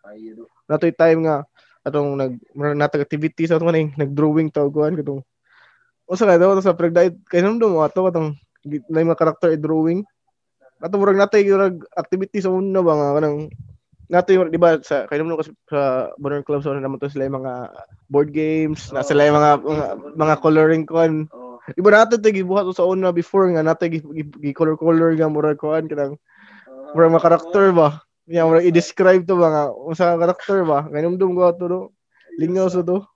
Natoy 0.69 0.93
time 0.93 1.25
nga 1.25 1.37
atong 1.81 2.21
nag 2.21 2.37
murag 2.53 2.77
natag 2.77 3.09
activity 3.09 3.49
sa 3.49 3.57
atong 3.57 3.73
maning 3.73 3.91
nag-drawing 3.97 4.53
tawag 4.53 4.77
kuan 4.77 4.93
katong 4.93 5.25
usa 6.05 6.29
ka 6.29 6.37
daw 6.37 6.53
sa 6.61 6.77
pregdait 6.77 7.17
kay 7.33 7.41
nandun 7.41 7.81
mo 7.81 7.81
ato 7.81 8.05
katong 8.05 8.37
gi- 8.61 8.85
na 8.93 9.09
mga 9.09 9.17
character 9.17 9.57
drawing. 9.57 10.05
Ato 10.85 11.01
murag 11.01 11.17
natay 11.17 11.49
murag 11.49 11.81
activity 11.97 12.45
sa 12.45 12.53
una 12.53 12.85
ba 12.85 12.93
nga 12.93 13.17
kanang 13.17 13.49
nato 14.11 14.35
yung 14.35 14.51
di 14.51 14.59
ba 14.59 14.83
sa 14.83 15.07
kay 15.07 15.23
nandun 15.23 15.39
kasi 15.39 15.55
sa 15.71 16.11
Modern 16.19 16.43
Club 16.43 16.67
so 16.67 16.75
naman 16.75 16.99
to 16.99 17.07
sila 17.07 17.31
yung 17.31 17.47
mga 17.47 17.55
board 18.11 18.35
games 18.35 18.91
na 18.91 19.07
sila 19.07 19.31
yung 19.31 19.39
mga 19.39 19.53
mga, 19.63 19.87
mga 20.19 20.35
coloring 20.43 20.85
kuan 20.85 21.31
Oh, 21.31 21.63
di 21.71 21.81
ba 21.81 21.95
nato 21.95 22.19
tay 22.19 22.35
gibuhat 22.35 22.67
sa 22.75 22.89
una 22.91 23.15
before 23.15 23.47
nga 23.55 23.63
natay 23.63 24.03
gi 24.03 24.51
color 24.51 24.75
color 24.75 25.15
nga 25.15 25.31
murag 25.31 25.63
kuan 25.63 25.87
kanang 25.87 26.19
oh, 26.67 26.91
Murag 26.91 27.15
mga 27.15 27.27
karakter 27.31 27.71
ba? 27.71 28.03
Yeah, 28.27 28.51
murag 28.51 28.67
i-describe 28.67 29.31
to 29.31 29.39
ba 29.39 29.49
nga 29.55 29.65
ka 29.95 30.19
karakter 30.19 30.67
ba? 30.67 30.91
Ganun 30.91 31.19
ko 31.19 31.47
ato 31.47 31.65
do. 31.71 31.81
Lingaw 32.35 32.67
sa 32.67 32.83
to. 32.83 33.07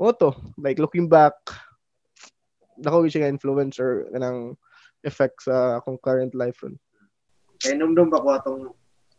O 0.00 0.10
to, 0.10 0.34
like 0.58 0.80
looking 0.82 1.06
back, 1.06 1.36
gyud 2.82 3.06
siya 3.06 3.30
influencer 3.30 4.10
kanang 4.10 4.58
effect 5.06 5.46
sa 5.46 5.78
akong 5.78 6.00
current 6.02 6.34
life 6.34 6.58
ron. 6.64 6.74
Kaya 7.62 7.78
numdum 7.78 8.10
ba 8.10 8.18
ko 8.18 8.28
atong 8.34 8.62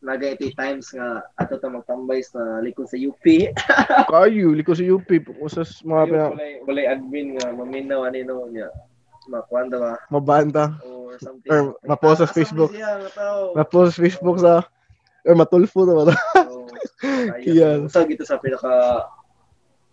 naga 0.06 0.30
iti 0.30 0.54
times 0.54 0.94
nga 0.94 1.26
ato 1.34 1.58
ta 1.58 1.66
magtambay 1.66 2.22
sa 2.22 2.62
likod 2.62 2.86
sa 2.86 2.94
UP. 2.96 3.26
Kayo, 4.14 4.54
liko 4.54 4.78
sa 4.78 4.86
UP, 4.86 5.10
usas 5.42 5.82
mga 5.82 6.04
pina, 6.06 6.26
Walay 6.70 6.86
admin 6.86 7.34
nga 7.42 7.50
maminaw 7.50 8.06
ani 8.06 8.22
no 8.22 8.46
niya. 8.46 8.70
Makuan 9.26 9.74
ba 9.74 9.98
mabanta, 10.14 10.78
or 10.86 11.18
something. 11.18 11.50
or 11.50 11.74
mapost 11.90 12.22
sa 12.22 12.30
Ah, 12.30 12.36
Facebook, 12.38 12.70
mapost 13.58 13.98
sa 13.98 14.06
Facebook 14.06 14.38
sa, 14.38 14.62
or 15.26 15.34
matulfo 15.34 15.82
na 15.90 15.98
ba 15.98 16.04
to? 16.06 16.16
So, 16.46 16.56
Yan. 17.42 17.42
ayun. 17.42 17.80
Sa 17.90 18.06
gito 18.06 18.22
sa 18.22 18.38
pinaka 18.38 19.10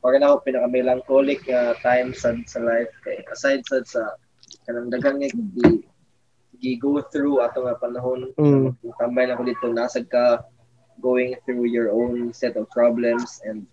Pag 0.02 0.18
na 0.18 0.34
ako 0.34 0.42
pinaka 0.42 0.66
melancholic 0.66 1.46
nga 1.46 1.78
time 1.78 2.10
sa 2.10 2.34
sa 2.44 2.58
life 2.58 2.90
kay 3.06 3.22
aside 3.30 3.62
sa 3.64 3.78
sa 3.86 4.02
kanang 4.66 4.90
daghang 4.90 5.22
nga 5.22 5.30
gi 6.62 6.78
go 6.78 7.02
through 7.10 7.42
ato 7.42 7.66
nga 7.66 7.74
panahon 7.76 8.30
Mm. 8.38 8.70
tambay 8.96 9.26
na 9.26 9.34
ko 9.34 9.42
dito 9.42 9.66
nasag 9.66 10.06
ka 10.06 10.46
going 11.02 11.34
through 11.42 11.66
your 11.66 11.90
own 11.90 12.30
set 12.30 12.54
of 12.54 12.70
problems 12.70 13.42
and 13.42 13.66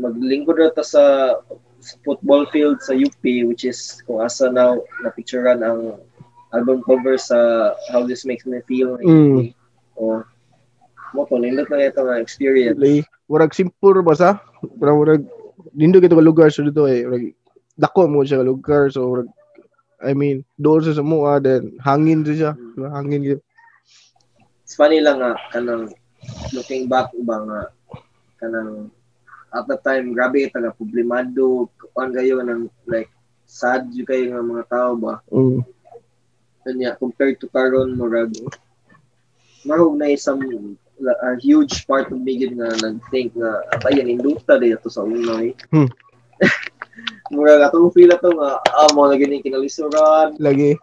maglingkod 0.00 0.56
ra 0.56 0.72
ta 0.72 0.80
sa 0.80 1.36
sa 1.78 1.94
football 2.02 2.48
field 2.48 2.80
sa 2.80 2.96
UP 2.96 3.22
which 3.46 3.68
is 3.68 4.00
kung 4.08 4.24
asa 4.24 4.48
na 4.48 4.80
picturean 5.14 5.60
ang 5.60 6.00
album 6.56 6.80
cover 6.82 7.20
sa 7.20 7.70
How 7.92 8.08
This 8.08 8.24
Makes 8.24 8.48
Me 8.48 8.64
Feel 8.64 8.96
Mm. 9.04 9.52
o 10.00 10.24
mo 11.12 11.28
to 11.28 11.36
nindot 11.36 11.68
na 11.68 11.88
ito 11.92 12.00
nga 12.00 12.16
experience 12.20 12.80
Lay, 12.80 13.04
murag 13.28 13.52
simpur 13.52 14.00
ba 14.00 14.16
sa? 14.16 14.40
Murag 14.80 15.28
dindo 15.76 16.00
kito 16.00 16.16
ka 16.16 16.24
lugar 16.24 16.48
so 16.48 16.64
dito 16.64 16.84
eh. 16.88 17.04
Murag 17.04 17.32
dako 17.76 18.08
mo 18.08 18.24
siya 18.24 18.40
ka 18.40 18.46
lugar 18.48 18.88
so 18.88 19.04
murag 19.08 19.28
I 19.98 20.14
mean, 20.14 20.46
doon 20.54 20.82
sa 20.86 20.94
samua 20.94 21.42
then 21.42 21.74
hangin 21.82 22.22
sa 22.22 22.34
siya. 22.34 22.52
Diba? 22.54 22.88
Hangin 22.94 23.22
yun. 23.34 23.40
it's 24.68 24.76
funny 24.76 25.00
lang 25.00 25.16
nga 25.16 25.32
kanang 25.48 25.88
looking 26.52 26.92
back 26.92 27.08
ba 27.24 27.40
nga 27.40 27.60
kanang 28.36 28.92
at 29.56 29.64
the 29.64 29.80
time 29.80 30.12
grabe 30.12 30.44
ita 30.44 30.60
nga 30.60 30.76
problemado 30.76 31.72
kuan 31.96 32.12
kayo 32.12 32.44
ng 32.44 32.68
like 32.84 33.08
sad 33.48 33.88
yung 33.96 34.04
kayo 34.04 34.28
nga 34.28 34.44
mga 34.44 34.64
tao 34.68 34.92
ba 34.92 35.24
Mm. 35.32 35.64
kanya 36.68 36.92
compared 37.00 37.40
to 37.40 37.48
karon 37.48 37.96
murag 37.96 38.28
marog 39.64 39.96
na 39.96 40.12
isang 40.12 40.36
a 41.00 41.32
huge 41.40 41.88
part 41.88 42.12
of 42.12 42.20
me 42.20 42.36
nga 42.36 42.68
nag-think 42.84 43.32
nga 43.32 43.64
atayan 43.72 44.20
induta 44.20 44.60
di 44.60 44.76
ato 44.76 44.92
sa 44.92 45.00
unay 45.00 45.56
Hmm. 45.72 45.88
murag 47.34 47.64
atong 47.64 47.92
feel 47.92 48.12
ato 48.12 48.32
nga 48.32 48.60
ah 48.62 48.90
mo 48.96 49.08
na 49.08 49.16
gini 49.20 49.44
kinalisuran 49.44 50.36
Lagi. 50.40 50.78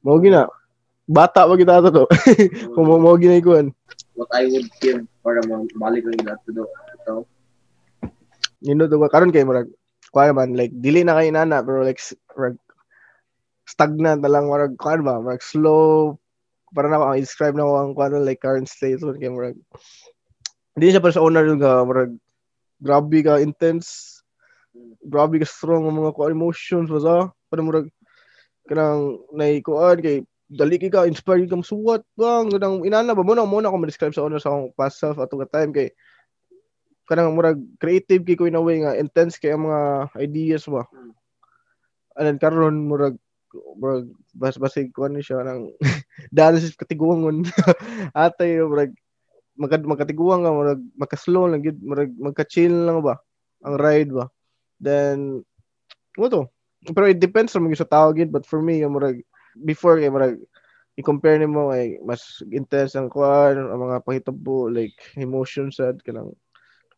Mao 0.00 0.16
gina. 0.16 0.48
Bata 1.04 1.44
pa 1.44 1.54
kita 1.58 1.84
to. 1.92 2.08
Kung 2.72 2.86
mo 2.88 2.96
mo 2.96 3.18
gina 3.20 3.36
ikuan. 3.36 3.74
what 4.20 4.28
I 4.36 4.44
would 4.52 4.68
give 4.84 5.00
para 5.24 5.40
mabalik 5.48 6.04
lang 6.04 6.20
nila 6.20 6.36
to 6.44 6.52
do 6.52 6.64
ito 6.68 7.24
Nindo 8.60 8.84
to 8.84 9.00
karon 9.08 9.32
kay 9.32 9.48
murag 9.48 9.72
kuan 10.12 10.36
man 10.36 10.52
like 10.52 10.76
dili 10.76 11.00
na 11.00 11.16
kay 11.16 11.32
nana 11.32 11.64
pero 11.64 11.80
like 11.80 11.96
murag 12.36 12.60
stagnant 13.64 14.20
na 14.20 14.28
lang 14.28 14.52
murag 14.52 14.76
kuan 14.76 15.00
ba 15.00 15.16
murag 15.16 15.40
slow 15.40 16.20
para 16.76 16.92
na 16.92 17.00
ako 17.00 17.04
ang 17.08 17.24
describe 17.24 17.56
na 17.56 17.64
ko 17.64 17.72
ang 17.80 17.96
kuan 17.96 18.12
like 18.20 18.44
current 18.44 18.68
state 18.68 19.00
so 19.00 19.16
kay 19.16 19.32
murag 19.32 19.56
hindi 20.76 20.92
siya 20.92 21.00
pa 21.00 21.08
sa 21.08 21.24
owner 21.24 21.48
yung 21.48 21.64
nga 21.64 21.80
murag 21.80 22.12
grabe 22.84 23.24
ka 23.24 23.40
intense 23.40 24.19
grabe 25.02 25.42
ka 25.42 25.46
strong 25.48 25.86
ang 25.86 25.96
mga 25.98 26.14
kuan 26.14 26.34
emotions 26.34 26.88
ba 26.90 27.00
sa 27.02 27.14
para 27.50 27.62
murag 27.64 27.90
kanang 28.70 29.18
naikuan 29.34 29.98
kay 29.98 30.22
dali 30.50 30.78
kay 30.78 30.90
ka 30.90 31.06
inspired 31.06 31.50
ka 31.50 31.58
suwat 31.62 32.02
bang 32.14 32.50
kanang 32.50 32.86
inana 32.86 33.14
ba 33.14 33.26
mo 33.26 33.34
na 33.34 33.46
mo 33.46 33.58
na 33.58 33.70
ako 33.70 33.76
ma-describe 33.82 34.14
sa 34.14 34.22
owner 34.26 34.42
sa 34.42 34.54
akong 34.54 34.74
past 34.78 35.02
self 35.02 35.18
ato 35.18 35.38
ka 35.42 35.48
time 35.50 35.70
kay 35.74 35.88
kanang 37.10 37.34
murag 37.34 37.58
creative 37.82 38.22
kay 38.22 38.38
ko 38.38 38.46
in 38.46 38.58
a 38.58 38.62
way 38.62 38.78
nga 38.82 38.94
intense 38.94 39.34
kay 39.38 39.50
ang 39.50 39.66
mga 39.66 40.14
ideas 40.22 40.62
ba. 40.70 40.86
Then 42.14 42.38
karon 42.38 42.86
murag 42.86 43.18
murag 43.74 44.06
bas 44.38 44.54
basig 44.54 44.94
ko 44.94 45.10
ni 45.10 45.18
siya 45.18 45.42
nang 45.42 45.74
daan 46.36 46.62
sa 46.62 46.70
katiguangon 46.78 47.42
atay 48.14 48.62
murag 48.62 48.94
magka 49.58 49.82
magkatiguang 49.82 50.46
nga 50.46 50.54
murag 50.54 50.82
magka-slow 50.94 51.50
lang 51.50 51.66
gid 51.66 51.82
murag 51.82 52.14
magka-chill 52.14 52.86
lang 52.86 53.02
ba 53.02 53.18
ang 53.66 53.74
ride 53.76 54.14
ba 54.14 54.30
then 54.80 55.44
mo 56.16 56.26
to? 56.26 56.48
Pero 56.90 57.06
it 57.06 57.20
depends 57.20 57.52
sa 57.52 57.60
mga 57.60 57.84
sa 57.84 57.88
tao 57.88 58.10
gid. 58.16 58.32
But 58.32 58.48
for 58.48 58.64
me 58.64 58.80
yung 58.80 58.96
murag 58.96 59.20
before 59.54 60.00
kay 60.00 60.08
murag 60.08 60.40
i-compare 60.98 61.38
nimo 61.40 61.70
ay 61.70 61.96
mas 62.04 62.42
intense 62.50 62.98
ang 62.98 63.08
kuan 63.08 63.56
ang 63.56 63.80
mga 63.80 64.04
pahitabo 64.04 64.68
like 64.68 64.96
emotions 65.16 65.80
sad 65.80 65.96
kanang 66.04 66.34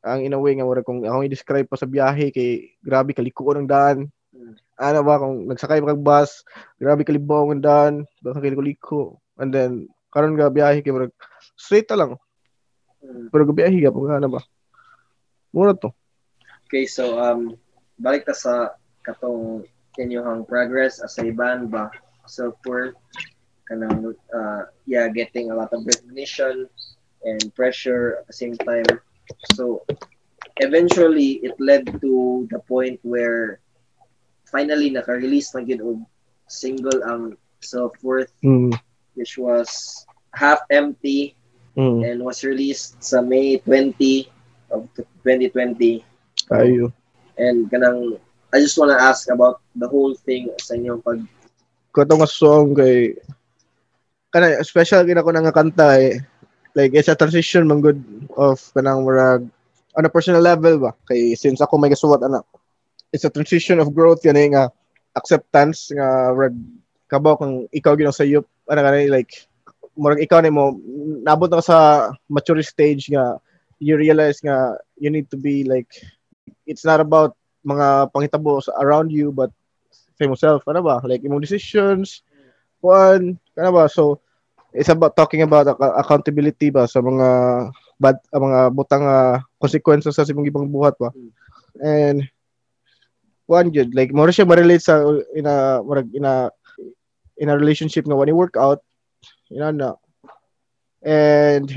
ang 0.02 0.26
in 0.26 0.34
a 0.34 0.40
way 0.40 0.58
nga 0.58 0.66
murag 0.66 0.86
kung 0.86 1.06
ako 1.06 1.22
i-describe 1.22 1.68
pa 1.70 1.78
sa 1.78 1.86
biyahe 1.86 2.34
kay 2.34 2.74
grabe 2.82 3.14
kaliko 3.14 3.54
ng 3.54 3.70
daan. 3.70 4.10
Mm. 4.32 4.56
ano 4.80 5.00
ba 5.04 5.20
kung 5.20 5.44
nagsakay 5.44 5.84
ka 5.84 5.92
kag 5.92 6.00
bus 6.00 6.40
grabe 6.80 7.04
kalibaw 7.04 7.52
ang 7.52 7.60
daan 7.60 7.94
baka 8.24 8.40
kaliko 8.40 9.20
and 9.36 9.52
then 9.52 9.84
karon 10.08 10.40
ga 10.40 10.48
biyahe 10.48 10.80
kay 10.80 10.90
murag 10.90 11.14
straight 11.54 11.86
ta 11.86 11.94
lang. 11.94 12.18
Mm. 13.04 13.28
pero 13.30 13.46
ga 13.46 13.54
biyahe 13.54 13.78
ga 13.78 13.92
ano 13.92 14.28
ba? 14.32 14.42
Mura 15.52 15.76
to. 15.76 15.92
Okay, 16.66 16.88
so 16.88 17.20
um 17.20 17.60
balik 18.02 18.26
ta 18.26 18.34
sa 18.34 18.74
katong 19.06 19.62
inyong 19.98 20.44
progress 20.46 20.98
as 20.98 21.16
a 21.22 21.30
band 21.30 21.70
ba 21.70 21.90
self-worth 22.26 22.96
kanang 23.70 24.14
uh, 24.34 24.62
yeah 24.86 25.06
getting 25.08 25.50
a 25.50 25.56
lot 25.56 25.70
of 25.70 25.86
recognition 25.86 26.66
and 27.22 27.40
pressure 27.54 28.20
at 28.20 28.26
the 28.26 28.36
same 28.36 28.56
time 28.66 28.86
so 29.54 29.86
eventually 30.58 31.38
it 31.46 31.54
led 31.62 31.86
to 32.02 32.46
the 32.50 32.58
point 32.66 32.98
where 33.06 33.62
finally 34.50 34.90
naka-release 34.90 35.54
na 35.54 35.62
gid 35.62 35.80
og 35.80 36.02
single 36.50 37.00
ang 37.06 37.38
self-worth 37.62 38.34
mm. 38.42 38.74
which 39.14 39.38
was 39.38 40.02
half 40.34 40.60
empty 40.68 41.38
Mm. 41.72 42.04
and 42.04 42.20
was 42.20 42.44
released 42.44 43.00
sa 43.00 43.24
May 43.24 43.56
20 43.64 44.28
of 44.76 44.92
2020 45.24 46.04
ayo 46.52 46.92
And 47.38 47.70
kanang, 47.72 48.20
I 48.52 48.60
just 48.60 48.76
wanna 48.76 49.00
ask 49.00 49.28
about 49.32 49.64
the 49.72 49.88
whole 49.88 50.14
thing 50.14 50.52
sa 50.60 50.76
inyong 50.76 51.00
pag, 51.00 51.20
kato 51.92 52.16
nga 52.16 52.28
song 52.28 52.72
kay 52.76 53.16
kana 54.32 54.60
special 54.64 55.04
gina 55.04 55.24
ko 55.24 55.32
nga 55.32 55.52
kanta 55.52 56.00
eh. 56.00 56.16
Like 56.72 56.96
it's 56.96 57.12
a 57.12 57.16
transition 57.16 57.68
man 57.68 57.84
good 57.84 58.00
of 58.32 58.56
kanang 58.72 59.04
murag 59.04 59.44
on 59.92 60.08
a 60.08 60.12
personal 60.12 60.40
level 60.40 60.80
ba? 60.80 60.96
Kay 61.04 61.36
since 61.36 61.60
ako 61.60 61.76
may 61.76 61.92
gasuwat 61.92 62.24
ana 62.24 62.40
it's 63.12 63.28
a 63.28 63.32
transition 63.32 63.76
of 63.76 63.92
growth 63.92 64.24
yan 64.24 64.40
eh, 64.40 64.48
nga 64.56 64.72
acceptance 65.12 65.92
nga 65.92 66.32
murag 66.32 66.56
kabaw 67.12 67.36
kung 67.36 67.68
ikaw 67.68 67.92
ginang 67.92 68.16
sayop 68.16 68.48
ana 68.64 68.80
kanay 68.80 69.12
like 69.12 69.44
murag 69.92 70.24
ikaw 70.24 70.40
ni 70.40 70.48
mo 70.48 70.80
nabot 71.20 71.52
na 71.52 71.60
ka 71.60 71.64
sa 71.68 71.78
mature 72.32 72.64
stage 72.64 73.12
nga 73.12 73.36
you 73.76 74.00
realize 74.00 74.40
nga 74.40 74.80
you 74.96 75.12
need 75.12 75.28
to 75.28 75.36
be 75.36 75.60
like 75.68 75.92
it's 76.72 76.88
not 76.88 77.04
about 77.04 77.36
mga 77.62 78.08
panghitabo 78.10 78.64
around 78.80 79.12
you 79.12 79.28
but 79.30 79.52
sa 80.16 80.24
yourself 80.24 80.64
ano 80.64 80.80
ba? 80.80 81.04
Like 81.04 81.20
imong 81.20 81.44
decisions 81.44 82.24
one 82.80 83.36
ano 83.60 83.70
ba? 83.70 83.84
So 83.92 84.24
it's 84.72 84.88
about 84.88 85.14
talking 85.14 85.44
about 85.44 85.68
ac- 85.68 85.96
accountability 86.00 86.72
ba 86.72 86.88
sa 86.88 87.04
mga 87.04 87.28
bad 88.00 88.16
uh, 88.32 88.40
mga 88.40 88.60
butang 88.72 89.04
uh, 89.04 89.38
consequences 89.60 90.16
sa 90.16 90.24
imong 90.24 90.48
ibang 90.48 90.72
buhat 90.72 90.96
ba? 90.96 91.12
And 91.78 92.24
one 93.46 93.68
good 93.68 93.92
like 93.92 94.16
more 94.16 94.32
siya 94.32 94.48
ma-relate 94.48 94.80
sa 94.80 95.04
in 95.36 95.44
a 95.44 95.84
murag 95.84 96.08
in 96.16 96.24
a 96.24 96.48
in 97.36 97.52
a 97.52 97.58
relationship 97.58 98.08
nga 98.08 98.16
when 98.16 98.30
you 98.30 98.38
work 98.38 98.56
out 98.56 98.80
you 99.52 99.60
know 99.60 99.68
na 99.68 99.92
and 101.04 101.68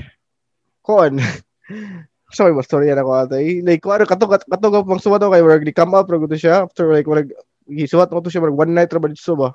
kon 0.85 1.19
sorry 2.33 2.53
ba 2.57 2.65
story 2.65 2.89
na 2.89 3.05
ko 3.05 3.13
atay 3.13 3.61
like 3.61 3.83
kuan 3.83 4.01
kato 4.01 4.25
kato 4.25 4.67
ko 4.71 4.81
pang 4.81 5.01
suwat 5.01 5.21
kay 5.21 5.43
murag 5.45 5.65
di 5.65 5.75
come 5.75 5.93
up 5.93 6.09
ra 6.09 6.17
gud 6.17 6.33
siya. 6.33 6.65
After 6.65 6.89
like 6.89 7.05
murag 7.05 7.29
gisuwat 7.69 8.09
mo 8.09 8.21
to 8.21 8.33
siya 8.33 8.41
murag 8.41 8.57
one 8.57 8.73
night 8.73 8.89
ra 8.89 9.01
ba 9.01 9.11
dito 9.11 9.33
ba? 9.37 9.53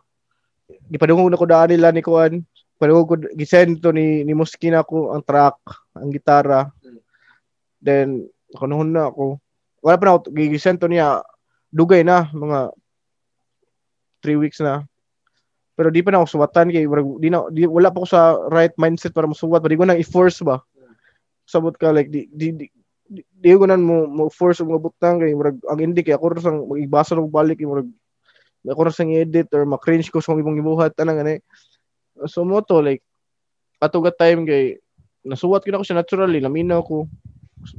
Gipadungog 0.90 1.30
na 1.30 1.40
ko 1.40 1.46
daan 1.50 1.74
nila 1.74 1.90
ni 1.90 2.02
kuan. 2.02 2.46
Padungog 2.78 3.08
ko 3.10 3.14
gisend 3.34 3.82
to 3.82 3.90
ni 3.90 4.22
ni 4.22 4.32
Muski 4.38 4.70
na 4.70 4.86
ko 4.86 5.10
ang 5.10 5.26
track 5.26 5.58
ang 5.98 6.14
gitara. 6.14 6.70
Then 7.82 8.30
kunuhon 8.54 8.94
na 8.94 9.10
ako. 9.10 9.42
Wala 9.82 9.98
pa 9.98 10.04
na 10.06 10.10
ako 10.14 10.30
gigisend 10.30 10.78
to 10.78 10.86
niya. 10.86 11.26
Dugay 11.74 12.06
na 12.06 12.30
mga 12.30 12.70
3 14.22 14.42
weeks 14.42 14.62
na. 14.62 14.86
Pero 15.74 15.88
di 15.90 16.04
pa 16.04 16.14
na 16.14 16.22
ako 16.22 16.38
suwatan 16.38 16.70
kay 16.70 16.86
di 17.18 17.28
na 17.32 17.46
di, 17.50 17.66
wala 17.66 17.90
pa 17.90 18.04
ako 18.04 18.06
sa 18.06 18.36
right 18.52 18.74
mindset 18.78 19.10
para 19.10 19.26
musuwat 19.26 19.58
pa 19.58 19.70
di 19.70 19.78
ko 19.80 19.86
nang 19.88 19.98
i-force 19.98 20.44
ba 20.46 20.62
sabot 21.50 21.74
ka 21.74 21.90
like 21.90 22.06
di 22.06 22.30
di, 22.30 22.54
di 22.54 22.66
di, 23.26 23.50
ko 23.58 23.66
nan 23.66 23.82
mo, 23.82 24.06
mo 24.06 24.30
force 24.30 24.62
mo 24.62 24.78
butang 24.78 25.18
kay 25.18 25.34
murag 25.34 25.58
ang 25.66 25.82
hindi 25.82 26.06
kay 26.06 26.14
ako 26.14 26.38
sang 26.38 26.62
magibasa 26.70 27.18
og 27.18 27.34
balik 27.34 27.58
kay 27.58 27.66
murag 27.66 27.90
ako 28.62 28.80
ra 28.86 28.92
sang 28.94 29.10
edit 29.10 29.50
or 29.50 29.66
ma-cringe 29.66 30.06
ko 30.14 30.22
sa 30.22 30.38
imong 30.38 30.62
gibuhat 30.62 30.94
anang 31.02 31.18
gani. 31.18 31.34
So 32.30 32.46
mo 32.46 32.62
to 32.62 32.78
like 32.78 33.02
atuga 33.82 34.14
time 34.14 34.46
kay 34.46 34.78
nasuwat 35.26 35.66
ko 35.66 35.74
na 35.74 35.80
ko 35.82 35.86
siya 35.90 35.98
naturally 35.98 36.38
naminaw 36.38 36.86
ko 36.86 37.10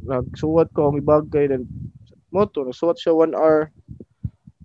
nagsuwat 0.03 0.69
ko 0.75 0.91
ang 0.91 0.99
ibagay 0.99 1.47
then 1.47 1.63
mo 2.33 2.43
to 2.43 2.67
nasuwat 2.67 2.99
siya 2.99 3.15
one 3.15 3.31
hour 3.37 3.71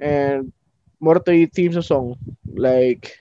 and 0.02 0.50
more 0.98 1.20
to 1.20 1.32
theme 1.52 1.72
sa 1.72 1.84
song 1.84 2.16
like 2.56 3.20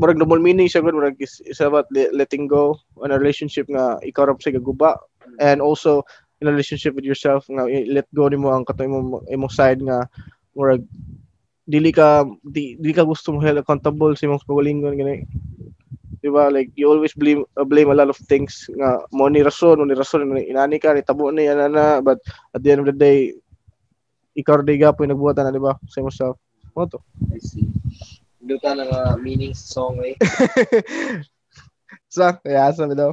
murag 0.00 0.16
normal 0.16 0.40
meaning 0.40 0.68
siya 0.68 0.84
gud 0.84 0.96
murag 0.96 1.16
is, 1.20 1.40
is 1.44 1.60
about 1.60 1.86
le- 1.92 2.12
letting 2.12 2.48
go 2.48 2.76
on 3.00 3.12
a 3.12 3.18
relationship 3.18 3.68
nga 3.68 4.00
ikaw 4.04 4.28
ra 4.28 4.34
sa 4.40 4.52
gaguba. 4.52 4.96
And 5.40 5.60
also 5.60 6.04
in 6.40 6.48
a 6.48 6.52
relationship 6.52 6.96
with 6.96 7.04
yourself 7.04 7.44
nga 7.48 7.68
let 7.68 8.08
go 8.16 8.28
nimo 8.28 8.48
ang 8.52 8.64
kato 8.64 8.84
imong 8.84 9.28
imong 9.28 9.52
side 9.52 9.80
nga 9.84 10.08
murag 10.56 10.84
dili 11.68 11.92
ka 11.92 12.24
di, 12.42 12.74
di 12.80 12.90
ka 12.90 13.04
gusto 13.04 13.30
mo 13.30 13.38
held 13.38 13.60
accountable 13.60 14.16
sa 14.16 14.26
imong 14.26 14.42
pagalingon 14.42 14.96
gani 14.96 15.22
di 16.20 16.28
ba 16.28 16.52
like 16.52 16.68
you 16.76 16.84
always 16.84 17.16
blame 17.16 17.44
uh, 17.56 17.64
blame 17.64 17.88
a 17.88 17.96
lot 17.96 18.08
of 18.12 18.18
things 18.28 18.68
nga 18.76 19.00
mo 19.08 19.28
ni 19.28 19.40
rason 19.40 19.80
mo 19.80 19.88
ni 19.88 19.96
rason 19.96 20.24
ni 20.28 20.52
inani 20.52 20.76
ka 20.76 20.92
ni 20.92 21.00
tabo 21.00 21.32
ni 21.32 21.48
ana 21.48 21.68
na 21.68 21.84
but 22.04 22.20
at 22.52 22.60
the 22.60 22.68
end 22.72 22.84
of 22.84 22.88
the 22.88 22.96
day 22.96 23.32
ikaw 24.36 24.60
ra 24.60 24.64
di 24.64 24.80
gapoy 24.80 25.08
nagbuhatan 25.08 25.48
na 25.48 25.54
di 25.54 25.62
ba 25.62 25.76
sa 25.88 26.00
imong 26.00 26.12
self 26.12 26.36
mo 26.76 26.86
to. 26.86 27.00
I 27.34 27.38
see. 27.38 27.66
Duta 28.40 28.72
na 28.72 28.88
nga 28.88 29.02
meaning 29.20 29.52
sa 29.52 29.66
song 29.80 30.00
eh. 30.00 30.16
sa 32.08 32.40
kaya 32.40 32.72
sa 32.72 32.88
daw 32.88 33.12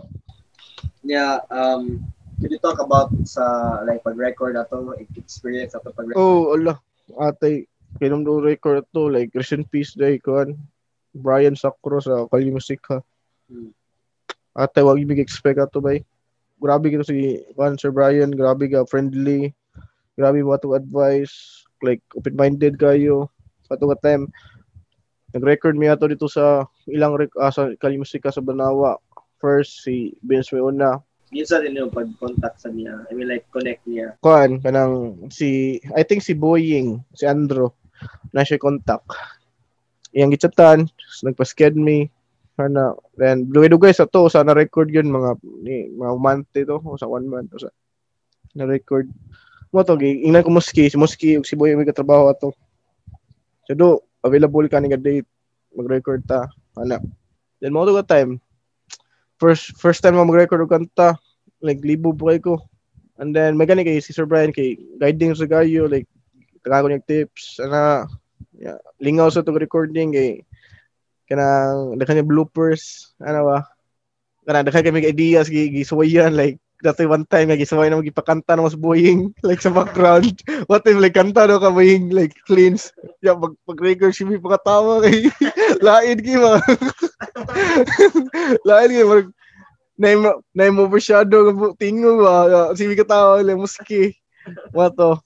Yeah, 1.07 1.39
um, 1.51 2.03
could 2.39 2.51
you 2.51 2.59
talk 2.59 2.83
about 2.83 3.11
sa 3.23 3.79
like 3.87 4.03
pag-record 4.03 4.59
na 4.59 4.67
to, 4.67 4.91
experience 5.15 5.71
ato 5.71 5.95
pag-record? 5.95 6.19
Oh, 6.19 6.51
ala. 6.51 6.75
Atay, 7.15 7.63
kinom 8.03 8.27
do 8.27 8.43
record 8.43 8.83
to 8.91 9.07
like 9.07 9.31
rest 9.31 9.55
in 9.55 9.63
peace 9.71 9.95
day 9.95 10.19
kon. 10.19 10.59
Brian 11.15 11.55
Sacro 11.55 12.03
sa 12.03 12.27
Kali 12.27 12.51
Musika. 12.51 12.99
Hmm. 13.47 13.71
Atay 14.51 14.83
wag 14.83 14.99
ibig 14.99 15.23
expect 15.23 15.63
ato 15.63 15.79
bay. 15.79 16.03
Grabe 16.59 16.91
kito 16.91 17.07
si 17.07 17.39
Juan 17.55 17.79
Sir 17.79 17.95
Brian, 17.95 18.33
grabe 18.33 18.67
ka 18.67 18.83
friendly. 18.83 19.55
Grabe 20.19 20.43
mo 20.43 20.59
ato 20.59 20.75
advice, 20.75 21.63
like 21.79 22.03
open-minded 22.19 22.75
kayo. 22.75 23.31
Sa 23.65 23.79
ka 23.79 23.97
time 24.03 24.27
nag-record 25.35 25.75
mi 25.75 25.91
ato 25.91 26.07
dito 26.07 26.29
sa 26.29 26.63
ilang 26.87 27.17
rec- 27.17 27.37
ah, 27.39 27.51
sa 27.51 27.71
Kali 27.75 27.99
Musika 27.99 28.31
sa 28.31 28.43
Banawa. 28.43 28.99
First 29.37 29.85
si 29.85 30.17
Vince 30.25 30.53
Meona, 30.55 30.97
Minsan 31.27 31.67
din 31.67 31.75
yung 31.75 31.91
pag-contact 31.91 32.63
sa 32.63 32.71
niya. 32.71 33.03
I 33.03 33.11
mean 33.11 33.27
like 33.27 33.43
connect 33.51 33.83
niya. 33.83 34.15
kuan 34.23 34.63
kanang 34.63 35.27
si 35.27 35.75
I 35.91 36.07
think 36.07 36.23
si 36.23 36.31
Boying, 36.31 37.03
si 37.11 37.27
Andro 37.27 37.75
na 38.31 38.47
siya 38.47 38.55
contact. 38.55 39.11
Iyang 40.15 40.31
gichatan, 40.31 40.87
nagpa-sked 41.27 41.75
me 41.75 42.07
ana 42.57 42.97
then 43.13 43.45
dugay-dugay 43.53 43.93
sa 43.93 44.09
to 44.09 44.25
sa 44.33 44.41
na 44.41 44.57
record 44.57 44.89
yun 44.89 45.13
mga 45.13 45.37
ni, 45.61 45.93
mga 45.93 46.13
month 46.17 46.49
ito 46.57 46.81
o 46.81 46.97
sa 46.97 47.05
one 47.05 47.29
month 47.29 47.53
o 47.53 47.61
sa 47.61 47.69
na 48.57 48.65
record 48.65 49.05
mo 49.69 49.85
to 49.85 49.93
gi 49.93 50.25
ingnan 50.25 50.41
ko 50.41 50.49
muski 50.49 50.89
si 50.89 50.97
muski 50.97 51.37
ug 51.37 51.45
si 51.45 51.53
Boy 51.53 51.77
may 51.77 51.85
katrabaho 51.85 52.33
ato 52.33 52.57
so 53.69 53.77
do 53.77 54.01
available 54.25 54.65
ka 54.69 54.81
ni 54.81 54.89
nga 54.89 54.99
date 54.99 55.27
mag-record 55.73 56.25
ta 56.25 56.49
ana 56.77 56.97
then 57.61 57.73
mo 57.73 57.85
ka 57.85 58.17
time 58.17 58.41
first 59.37 59.77
first 59.77 60.01
time 60.01 60.17
mo 60.17 60.25
mag-record 60.25 60.65
og 60.65 60.73
kanta 60.73 61.17
like 61.61 61.81
libo 61.81 62.13
buhay 62.13 62.37
ko. 62.41 62.61
And 63.17 63.33
then 63.33 63.57
may 63.57 63.65
gani 63.65 63.81
kay 63.81 63.97
si 63.97 64.13
Sir 64.13 64.29
Brian 64.29 64.53
kay 64.53 64.77
guiding 65.01 65.33
sa 65.33 65.49
gayo 65.49 65.89
like 65.89 66.05
tagago 66.61 66.89
niya 66.89 67.01
tips 67.01 67.57
ana 67.57 68.05
yeah, 68.53 68.77
lingaw 69.01 69.29
sa 69.33 69.41
tong 69.41 69.57
recording 69.57 70.13
kay 70.13 70.45
kanang 71.25 71.97
daghan 71.97 72.21
niya 72.21 72.29
bloopers 72.29 73.13
ano 73.17 73.49
ba 73.49 73.57
kanang 74.45 74.69
daghan 74.69 74.85
kami 74.85 75.09
ideas 75.09 75.49
gi 75.49 75.73
gisuwayan 75.73 76.37
like 76.37 76.61
dati 76.83 77.09
one 77.09 77.25
time 77.25 77.49
nga 77.49 77.57
gisuway 77.57 77.89
na 77.89 77.97
magipakanta 77.97 78.53
na 78.53 78.65
mas 78.65 78.77
buhing 78.77 79.33
like 79.47 79.61
sa 79.61 79.73
background 79.73 80.37
what 80.69 80.85
if 80.85 80.97
like 80.97 81.17
kanta 81.17 81.49
no 81.49 81.57
ka 81.57 81.73
buhing 81.73 82.13
like 82.13 82.33
cleans 82.45 82.93
ya 83.21 83.33
pag 83.33 83.57
pag 83.65 83.79
record 83.81 84.13
si 84.13 84.21
mi 84.23 84.37
pakatawa 84.37 85.01
kay 85.05 85.29
lain 85.81 86.17
gi 86.25 86.35
mga 86.37 86.61
lain 88.65 88.91
gi 88.93 89.05
mag 89.05 89.27
Naim 89.97 90.21
naim 90.53 90.77
overshadow 90.77 91.49
ng 91.49 91.73
tingo 91.73 92.21
ba 92.21 92.69
si 92.77 92.85
mi 92.85 92.93
katawa 92.93 93.41
lang 93.41 93.57
muski 93.57 94.13
Wato. 94.73 95.19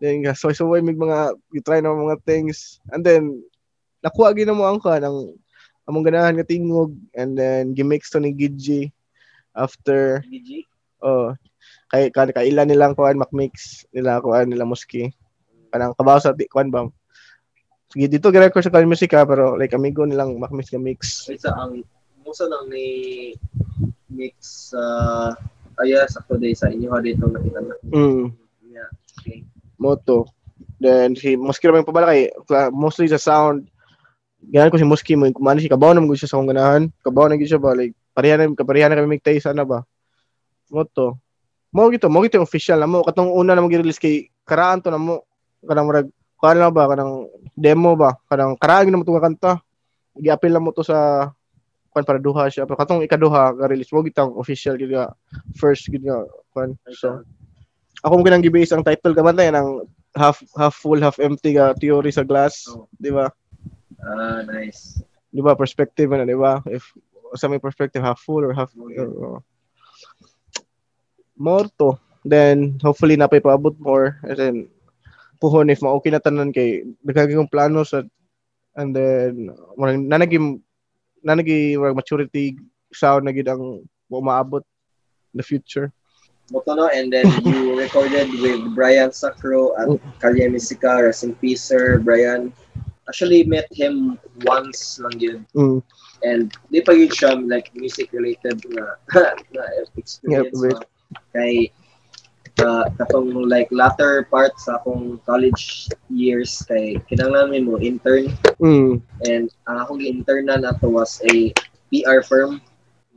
Then, 0.00 0.26
so, 0.34 0.52
so, 0.52 0.66
may 0.68 0.82
mga, 0.82 1.38
you 1.54 1.62
try 1.62 1.80
na 1.80 1.94
mga 1.94 2.18
things. 2.26 2.80
And 2.90 3.04
then, 3.04 3.42
nakuha 4.04 4.36
gina 4.36 4.52
mo 4.52 4.66
ang 4.68 4.82
ka 4.82 5.00
ng 5.00 5.32
among 5.88 6.04
ganahan 6.04 6.36
nga 6.36 6.48
tingog 6.48 6.96
and 7.12 7.36
then 7.36 7.76
gimix 7.76 8.08
to 8.12 8.20
ni 8.20 8.32
Gidji 8.32 8.92
after 9.52 10.24
BG? 10.24 10.64
Oh 11.04 11.36
kay 11.92 12.08
kan 12.10 12.32
kailan 12.32 12.66
nilang 12.66 12.96
kuan 12.96 13.20
makmix 13.20 13.84
nila 13.92 14.18
kuan 14.24 14.48
nila 14.48 14.64
muski 14.64 15.12
kanang 15.70 15.92
kabaw 15.94 16.18
sa 16.18 16.32
di 16.32 16.48
kuan 16.48 16.72
ba 16.72 16.88
sige 17.92 18.08
dito 18.08 18.32
gi-record 18.32 18.64
sa 18.64 18.72
kan 18.72 18.88
musika 18.88 19.22
pero 19.28 19.54
like 19.54 19.76
amigo 19.76 20.02
nilang 20.02 20.40
makmix 20.40 20.72
nga 20.72 20.80
mix 20.80 21.28
Wait 21.28 21.44
sa 21.44 21.54
ang 21.54 21.84
musa 22.24 22.48
lang 22.48 22.66
ni 22.72 22.86
mix 24.10 24.72
sa 24.72 24.80
uh, 25.36 25.82
aya 25.84 26.08
sakto 26.08 26.40
day 26.40 26.54
sa 26.56 26.70
inyo 26.70 26.88
dito 27.04 27.28
nakita 27.28 27.60
na. 27.60 27.74
mm 27.92 28.24
Yeah. 28.74 28.90
Okay. 29.22 29.46
moto 29.78 30.26
then 30.82 31.14
si 31.14 31.38
muski 31.38 31.70
ra 31.70 31.78
may 31.78 31.86
pabala 31.86 32.10
kay 32.10 32.26
kla- 32.42 32.74
mostly 32.74 33.06
sa 33.06 33.22
sound 33.22 33.70
Ganyan 34.44 34.68
ko 34.68 34.76
si 34.76 34.84
Muski 34.84 35.12
mo, 35.16 35.24
kumano 35.32 35.56
si 35.56 35.72
Kabaw 35.72 35.96
naman 35.96 36.12
siya 36.12 36.28
sa 36.28 36.36
akong 36.36 36.52
ganahan. 36.52 36.82
Kabaw 37.00 37.32
na 37.32 37.40
siya 37.40 37.56
ba, 37.56 37.72
like, 37.72 37.96
pareha 38.12 38.36
na, 38.36 38.52
kapareha 38.52 38.92
na 38.92 38.98
kami 39.00 39.16
magtay 39.16 39.40
sana 39.40 39.64
ba. 39.64 39.88
Mo 40.70 40.84
to. 40.88 41.16
Mo 41.74 41.90
gito, 41.90 42.06
mo 42.06 42.22
gito 42.22 42.38
official 42.40 42.78
na 42.80 42.88
mo. 42.88 43.02
Katong 43.02 43.34
una 43.34 43.52
na 43.52 43.64
mag-release 43.64 43.98
kay 43.98 44.30
karaan 44.46 44.80
to 44.80 44.88
na 44.92 45.00
mo. 45.00 45.26
Kanang 45.64 45.88
marag, 45.88 46.08
kuhaan 46.38 46.60
lang 46.60 46.74
ba, 46.76 46.84
kanang 46.92 47.26
demo 47.56 47.96
ba, 47.96 48.14
kanang 48.28 48.54
karaan 48.60 48.92
na 48.92 49.00
mo 49.00 49.04
itong 49.04 49.20
kanta. 49.20 49.58
Gi-appeal 50.14 50.52
lang 50.54 50.64
mo 50.64 50.70
to 50.70 50.84
sa 50.86 51.28
kuan 51.90 52.06
para 52.06 52.18
duha 52.22 52.46
siya. 52.50 52.66
Pero 52.68 52.78
katong 52.78 53.02
ikaduha, 53.02 53.54
ka-release, 53.58 53.90
mo 53.94 54.04
gitang 54.04 54.34
official, 54.38 54.74
gid 54.78 54.92
nga, 54.92 55.14
first, 55.58 55.86
gid 55.90 56.02
nga, 56.06 56.22
kuan. 56.54 56.74
So, 56.94 57.22
ako 58.04 58.20
mo 58.20 58.22
ganang 58.26 58.44
gibase 58.44 58.74
ang 58.74 58.84
title 58.84 59.14
ka 59.16 59.22
man 59.24 59.38
ng 59.38 59.88
half 60.14 60.38
half 60.54 60.74
full 60.78 61.00
half 61.02 61.18
empty 61.18 61.56
ka 61.58 61.74
theory 61.78 62.12
sa 62.14 62.22
glass, 62.22 62.66
Oh. 62.70 62.86
di 63.00 63.10
ba? 63.10 63.30
Ah, 64.04 64.44
nice. 64.46 65.00
di 65.34 65.42
ba 65.42 65.58
perspective 65.58 66.06
na 66.14 66.22
di 66.22 66.38
ba 66.38 66.62
if 66.70 66.94
sa 67.34 67.50
may 67.50 67.58
perspective 67.58 67.98
half 67.98 68.22
full 68.22 68.46
or 68.46 68.54
half 68.54 68.70
uh, 68.78 69.42
more 71.36 71.66
to 71.78 71.98
then 72.24 72.78
hopefully 72.80 73.16
na 73.16 73.28
paabot 73.28 73.76
more 73.78 74.18
and 74.24 74.36
then 74.38 74.56
puhon 75.42 75.68
if 75.68 75.82
ma-okay 75.82 76.10
na 76.10 76.22
tanan 76.22 76.54
kay 76.54 76.86
nagkaging 77.04 77.36
kong 77.36 77.52
plano 77.52 77.84
sa 77.84 78.00
and 78.80 78.96
then 78.96 79.52
marang 79.76 80.08
nanagim 80.08 80.62
nanagi 81.20 81.76
marang 81.76 81.98
maturity 81.98 82.56
sound 82.94 83.26
na 83.26 83.34
gid 83.34 83.50
ang 83.50 83.84
maabot 84.08 84.62
in 85.34 85.42
the 85.42 85.46
future. 85.46 85.90
Moto 86.54 86.78
no? 86.78 86.86
And 86.86 87.10
then 87.10 87.26
you 87.44 87.74
recorded 87.74 88.30
with 88.38 88.62
Brian 88.78 89.10
Sacro 89.10 89.74
at 89.74 89.90
Kalye 90.22 90.46
Musica 90.46 91.02
rest 91.02 91.26
in 91.26 91.34
peace 91.34 91.66
sir 91.66 91.98
Brian. 91.98 92.54
Actually 93.10 93.42
met 93.44 93.66
him 93.74 94.16
once 94.46 95.02
lang 95.02 95.18
yun. 95.18 95.38
Mm. 95.52 95.82
and 96.24 96.56
di 96.72 96.80
pa 96.80 96.96
yun 96.96 97.12
siya 97.12 97.36
like 97.46 97.68
music 97.76 98.10
related 98.16 98.56
na, 98.72 98.96
na 99.54 99.62
experience 100.00 100.56
Yeah? 100.56 100.80
Kay 101.32 101.70
uh, 102.62 102.84
katong 102.98 103.46
like 103.48 103.66
latter 103.74 104.26
part 104.30 104.54
sa 104.58 104.78
akong 104.78 105.18
college 105.26 105.88
years 106.08 106.62
kay 106.66 106.98
kinanglan 107.10 107.64
mo 107.64 107.78
intern 107.78 108.30
Mm. 108.62 109.02
and 109.26 109.50
ang 109.66 109.76
akong 109.82 110.02
internan 110.02 110.62
ato 110.62 110.86
was 110.88 111.18
a 111.26 111.50
PR 111.90 112.22
firm 112.22 112.62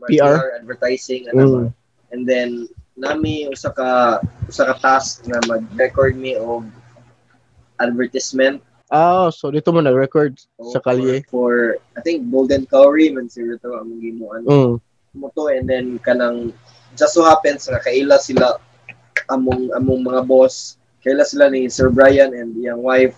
PR? 0.09 0.57
advertising 0.57 1.29
ano 1.29 1.43
Mm. 1.45 1.67
and 2.13 2.21
then 2.25 2.49
nami 2.97 3.45
usa 3.45 3.69
ka 3.69 4.17
usa 4.49 4.73
ka 4.73 4.75
task 4.81 5.25
na 5.29 5.37
mag-record 5.45 6.17
me 6.17 6.33
og 6.37 6.65
advertisement 7.77 8.61
Ah, 8.87 9.27
so 9.27 9.51
dito 9.51 9.67
mo 9.75 9.83
na-record 9.83 10.39
o 10.55 10.71
sa 10.71 10.79
kalye. 10.79 11.19
for, 11.27 11.75
for 11.75 11.99
I 11.99 12.01
think 12.01 12.31
Golden 12.31 12.63
Cowrie 12.63 13.11
man 13.11 13.27
siguro 13.27 13.59
to 13.59 13.75
ang 13.75 13.99
gimuan 13.99 14.47
Mm. 14.47 14.79
mo 15.13 15.27
to 15.35 15.51
and 15.51 15.67
then 15.67 15.99
kanang 15.99 16.55
just 16.97 17.13
so 17.13 17.21
happens 17.21 17.65
nga 17.65 17.79
kaila 17.79 18.17
sila 18.17 18.57
among 19.29 19.69
among 19.73 20.01
mga 20.03 20.21
boss 20.23 20.75
kaila 20.99 21.23
sila 21.23 21.47
ni 21.47 21.69
Sir 21.69 21.87
Brian 21.87 22.33
and 22.33 22.57
iyang 22.57 22.81
wife 22.81 23.15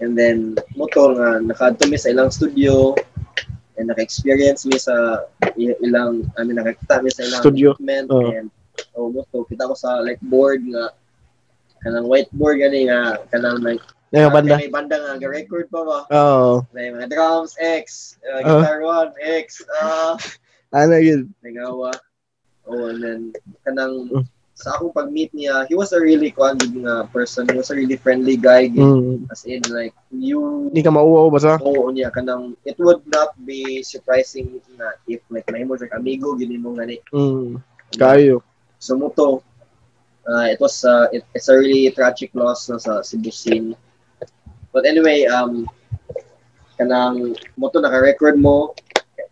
and 0.00 0.16
then 0.16 0.56
mo 0.72 0.88
to 0.88 1.12
nga 1.12 1.38
nakaadto 1.38 1.84
mi 1.84 1.94
sa 1.94 2.08
ilang 2.08 2.30
studio 2.30 2.94
and 3.76 3.88
naka-experience 3.88 4.64
mi 4.64 4.76
sa 4.76 5.24
ilang 5.56 6.24
I 6.34 6.44
mean 6.44 6.56
nakakita 6.56 7.00
mi 7.00 7.10
sa 7.10 7.24
ilang 7.24 7.42
Studio. 7.42 7.68
equipment 7.72 8.08
Oh. 8.08 8.28
and 8.28 8.48
oh 8.94 9.08
mo 9.08 9.26
to 9.28 9.44
kita 9.44 9.64
ko 9.64 9.74
sa 9.74 10.00
like 10.00 10.20
board 10.22 10.64
nga 10.64 10.92
kanang 11.80 12.06
whiteboard 12.06 12.60
gani 12.60 12.88
nga 12.88 13.20
kanang 13.28 13.60
like 13.60 13.80
Yung 14.10 14.34
banda. 14.34 14.58
may 14.58 14.66
banda 14.66 14.98
nga 14.98 15.14
ga-record 15.18 15.70
pa 15.70 15.80
ba 15.80 15.98
Oo. 16.10 16.66
may 16.72 16.90
mga 16.90 17.08
drums 17.08 17.54
X 17.56 18.16
uh, 18.20 18.42
Oh. 18.42 18.58
guitar 18.58 18.78
1 18.82 19.14
X 19.44 19.46
ah 19.78 20.16
Ano 20.76 20.94
yun? 20.96 21.26
nagawa. 21.42 21.90
Oh, 22.70 22.86
and 22.86 23.02
then 23.02 23.20
kanang 23.66 24.06
Mm. 24.14 24.24
sa 24.54 24.76
akong 24.76 24.92
pag-meet 24.92 25.32
niya, 25.32 25.64
he 25.66 25.74
was 25.74 25.90
a 25.96 25.98
really 25.98 26.30
kuan 26.30 26.54
nga 26.60 27.08
person. 27.10 27.48
He 27.48 27.56
was 27.56 27.72
a 27.72 27.76
really 27.76 27.96
friendly 27.96 28.36
guy. 28.36 28.68
Mm. 28.70 29.26
As 29.32 29.42
in 29.48 29.64
like 29.72 29.96
you 30.12 30.68
Hindi 30.70 30.84
ka 30.84 30.92
mauwaw 30.94 31.32
basta? 31.32 31.58
Oo 31.64 31.88
niya 31.90 32.12
kanang 32.14 32.54
it 32.62 32.76
would 32.78 33.02
not 33.08 33.34
be 33.42 33.82
surprising 33.82 34.62
na 34.78 34.94
if 35.08 35.24
like 35.32 35.48
mahimo 35.48 35.74
sa 35.74 35.90
amigo 35.96 36.36
gini 36.38 36.60
mo 36.60 36.76
gani. 36.76 37.00
Mm. 37.10 37.58
Kayo. 37.96 38.44
So 38.78 38.94
mo 38.94 39.10
to 39.18 39.42
uh, 40.28 40.46
it 40.46 40.60
was 40.60 40.84
uh, 40.86 41.08
it, 41.10 41.26
it's 41.34 41.48
a 41.50 41.56
really 41.56 41.90
tragic 41.90 42.30
loss 42.36 42.68
na 42.70 42.78
sa 42.78 43.00
Cebu 43.02 43.32
scene. 43.32 43.74
But 44.70 44.86
anyway, 44.86 45.26
um 45.26 45.66
kanang 46.78 47.34
mo 47.56 47.66
to 47.72 47.80
naka-record 47.80 48.36
mo 48.36 48.76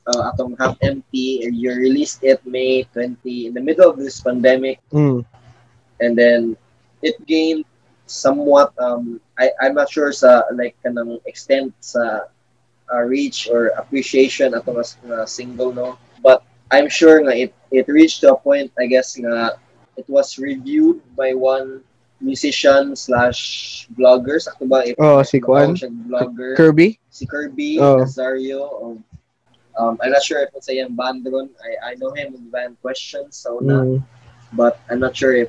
uh, 0.09 0.33
atong 0.33 0.57
half 0.59 0.77
empty 0.83 1.45
and 1.45 1.55
you 1.57 1.71
released 1.73 2.25
it 2.25 2.41
May 2.49 2.85
20 2.97 3.47
in 3.47 3.53
the 3.55 3.61
middle 3.61 3.89
of 3.91 3.97
this 4.01 4.21
pandemic 4.21 4.81
Mm. 4.93 5.25
and 6.01 6.17
then 6.17 6.57
it 7.03 7.15
gained 7.27 7.65
somewhat 8.09 8.73
um 8.81 9.21
I 9.39 9.53
I'm 9.61 9.75
not 9.77 9.93
sure 9.93 10.11
sa 10.13 10.49
like 10.57 10.75
kanang 10.81 11.21
extent 11.29 11.77
sa 11.85 12.25
uh, 12.89 13.03
reach 13.05 13.53
or 13.53 13.69
appreciation 13.77 14.57
atong 14.57 14.81
nga 15.05 15.29
single 15.29 15.73
no 15.77 16.01
but 16.25 16.41
I'm 16.73 16.89
sure 16.89 17.21
nga 17.21 17.37
it 17.37 17.53
it 17.69 17.85
reached 17.89 18.25
to 18.25 18.33
a 18.33 18.39
point 18.41 18.73
I 18.81 18.89
guess 18.89 19.13
nga 19.21 19.61
it 20.01 20.09
was 20.09 20.41
reviewed 20.41 21.05
by 21.13 21.37
one 21.37 21.85
musician 22.19 22.97
slash 22.99 23.87
vlogger 23.95 24.41
sa 24.43 24.51
ba 24.67 24.83
if 24.83 24.97
Oh, 24.99 25.23
si 25.23 25.39
Kwan? 25.39 25.77
siya 25.77 25.93
vlogger 26.09 26.57
Kirby? 26.57 26.97
si 27.13 27.29
Kirby 27.29 27.79
Oh. 27.79 28.03
Nazario 28.03 28.59
of 28.83 28.93
um, 29.79 29.95
I'm 30.03 30.11
not 30.13 30.23
sure 30.23 30.43
if 30.43 30.51
it's 30.55 30.69
a 30.69 30.85
band 30.91 31.23
ron 31.25 31.49
I 31.63 31.71
I 31.91 31.93
know 31.97 32.11
him 32.13 32.35
with 32.35 32.51
band 32.51 32.77
questions 32.83 33.39
so 33.39 33.63
na 33.63 33.83
Mm. 33.87 34.03
but 34.53 34.81
I'm 34.91 35.01
not 35.01 35.15
sure 35.15 35.33
if 35.33 35.49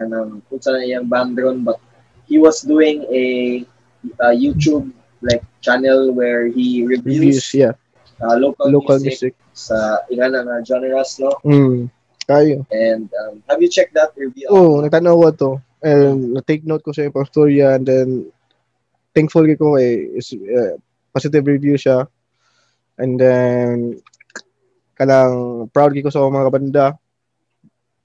kanang 0.00 0.40
kung 0.48 0.60
saan 0.62 0.82
yung 0.88 1.06
band 1.06 1.36
ron 1.38 1.62
but 1.62 1.78
he 2.26 2.40
was 2.40 2.64
doing 2.64 3.04
a, 3.12 3.24
a 4.24 4.28
YouTube 4.32 4.90
like 5.22 5.44
channel 5.62 6.10
where 6.10 6.48
he 6.50 6.82
Reviews, 6.82 7.04
reviews 7.06 7.46
yeah. 7.54 7.74
uh, 8.18 8.34
local, 8.40 8.66
Local 8.72 8.98
music, 8.98 9.32
music. 9.32 9.34
sa 9.54 10.02
ingana 10.10 10.42
nga 10.42 10.56
genres 10.66 11.20
no 11.22 11.30
Mm. 11.46 11.86
Kayo. 12.22 12.62
and 12.70 13.10
um, 13.26 13.42
have 13.50 13.58
you 13.60 13.66
checked 13.68 13.94
that 13.98 14.14
review 14.14 14.46
Oo, 14.50 14.78
oh, 14.78 14.82
nagtanaw 14.82 15.14
ko 15.18 15.30
to. 15.34 15.50
And 15.82 16.38
na-take 16.38 16.62
note 16.62 16.86
ko 16.86 16.94
sa 16.94 17.10
storya 17.26 17.74
and 17.74 17.82
then 17.82 18.08
thankful 19.10 19.42
ko 19.58 19.74
kay 19.74 20.06
is 20.14 20.30
uh, 20.30 20.78
positive 21.10 21.42
review 21.42 21.74
siya. 21.74 22.06
And 22.98 23.16
then 23.16 24.00
kanang 24.96 25.68
proud 25.72 25.96
ko 25.96 26.10
sa 26.12 26.24
mga 26.28 26.48
kabanda. 26.48 26.86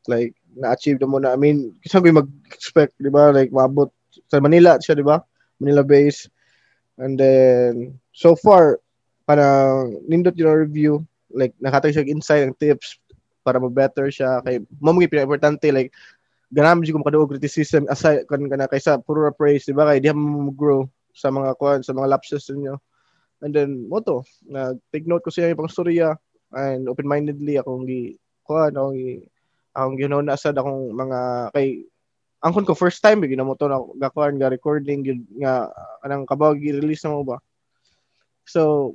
Like 0.08 0.36
na-achieve 0.58 0.98
na 1.04 1.08
mo 1.08 1.18
na. 1.20 1.36
I 1.36 1.38
mean, 1.38 1.78
kasi 1.84 2.00
ko 2.00 2.10
mag-expect, 2.10 2.98
di 2.98 3.12
ba? 3.12 3.30
Like 3.30 3.54
maabot 3.54 3.92
sa 4.32 4.42
Manila 4.42 4.80
siya, 4.82 4.98
di 4.98 5.06
ba? 5.06 5.22
Manila 5.60 5.86
base. 5.86 6.32
And 6.98 7.14
then 7.20 8.00
so 8.10 8.34
far 8.34 8.82
parang 9.28 10.00
nindot 10.08 10.40
yung 10.40 10.56
review 10.56 11.04
like 11.36 11.52
nakatay 11.60 11.92
siya 11.92 12.08
insight 12.08 12.48
and 12.48 12.56
tips 12.56 12.96
para 13.44 13.60
mo-better 13.60 14.08
siya 14.08 14.40
kay 14.42 14.64
mo 14.80 14.96
mo 14.96 15.04
importante 15.04 15.68
like 15.70 15.92
ganam 16.48 16.80
jud 16.80 16.96
ko 16.96 17.04
makaduog 17.04 17.36
criticism 17.36 17.84
aside 17.92 18.24
kan 18.26 18.40
kana 18.48 18.72
kaysa 18.72 19.04
puro 19.04 19.28
praise 19.36 19.68
di 19.68 19.76
ba 19.76 19.84
kay 19.92 20.00
di 20.00 20.08
mo 20.16 20.50
grow 20.56 20.88
sa 21.12 21.28
mga 21.28 21.60
kuan 21.60 21.84
sa 21.84 21.92
mga 21.92 22.08
lapses 22.08 22.48
ninyo 22.48 22.80
and 23.42 23.54
then 23.54 23.86
mo 23.86 24.02
to 24.02 24.26
na 24.50 24.74
take 24.90 25.06
note 25.06 25.22
ko 25.22 25.30
siya 25.30 25.54
yung 25.54 25.60
pang 25.62 25.72
storya 25.72 26.18
and 26.54 26.90
open 26.90 27.06
mindedly 27.06 27.60
akong 27.60 27.86
gi 27.86 28.18
kuan 28.42 28.74
akong 28.74 28.98
gi 28.98 29.22
akong 29.78 29.98
ginaw 30.00 30.22
na 30.26 30.40
sad 30.40 30.58
akong 30.58 30.90
mga 30.94 31.54
kay 31.54 31.86
angkon 32.42 32.66
ko 32.66 32.74
first 32.74 33.02
time 33.02 33.22
bigyan 33.22 33.46
mo 33.46 33.54
to 33.54 33.70
na 33.70 33.82
gakuan 33.98 34.38
ga 34.42 34.50
recording 34.50 35.06
gyud 35.06 35.22
nga 35.42 35.70
anang 36.06 36.26
kabaw 36.26 36.54
gi-release 36.58 37.06
na 37.06 37.14
mo 37.14 37.22
ba? 37.26 37.38
So 38.48 38.94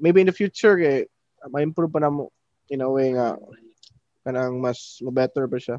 maybe 0.00 0.20
in 0.24 0.28
the 0.28 0.36
future 0.36 0.76
kay 0.76 1.08
ma-improve 1.48 1.92
pa 1.92 2.00
na 2.00 2.12
mo 2.12 2.32
in 2.72 2.80
a 2.80 2.88
way 2.88 3.12
nga 3.12 3.36
kanang 4.24 4.60
mas 4.60 5.00
ma-better 5.04 5.44
pa 5.44 5.60
siya. 5.60 5.76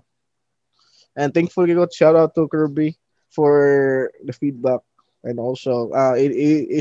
And 1.17 1.33
thankful 1.33 1.65
ko 1.65 1.87
shout 1.89 2.13
out 2.13 2.35
to 2.35 2.45
Kirby 2.51 2.93
for 3.31 4.11
the 4.21 4.33
feedback 4.35 4.83
and 5.25 5.39
also 5.39 5.89
uh 5.91 6.13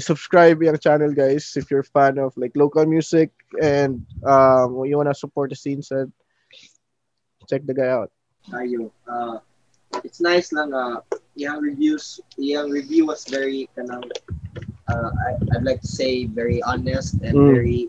subscribe 0.00 0.60
yung 0.62 0.76
channel 0.78 1.12
guys 1.12 1.56
if 1.56 1.70
you're 1.70 1.80
a 1.84 1.92
fan 1.96 2.18
of 2.20 2.36
like 2.36 2.52
local 2.56 2.84
music 2.86 3.32
and 3.62 4.04
um 4.24 4.84
you 4.84 4.96
wanna 4.96 5.14
support 5.14 5.50
the 5.50 5.56
scene 5.56 5.82
said 5.82 6.12
check 7.48 7.64
the 7.66 7.74
guy 7.74 7.88
out. 7.88 8.10
tayo 8.48 8.92
uh, 9.08 9.40
it's 10.04 10.20
nice 10.20 10.52
lang 10.52 10.72
uh, 10.72 11.00
iyang 11.36 11.60
reviews 11.64 12.20
iyang 12.36 12.68
review 12.68 13.08
was 13.08 13.24
very 13.32 13.68
kanang 13.72 14.04
uh, 14.88 15.10
I, 15.12 15.30
I'd 15.56 15.64
like 15.64 15.80
to 15.80 15.88
say 15.88 16.26
very 16.26 16.60
honest 16.62 17.16
and 17.24 17.34
Mm. 17.36 17.48
very 17.56 17.80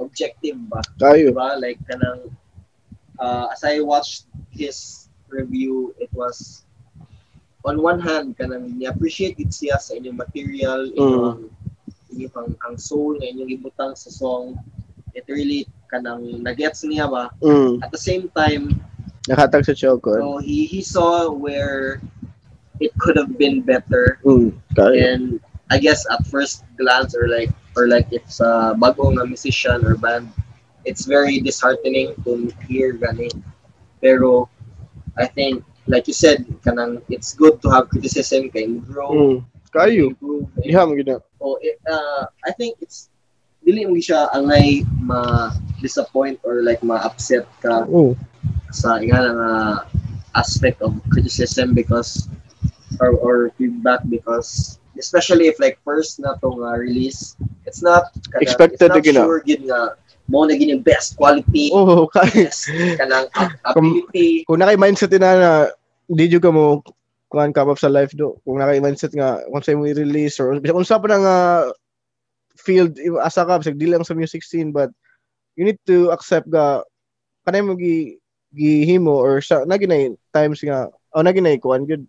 objective 0.00 0.58
ba 0.70 0.82
Kayo. 0.98 1.30
diba? 1.30 1.60
Like, 1.60 1.78
kanang, 1.86 2.32
uh, 3.20 3.46
as 3.52 3.62
I 3.64 3.80
watched 3.80 4.26
his 4.50 5.08
review, 5.28 5.94
it 6.00 6.10
was, 6.12 6.64
on 7.64 7.82
one 7.82 8.00
hand, 8.00 8.36
kanang, 8.38 8.76
ni-appreciate 8.76 9.36
it 9.38 9.52
siya 9.52 9.76
sa 9.76 9.94
inyong 9.94 10.16
material, 10.16 10.88
inyong, 10.96 11.50
inyong 12.12 12.34
ang, 12.36 12.50
ang 12.64 12.76
soul, 12.80 13.20
na 13.20 13.28
inyong 13.28 13.52
ibutang 13.60 13.92
sa 13.96 14.08
song. 14.08 14.56
It 15.12 15.28
really, 15.28 15.68
kanang, 15.92 16.40
nagets 16.40 16.84
niya 16.84 17.10
ba? 17.10 17.28
Mm. 17.44 17.84
At 17.84 17.92
the 17.92 18.00
same 18.00 18.32
time, 18.32 18.80
Nakatag 19.28 19.68
sa 19.68 19.76
show 19.76 20.00
ko. 20.00 20.16
so 20.16 20.28
he, 20.40 20.64
he 20.64 20.80
saw 20.80 21.28
where 21.28 22.00
it 22.80 22.90
could 22.98 23.16
have 23.16 23.36
been 23.36 23.60
better. 23.60 24.18
Mm. 24.24 24.56
And 24.80 25.40
I 25.70 25.78
guess 25.78 26.08
at 26.10 26.26
first 26.26 26.64
glance 26.80 27.14
or 27.14 27.28
like 27.28 27.52
or 27.76 27.86
like 27.86 28.08
if 28.10 28.24
sa 28.26 28.74
bago 28.74 29.12
nga 29.12 29.28
musician 29.28 29.84
or 29.84 29.94
band, 29.94 30.32
it's 30.88 31.04
very 31.04 31.38
disheartening 31.38 32.16
to 32.24 32.48
hear 32.66 32.96
gani. 32.96 33.30
Pero 34.00 34.48
I 35.20 35.28
think 35.28 35.62
like 35.90 36.06
you 36.06 36.14
said, 36.14 36.46
kanang 36.62 37.02
it's 37.10 37.34
good 37.34 37.58
to 37.60 37.68
have 37.68 37.90
criticism 37.90 38.46
kay 38.48 38.70
grow, 38.86 39.10
Mm. 39.10 39.36
Kayo. 39.70 40.14
improve. 40.14 40.46
and- 40.58 40.66
Iha 40.66 40.82
mo 40.82 40.94
gina. 40.94 41.18
Oh, 41.38 41.58
it, 41.58 41.78
uh, 41.86 42.26
I 42.42 42.50
think 42.54 42.78
it's 42.80 43.10
dili 43.60 43.84
mo 43.86 43.98
siya 43.98 44.30
angay 44.32 44.82
ma-disappoint 45.04 46.40
or 46.42 46.62
like 46.62 46.82
ma-upset 46.82 47.46
ka 47.60 47.86
Oh. 47.86 48.16
sa 48.72 48.98
nga 48.98 49.20
nga 49.30 49.52
aspect 50.34 50.78
of 50.82 50.94
criticism 51.10 51.74
because 51.74 52.26
or 53.02 53.14
or 53.18 53.36
feedback 53.58 54.00
because 54.06 54.78
especially 54.98 55.46
if 55.46 55.58
like 55.58 55.78
first 55.82 56.18
na 56.20 56.34
tong 56.38 56.60
uh, 56.60 56.74
release 56.76 57.34
it's 57.66 57.82
not 57.82 58.10
kanang- 58.30 58.42
Expected 58.46 58.78
it's 58.78 58.90
not 58.90 58.98
na 58.98 59.04
gina. 59.04 59.20
sure 59.22 59.40
gid 59.42 59.62
nga 59.66 59.94
mo 60.30 60.46
na 60.46 60.54
gini 60.54 60.78
best 60.78 61.18
quality, 61.18 61.74
Oh, 61.74 62.06
kay 62.14 62.46
kanang 62.94 63.26
ab- 63.34 63.58
ability. 63.74 64.46
kung 64.46 64.62
nakay 64.62 64.78
mindset 64.78 65.10
na 65.18 65.30
na 65.34 65.50
di 66.10 66.26
jud 66.26 66.42
ka 66.42 66.50
mo 66.50 66.82
kuan 67.30 67.54
ka 67.54 67.62
sa 67.78 67.86
life 67.86 68.10
do. 68.18 68.42
Kung 68.42 68.58
nakay 68.58 68.82
mindset 68.82 69.14
nga 69.14 69.38
kung 69.46 69.62
sa 69.62 69.78
mo 69.78 69.86
i-release 69.86 70.42
or 70.42 70.58
kung 70.58 70.86
sa 70.86 70.98
pa 70.98 71.06
na 71.06 71.18
nga 71.22 71.36
field 72.58 72.92
asa 73.22 73.46
ka 73.46 73.62
bisag 73.62 73.78
dili 73.78 73.94
lang 73.94 74.04
sa 74.04 74.18
music 74.18 74.42
scene 74.42 74.74
but 74.74 74.90
you 75.54 75.62
need 75.64 75.78
to 75.86 76.10
accept 76.10 76.50
ga 76.50 76.82
kanay 77.46 77.62
mo 77.64 77.78
gi 77.78 78.18
gihimo 78.50 79.14
or 79.14 79.38
sa 79.38 79.62
naginay 79.62 80.10
times 80.34 80.60
nga 80.60 80.90
oh 81.14 81.22
naginay 81.22 81.56
kuan 81.56 81.86
good 81.86 82.02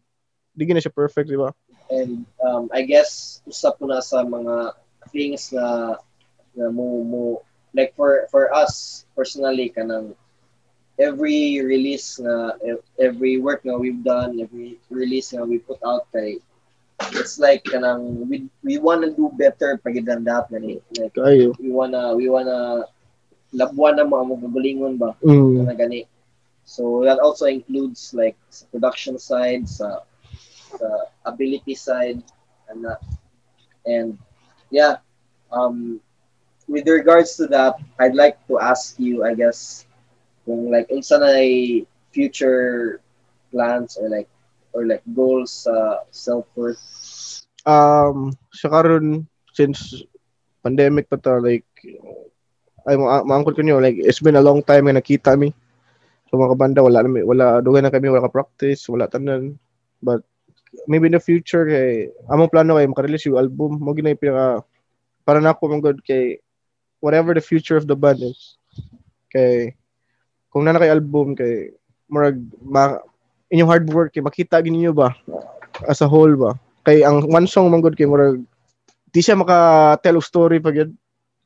di 0.58 0.66
gina 0.66 0.82
siya 0.82 0.92
perfect 0.92 1.30
di 1.30 1.38
ba 1.38 1.54
And 1.92 2.24
um, 2.40 2.72
I 2.72 2.88
guess 2.88 3.44
usa 3.44 3.76
po 3.76 3.86
na 3.86 4.00
sa 4.00 4.24
mga 4.24 4.76
things 5.12 5.52
na 5.52 6.00
na 6.56 6.68
mo 6.72 7.04
mo 7.04 7.22
like 7.76 7.96
for 7.96 8.28
for 8.32 8.52
us 8.52 9.04
personally 9.16 9.72
kanang 9.72 10.16
every 11.00 11.62
release 11.64 12.20
na 12.20 12.56
ev- 12.66 12.86
every 13.00 13.38
work 13.38 13.64
na 13.64 13.78
we've 13.78 14.04
done 14.04 14.40
every 14.40 14.78
release 14.90 15.34
na 15.34 15.44
we 15.44 15.60
put 15.60 15.80
out 15.86 16.08
kay 16.12 16.38
it's 17.18 17.40
like 17.42 17.64
kanang 17.66 18.28
we 18.30 18.46
we 18.62 18.78
want 18.78 19.02
to 19.02 19.10
do 19.14 19.32
better 19.40 19.80
pag 19.82 19.98
that 20.06 20.46
gani 20.52 20.78
like 21.00 21.14
kayo 21.16 21.56
we 21.58 21.72
wanna 21.72 22.14
we 22.14 22.30
wanna 22.30 22.86
labuan 23.52 24.00
na 24.00 24.08
mga 24.08 24.26
magalingon 24.40 24.96
ba 24.96 25.16
mm. 25.24 25.68
na 25.68 25.76
gani. 25.76 26.08
So 26.64 27.04
that 27.04 27.20
also 27.20 27.46
includes 27.52 28.16
like 28.16 28.40
sa 28.50 28.66
production 28.72 29.20
side, 29.20 29.68
sa 29.68 30.08
sa 30.72 30.88
ability 31.28 31.76
side, 31.76 32.24
and 32.72 32.88
uh, 32.88 33.00
and 33.84 34.16
yeah. 34.72 35.04
Um, 35.52 36.00
with 36.72 36.88
regards 36.88 37.36
to 37.44 37.48
that, 37.52 37.76
I'd 38.00 38.16
like 38.16 38.40
to 38.48 38.56
ask 38.56 38.96
you, 38.96 39.28
I 39.28 39.36
guess, 39.36 39.84
kung 40.52 40.68
like 40.68 40.92
unsa 40.92 41.16
na 41.16 41.32
future 42.12 43.00
plans 43.56 43.96
or 43.96 44.12
like 44.12 44.28
or 44.76 44.84
like 44.84 45.04
goals 45.16 45.64
sa 45.64 46.04
self 46.12 46.44
worth. 46.60 46.84
um 47.64 48.36
sa 48.52 48.68
karon 48.68 49.24
since 49.56 50.04
pandemic 50.60 51.08
pa 51.08 51.16
to 51.16 51.40
like 51.40 51.64
ay 52.84 53.00
ma 53.00 53.24
maangkot 53.24 53.56
ko 53.56 53.64
niyo 53.64 53.80
like 53.80 53.96
it's 53.96 54.20
been 54.20 54.36
a 54.36 54.44
long 54.44 54.60
time 54.60 54.92
nga 54.92 55.00
nakita 55.00 55.40
mi 55.40 55.56
so 56.28 56.36
mga 56.36 56.52
kabanda 56.58 56.84
wala 56.84 57.00
na 57.06 57.24
wala 57.24 57.46
dugay 57.64 57.80
na 57.80 57.94
kami 57.94 58.12
wala 58.12 58.28
ka 58.28 58.32
practice 58.32 58.88
wala 58.92 59.08
tanan. 59.08 59.60
But 60.02 60.24
maybe 60.88 61.12
in 61.12 61.16
the 61.16 61.22
future 61.22 61.68
kay 61.68 62.10
among 62.32 62.50
plano 62.50 62.80
kay 62.80 62.88
makarelease 62.88 63.28
yung 63.28 63.38
album. 63.38 63.84
Mo 63.84 63.92
ginay 63.92 64.16
pinaka 64.16 64.64
para 65.28 65.44
na 65.44 65.54
ako 65.54 65.64
mong 65.70 65.84
good 65.84 66.00
kay 66.08 66.40
whatever 67.04 67.36
the 67.36 67.44
future 67.44 67.76
of 67.76 67.86
the 67.86 68.00
band 68.00 68.24
is. 68.24 68.58
Kay 69.28 69.76
kung 70.52 70.68
na 70.68 70.76
kay 70.76 70.92
album 70.92 71.34
kay 71.34 71.72
murag 72.12 72.38
ma, 72.60 73.00
inyong 73.48 73.72
hard 73.72 73.88
work 73.96 74.12
kay 74.12 74.22
makita 74.22 74.60
gini 74.60 74.84
niyo 74.84 74.94
ba? 74.94 75.16
As 75.88 76.04
a 76.04 76.12
whole 76.12 76.36
ba? 76.36 76.60
Kay 76.84 77.08
ang 77.08 77.24
one 77.32 77.48
song 77.48 77.72
man 77.72 77.80
good 77.80 77.96
kay 77.96 78.06
murag 78.06 78.44
di 79.12 79.20
siya 79.24 79.40
maka 79.40 79.96
tell 80.04 80.20
of 80.20 80.28
story 80.28 80.60
pa 80.60 80.76
gyud 80.76 80.92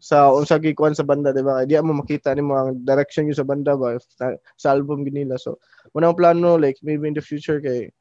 sa 0.01 0.29
unsa 0.29 0.61
gi 0.61 0.73
kuan 0.73 0.97
sa 0.97 1.05
banda 1.05 1.29
di 1.29 1.45
ba? 1.45 1.61
Kay 1.61 1.69
di 1.69 1.77
mo 1.85 2.01
makita 2.01 2.33
nimo 2.33 2.57
ang 2.57 2.81
direction 2.81 3.29
yun 3.29 3.37
sa 3.37 3.45
banda 3.45 3.77
ba 3.77 3.93
sa, 4.17 4.33
sa 4.57 4.73
album 4.73 5.05
ginila 5.05 5.37
so 5.37 5.61
una 5.93 6.09
ang 6.09 6.17
plano 6.17 6.57
like 6.57 6.81
maybe 6.81 7.05
in 7.05 7.13
the 7.13 7.21
future 7.21 7.61
kay 7.61 7.93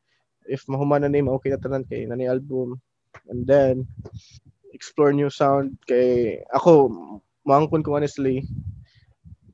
if 0.49 0.65
mahuman 0.73 1.05
na 1.05 1.13
name 1.13 1.29
okay 1.29 1.53
na 1.53 1.61
tanan 1.61 1.85
kay 1.85 2.09
nani 2.09 2.25
album. 2.25 2.81
And 3.29 3.47
then 3.47 3.87
explore 4.73 5.13
new 5.13 5.29
sound 5.29 5.77
kay 5.85 6.41
ako 6.51 6.89
maangkon 7.45 7.85
ko 7.85 7.95
honestly 7.95 8.49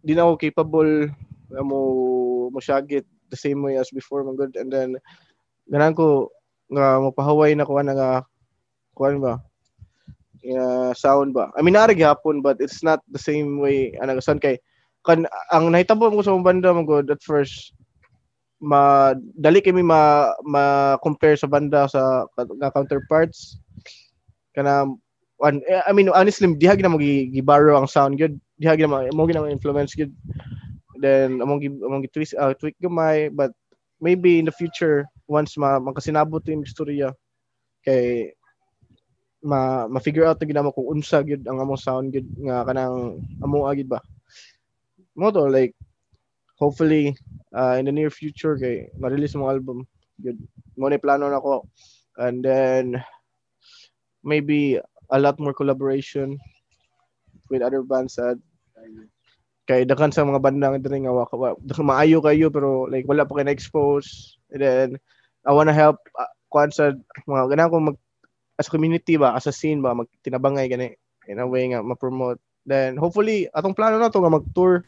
di 0.01 0.17
na 0.17 0.25
ako 0.25 0.41
capable 0.41 1.11
na 1.13 1.30
mo 1.59 1.79
mo 2.55 2.59
shagit 2.63 3.03
the 3.31 3.39
same 3.39 3.63
way 3.63 3.75
as 3.79 3.91
before 3.91 4.23
man 4.23 4.39
good 4.39 4.55
and 4.55 4.71
then 4.71 4.95
ganan 5.67 5.95
ko 5.95 6.31
nga 6.71 7.03
mapahaway 7.03 7.55
na 7.55 7.67
kuan 7.67 7.91
nga 7.91 8.23
kuan 8.95 9.19
ba? 9.19 9.43
Nga 10.47 10.95
sound 10.95 11.35
ba? 11.35 11.51
I 11.59 11.63
mean 11.63 11.75
naari 11.75 11.99
gihapon 11.99 12.43
but 12.43 12.63
it's 12.63 12.87
not 12.87 13.03
the 13.11 13.19
same 13.19 13.59
way 13.59 13.95
ana 13.99 14.23
son 14.23 14.39
kay 14.39 14.63
kan 15.03 15.27
ang 15.51 15.73
nahitabo 15.73 16.13
ko 16.13 16.23
sa 16.23 16.37
banda 16.39 16.71
mo 16.71 16.87
good 16.87 17.11
at 17.11 17.23
first 17.25 17.73
ma 18.61 19.13
dali 19.41 19.65
kami 19.65 19.81
ma 19.81 20.31
ma 20.45 20.95
compare 21.01 21.35
sa 21.35 21.49
banda 21.49 21.89
sa 21.89 22.29
nga 22.37 22.69
counterparts. 22.71 23.57
Kana 24.53 24.85
an, 25.41 25.55
I 25.65 25.93
mean 25.97 26.13
honestly 26.13 26.45
diha 26.53 26.77
gina 26.77 26.93
mo 26.93 27.01
gi- 27.01 27.33
gibaro 27.33 27.73
ang 27.73 27.89
sound 27.89 28.21
good 28.21 28.37
diha 28.61 28.77
gina 28.77 28.93
mo 28.93 29.01
mo 29.17 29.25
gina 29.25 29.49
influence 29.49 29.97
good 29.97 30.13
then 31.01 31.41
among 31.41 31.65
among 31.65 32.05
twist 32.13 32.37
uh, 32.37 32.53
tweak 32.55 32.77
gamay 32.79 33.33
but 33.33 33.51
maybe 34.01 34.39
in 34.39 34.45
the 34.45 34.55
future 34.55 35.09
once 35.25 35.57
ma 35.57 35.81
makasinabot 35.81 36.45
yung 36.49 36.65
istorya 36.65 37.13
kay 37.81 38.33
ma 39.41 39.89
ma-figure 39.89 40.29
out 40.29 40.37
na 40.37 40.47
gid 40.47 40.61
mo 40.61 40.73
kung 40.73 41.01
unsa 41.01 41.25
gyud 41.25 41.41
ang 41.49 41.61
among 41.65 41.81
sound 41.81 42.13
gyud 42.13 42.29
nga 42.45 42.65
kanang 42.69 43.25
amo 43.41 43.65
agid 43.65 43.89
ba. 43.89 44.01
Mo 45.17 45.33
to 45.33 45.49
like 45.49 45.73
hopefully 46.61 47.17
uh, 47.57 47.81
in 47.81 47.89
the 47.89 47.93
near 47.93 48.13
future 48.13 48.61
kay 48.61 48.93
ma-release 49.01 49.33
mo 49.33 49.49
album 49.49 49.89
good 50.21 50.37
mo 50.77 50.93
na 50.93 51.01
plano 51.01 51.33
na 51.33 51.41
ko. 51.41 51.65
And 52.21 52.45
then 52.45 53.01
maybe 54.21 54.77
a 55.09 55.19
lot 55.19 55.41
more 55.41 55.57
collaboration 55.57 56.37
with 57.49 57.65
other 57.65 57.81
bands 57.81 58.21
sad 58.21 58.37
kay 59.71 59.87
dakan 59.87 60.11
sa 60.11 60.27
mga 60.27 60.43
banda 60.43 60.66
nga 60.75 60.83
diri 60.83 61.07
nga 61.07 61.14
wa, 61.14 61.31
wa 61.31 61.55
maayo 61.87 62.18
kayo 62.18 62.51
pero 62.51 62.91
like 62.91 63.07
wala 63.07 63.23
pa 63.23 63.39
kay 63.39 63.47
na-expose. 63.47 64.35
And 64.51 64.59
then 64.59 64.89
I 65.47 65.55
wanna 65.55 65.71
help 65.71 66.03
uh, 66.18 66.27
kuan 66.51 66.75
sa 66.75 66.91
mga 67.31 67.55
ganang 67.55 67.71
ko 67.71 67.79
mag 67.79 67.99
as 68.59 68.66
a 68.66 68.75
community 68.75 69.14
ba 69.14 69.39
as 69.39 69.47
a 69.47 69.55
scene 69.55 69.79
ba 69.79 69.95
magtinabangay 69.95 70.66
gani 70.66 70.99
in 71.31 71.39
a 71.39 71.47
way 71.47 71.71
nga 71.71 71.87
ma-promote. 71.87 72.43
Then 72.66 72.99
hopefully 72.99 73.47
atong 73.55 73.79
plano 73.79 74.03
na 74.03 74.11
to 74.11 74.18
nga 74.18 74.35
mag-tour. 74.35 74.83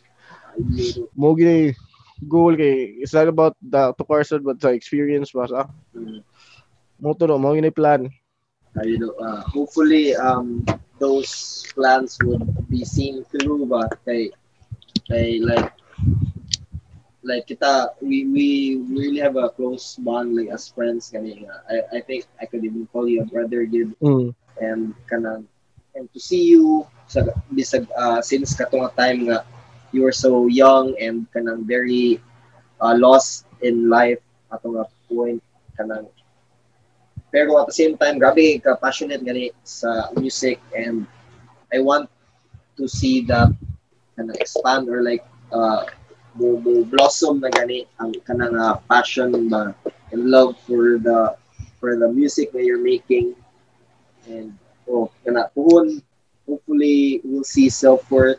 Mo 1.15 1.39
gini 1.39 1.79
goal 2.27 2.59
kay 2.59 2.99
it's 2.99 3.15
not 3.15 3.31
about 3.31 3.55
the 3.63 3.95
to 3.95 4.03
person 4.03 4.43
but 4.43 4.59
the 4.59 4.75
experience 4.75 5.31
ba 5.31 5.47
sa? 5.47 5.71
Mo 6.99 7.15
to 7.15 7.39
mo 7.39 7.55
gini 7.55 7.71
plan. 7.71 8.11
You 8.83 8.99
know, 8.99 9.15
uh, 9.21 9.47
hopefully 9.47 10.17
um, 10.17 10.65
those 10.99 11.63
plans 11.77 12.19
would 12.25 12.43
be 12.67 12.83
seen 12.83 13.23
through 13.31 13.71
ba 13.71 13.87
kay 14.03 14.35
kay 15.09 15.39
like 15.43 15.71
like 17.23 17.47
kita 17.47 17.95
we 18.03 18.27
we 18.27 18.49
really 18.91 19.23
have 19.23 19.39
a 19.39 19.51
close 19.55 19.95
bond 20.03 20.35
like 20.35 20.51
as 20.51 20.69
friends 20.69 21.15
nga. 21.15 21.23
I 21.71 21.99
I 21.99 22.01
think 22.03 22.27
I 22.43 22.47
could 22.47 22.67
even 22.67 22.91
call 22.91 23.07
you 23.07 23.23
a 23.23 23.27
brother 23.27 23.63
gid 23.65 23.95
mm. 24.03 24.35
and 24.59 24.95
kanang 25.07 25.47
and 25.95 26.11
to 26.13 26.19
see 26.19 26.51
you 26.51 26.87
sa 27.07 27.23
bisag 27.55 27.87
uh, 27.95 28.19
since 28.21 28.59
katong 28.59 28.91
time 28.99 29.31
nga 29.31 29.47
you 29.95 30.03
were 30.03 30.15
so 30.15 30.51
young 30.51 30.99
and 30.99 31.31
kanang 31.31 31.63
very 31.63 32.19
uh, 32.83 32.95
lost 32.99 33.47
in 33.63 33.87
life 33.87 34.21
atong 34.51 34.83
nga 34.83 34.87
point 35.07 35.43
kanang 35.79 36.11
pero 37.33 37.57
at 37.63 37.71
the 37.71 37.77
same 37.77 37.95
time 37.97 38.19
grabe 38.19 38.59
ka 38.61 38.77
passionate 38.77 39.23
gani 39.23 39.55
sa 39.63 40.11
music 40.19 40.59
and 40.75 41.07
I 41.73 41.81
want 41.81 42.11
to 42.77 42.85
see 42.85 43.25
that 43.31 43.55
kanang 44.23 44.39
expand 44.39 44.87
or 44.87 45.03
like 45.03 45.27
uh, 45.51 45.83
mo, 46.39 46.63
mo 46.63 46.87
blossom 46.87 47.43
na 47.43 47.51
gani 47.51 47.91
ang 47.99 48.15
kanang 48.23 48.55
uh, 48.55 48.79
passion 48.87 49.35
ba 49.51 49.75
and 50.15 50.31
love 50.31 50.55
for 50.63 51.03
the 51.03 51.35
for 51.83 51.99
the 51.99 52.07
music 52.07 52.55
that 52.55 52.63
you're 52.63 52.83
making. 52.83 53.35
And 54.31 54.55
oh 54.87 55.11
kana 55.27 55.51
puhon 55.51 55.99
hopefully 56.47 57.19
we'll 57.27 57.47
see 57.47 57.67
self-worth 57.67 58.39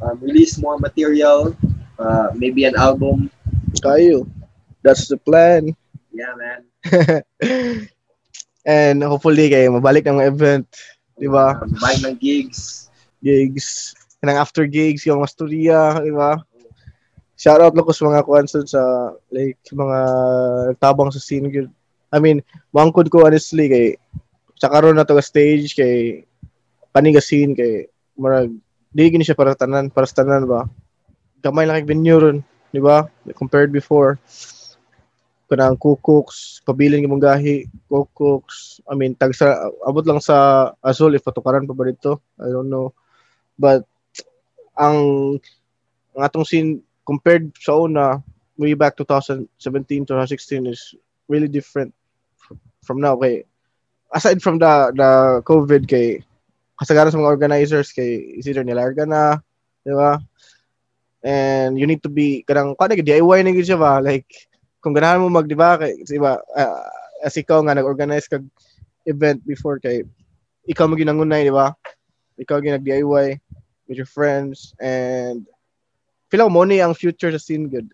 um, 0.00 0.16
release 0.24 0.56
more 0.56 0.80
material 0.80 1.52
uh, 2.00 2.32
maybe 2.32 2.64
an 2.64 2.74
album. 2.80 3.28
Kayo. 3.84 4.24
That's 4.80 5.06
the 5.06 5.20
plan. 5.20 5.76
Yeah 6.12 6.32
man. 6.34 6.60
And 8.62 9.02
hopefully 9.02 9.50
kay 9.50 9.66
mabalik 9.66 10.06
mga 10.06 10.32
event 10.32 10.66
di 11.18 11.26
ba? 11.26 11.58
Um, 11.58 11.74
buy 11.82 11.98
ng 12.02 12.18
gigs. 12.18 12.90
Gigs 13.22 13.94
kanang 14.22 14.38
after 14.38 14.70
gigs 14.70 15.02
yung 15.02 15.18
mga 15.18 15.34
storya 15.34 15.98
di 15.98 16.14
ba? 16.14 16.38
Shout 17.34 17.58
out 17.58 17.74
lang 17.74 17.82
ko 17.82 17.90
sa 17.90 18.06
mga 18.06 18.22
kuanson 18.22 18.62
sa 18.70 19.10
like 19.34 19.58
mga 19.66 19.98
nagtabang 20.70 21.10
sa 21.10 21.18
scene 21.18 21.50
gyud 21.50 21.66
I 22.14 22.22
mean 22.22 22.38
mangkod 22.70 23.10
ko 23.10 23.26
honestly 23.26 23.66
kay 23.66 23.86
sa 24.62 24.70
karon 24.70 24.94
na 24.94 25.02
to 25.02 25.18
stage 25.18 25.74
kay 25.74 26.22
scene 27.18 27.58
kay 27.58 27.90
marag 28.14 28.54
di 28.94 29.10
gini 29.10 29.26
siya 29.26 29.34
para 29.34 29.58
tanan 29.58 29.90
para 29.90 30.06
sa 30.06 30.22
tanan 30.22 30.46
ba? 30.46 30.70
Gamay 31.42 31.66
lang 31.66 31.82
kay 31.82 31.90
venue 31.90 32.14
ron 32.14 32.38
di 32.70 32.78
ba? 32.78 33.02
Compared 33.34 33.74
before. 33.74 34.22
Kanang 35.50 35.74
kukuks 35.76 36.62
pabilin 36.62 37.10
mong 37.10 37.26
gahi 37.26 37.66
kukuks 37.90 38.86
I 38.86 38.94
mean 38.94 39.18
tag 39.18 39.34
sa 39.34 39.66
abot 39.82 40.06
lang 40.06 40.22
sa 40.22 40.70
Azul 40.78 41.18
if 41.18 41.26
patukaran 41.26 41.66
pa 41.66 41.74
ba 41.74 41.90
dito? 41.90 42.22
I 42.38 42.54
don't 42.54 42.70
know. 42.70 42.94
But 43.58 43.82
ang 44.76 45.36
ang 46.16 46.22
atong 46.24 46.46
scene 46.46 46.70
compared 47.04 47.52
sa 47.58 47.76
una 47.76 48.20
way 48.56 48.76
back 48.76 48.96
2017 48.96 50.06
2016 50.06 50.68
is 50.68 50.94
really 51.28 51.48
different 51.48 51.92
from 52.84 53.00
now. 53.00 53.16
Kay 53.16 53.44
aside 54.12 54.40
from 54.44 54.60
the 54.60 54.92
the 54.94 55.40
COVID 55.48 55.88
kay 55.88 56.20
kasagaran 56.76 57.12
sa 57.12 57.20
mga 57.20 57.32
organizers 57.32 57.94
kay 57.94 58.36
is 58.38 58.48
either 58.48 58.64
nilarga 58.64 59.08
na 59.08 59.40
di 59.82 59.92
ba? 59.94 60.20
And 61.22 61.78
you 61.78 61.86
need 61.86 62.02
to 62.02 62.10
be 62.10 62.42
kanang 62.44 62.74
kada 62.74 62.98
DIY 62.98 63.46
na 63.46 63.54
gyud 63.54 63.68
siya 63.68 63.80
ba? 63.80 64.02
Like 64.02 64.28
kung 64.82 64.92
ganahan 64.92 65.22
mo 65.22 65.30
mag 65.30 65.48
di 65.48 65.56
ba? 65.56 65.78
Kay 65.78 66.02
di 66.04 66.20
ba 66.20 66.38
ah, 66.54 66.86
as 67.22 67.38
ikaw 67.38 67.62
nga 67.62 67.78
nag-organize 67.78 68.26
kag 68.26 68.44
event 69.06 69.42
before 69.46 69.78
kay 69.78 70.06
ikaw 70.66 70.86
mo 70.86 70.98
ginangunay 70.98 71.46
di 71.46 71.54
ba? 71.54 71.72
Ikaw 72.38 72.58
ginag 72.60 72.84
DIY 72.84 73.38
with 73.92 74.00
your 74.00 74.08
friends 74.08 74.72
and 74.80 75.44
feel 76.32 76.48
mo 76.48 76.64
ni 76.64 76.80
ang 76.80 76.96
future 76.96 77.28
sa 77.28 77.36
scene 77.36 77.68
good. 77.68 77.92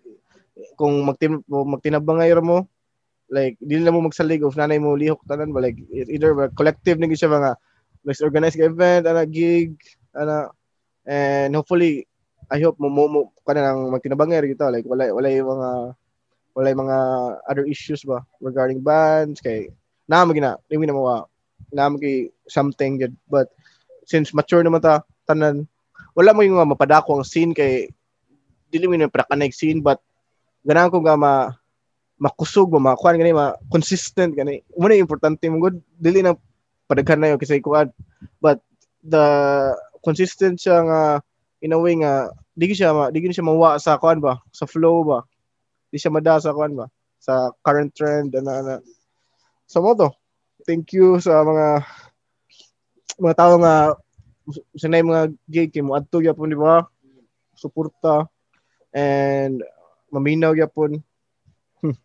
Kung 0.79 1.03
magtim 1.03 1.43
magtinabangay 1.51 2.31
ra 2.31 2.39
mo 2.39 2.71
like 3.27 3.59
dili 3.59 3.83
na 3.83 3.91
mo 3.91 4.07
magsalig 4.07 4.47
of 4.47 4.55
nanay 4.55 4.79
mo 4.79 4.95
lihok 4.95 5.27
tanan 5.27 5.51
ba 5.51 5.59
like 5.59 5.77
either 5.91 6.33
ba, 6.39 6.47
collective 6.55 7.03
na 7.03 7.11
siya 7.11 7.29
mga 7.29 7.51
let's 8.07 8.23
organize 8.23 8.55
ka 8.55 8.71
event 8.71 9.11
ana 9.11 9.27
gig 9.27 9.75
ana 10.15 10.49
and 11.03 11.53
hopefully 11.59 12.07
I 12.49 12.63
hope 12.63 12.81
mo 12.81 12.89
mo, 12.89 13.05
mo 13.11 13.21
kana 13.43 13.69
nang 13.69 13.91
magtinabangay 13.91 14.39
ra 14.39 14.49
kita 14.49 14.71
like 14.71 14.87
wala 14.87 15.11
wala 15.11 15.29
yung 15.29 15.51
mga 15.51 15.71
wala 16.57 16.67
yung 16.73 16.83
mga 16.87 16.99
other 17.51 17.67
issues 17.67 18.07
ba 18.07 18.23
regarding 18.39 18.81
bands 18.81 19.43
kay 19.43 19.69
na 20.09 20.25
mo 20.25 20.33
gina 20.33 20.57
na 20.57 20.95
mawa 20.95 21.29
na 21.75 21.91
mo 21.91 22.01
something 22.49 22.97
good. 22.97 23.15
But 23.29 23.53
since 24.09 24.33
mature 24.33 24.65
naman 24.65 24.81
ta 24.81 25.05
tanan 25.29 25.69
wala 26.19 26.35
mo 26.35 26.43
yung 26.43 26.59
mapadako 26.59 27.15
ang 27.15 27.27
scene 27.27 27.55
kay 27.55 27.87
dili 28.75 28.91
mo 28.91 28.99
na 28.99 29.07
prakanay 29.07 29.55
scene 29.55 29.79
but 29.79 30.03
ganahan 30.67 30.91
ko 30.91 30.99
nga 30.99 31.15
ma 31.15 31.55
makusog 32.19 32.75
ba 32.75 32.83
makuan 32.83 33.15
gani 33.15 33.31
ma 33.31 33.55
consistent 33.71 34.35
gani 34.35 34.67
mo 34.75 34.91
na 34.91 34.99
importante 34.99 35.47
mo 35.47 35.63
good 35.63 35.79
dili 35.95 36.27
na 36.27 36.35
padaghan 36.91 37.23
na 37.23 37.39
kasi 37.39 37.63
kuan 37.63 37.95
but 38.43 38.59
the 39.07 39.23
consistent 40.03 40.59
siya 40.59 40.83
nga 40.83 41.01
in 41.63 41.75
a 41.75 41.79
way 41.79 41.95
nga 41.99 42.31
di 42.59 42.75
siya 42.75 42.91
ma, 42.91 43.11
di 43.11 43.23
siya 43.23 43.47
mawa 43.47 43.79
sa 43.79 43.99
kuan 43.99 44.19
ba 44.19 44.43
sa 44.51 44.67
flow 44.67 45.07
ba. 45.07 45.19
Di 45.89 45.97
siya 45.99 46.11
mada 46.11 46.43
sa 46.43 46.51
kuan 46.55 46.75
ba 46.75 46.91
sa 47.19 47.51
current 47.63 47.95
trend 47.95 48.35
ana 48.35 48.53
ana 48.63 48.75
sa 49.67 49.79
mo 49.79 49.95
to. 49.95 50.11
Thank 50.67 50.95
you 50.95 51.23
sa 51.23 51.43
mga 51.43 51.87
mga 53.19 53.35
tao 53.39 53.55
nga 53.63 53.95
mga 54.49 55.21
kay 55.73 55.83
mo 55.85 55.93
adto 55.97 56.21
gyapon 56.25 56.53
di 56.53 56.59
ba 56.59 56.87
suporta 57.57 58.25
and 58.95 59.61
maminaw 60.13 60.55
gyapon 60.57 61.03
hmm. 61.83 61.97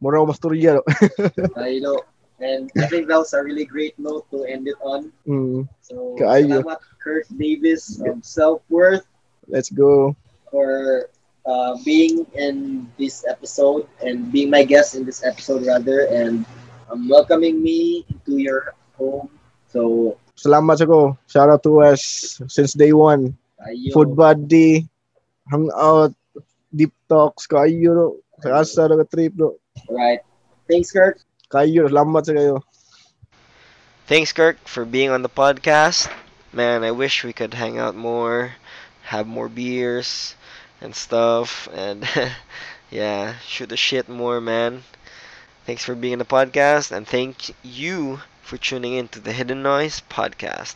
mura 0.00 0.24
masturya 0.24 0.78
no? 0.78 0.82
Uh, 1.58 2.00
and 2.40 2.70
I 2.78 2.86
think 2.86 3.08
that 3.08 3.18
was 3.18 3.34
a 3.34 3.42
really 3.42 3.64
great 3.64 3.98
note 3.98 4.30
to 4.30 4.44
end 4.44 4.68
it 4.68 4.78
on. 4.80 5.10
mm, 5.26 5.66
So, 5.82 6.14
Kaayo. 6.14 6.62
salamat 6.62 6.78
Kurt 7.02 7.26
Davis 7.34 7.98
of 7.98 8.22
Self-Worth 8.22 9.02
let's 9.50 9.70
go 9.72 10.14
for 10.52 11.08
uh, 11.48 11.74
being 11.84 12.26
in 12.36 12.86
this 12.98 13.24
episode 13.26 13.88
and 14.04 14.30
being 14.30 14.50
my 14.50 14.62
guest 14.62 14.94
in 14.94 15.04
this 15.04 15.24
episode 15.24 15.66
rather 15.66 16.06
and 16.12 16.44
um, 16.90 17.08
welcoming 17.08 17.62
me 17.62 18.04
into 18.08 18.38
your 18.38 18.74
home. 18.96 19.28
So, 19.66 20.16
salamat 20.38 20.78
sa 20.78 20.86
ko 20.86 21.18
shout 21.26 21.50
out 21.50 21.62
to 21.62 21.82
us 21.82 22.38
since 22.46 22.72
day 22.78 22.94
one 22.94 23.34
kayo. 23.58 23.90
food 23.92 24.14
buddy 24.14 24.86
hangout 25.50 26.14
deep 26.70 26.94
talks 27.10 27.44
kayo 27.50 27.90
no 27.92 28.06
sa 28.38 28.62
asa 28.62 28.86
na 28.88 29.02
trip 29.04 29.34
no 29.36 29.58
Right. 29.90 30.22
Thanks, 30.66 30.90
Kurt. 30.90 31.22
kayo 31.50 31.86
salamat 31.90 32.22
sa 32.24 32.32
kayo 32.34 32.62
Thanks, 34.06 34.32
Kirk, 34.32 34.56
for 34.64 34.84
being 34.84 35.10
on 35.10 35.20
the 35.20 35.28
podcast. 35.28 36.08
Man, 36.52 36.82
I 36.82 36.92
wish 36.92 37.24
we 37.24 37.32
could 37.36 37.52
hang 37.52 37.76
out 37.78 37.94
more, 37.94 38.56
have 39.02 39.26
more 39.26 39.48
beers 39.48 40.34
and 40.80 40.96
stuff, 40.96 41.68
and 41.76 42.08
yeah, 42.90 43.36
shoot 43.44 43.68
the 43.68 43.76
shit 43.76 44.08
more, 44.08 44.40
man. 44.40 44.82
Thanks 45.66 45.84
for 45.84 45.94
being 45.94 46.14
on 46.14 46.18
the 46.18 46.24
podcast, 46.24 46.90
and 46.90 47.06
thank 47.06 47.52
you 47.62 48.20
for 48.48 48.56
tuning 48.56 48.94
in 48.94 49.08
to 49.08 49.20
the 49.20 49.32
Hidden 49.32 49.62
Noise 49.62 50.02
podcast. 50.08 50.74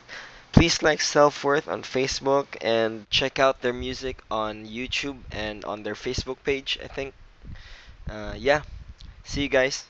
Please 0.53 0.83
like 0.83 1.01
Self 1.01 1.43
Worth 1.43 1.67
on 1.69 1.83
Facebook 1.83 2.47
and 2.61 3.09
check 3.11 3.39
out 3.39 3.63
their 3.63 3.73
music 3.73 4.23
on 4.31 4.67
YouTube 4.67 5.21
and 5.33 5.65
on 5.65 5.83
their 5.83 5.95
Facebook 5.95 6.37
page, 6.45 6.79
I 6.85 6.89
think. 6.89 7.15
Uh, 8.09 8.35
yeah, 8.37 8.63
see 9.25 9.43
you 9.43 9.49
guys. 9.49 9.87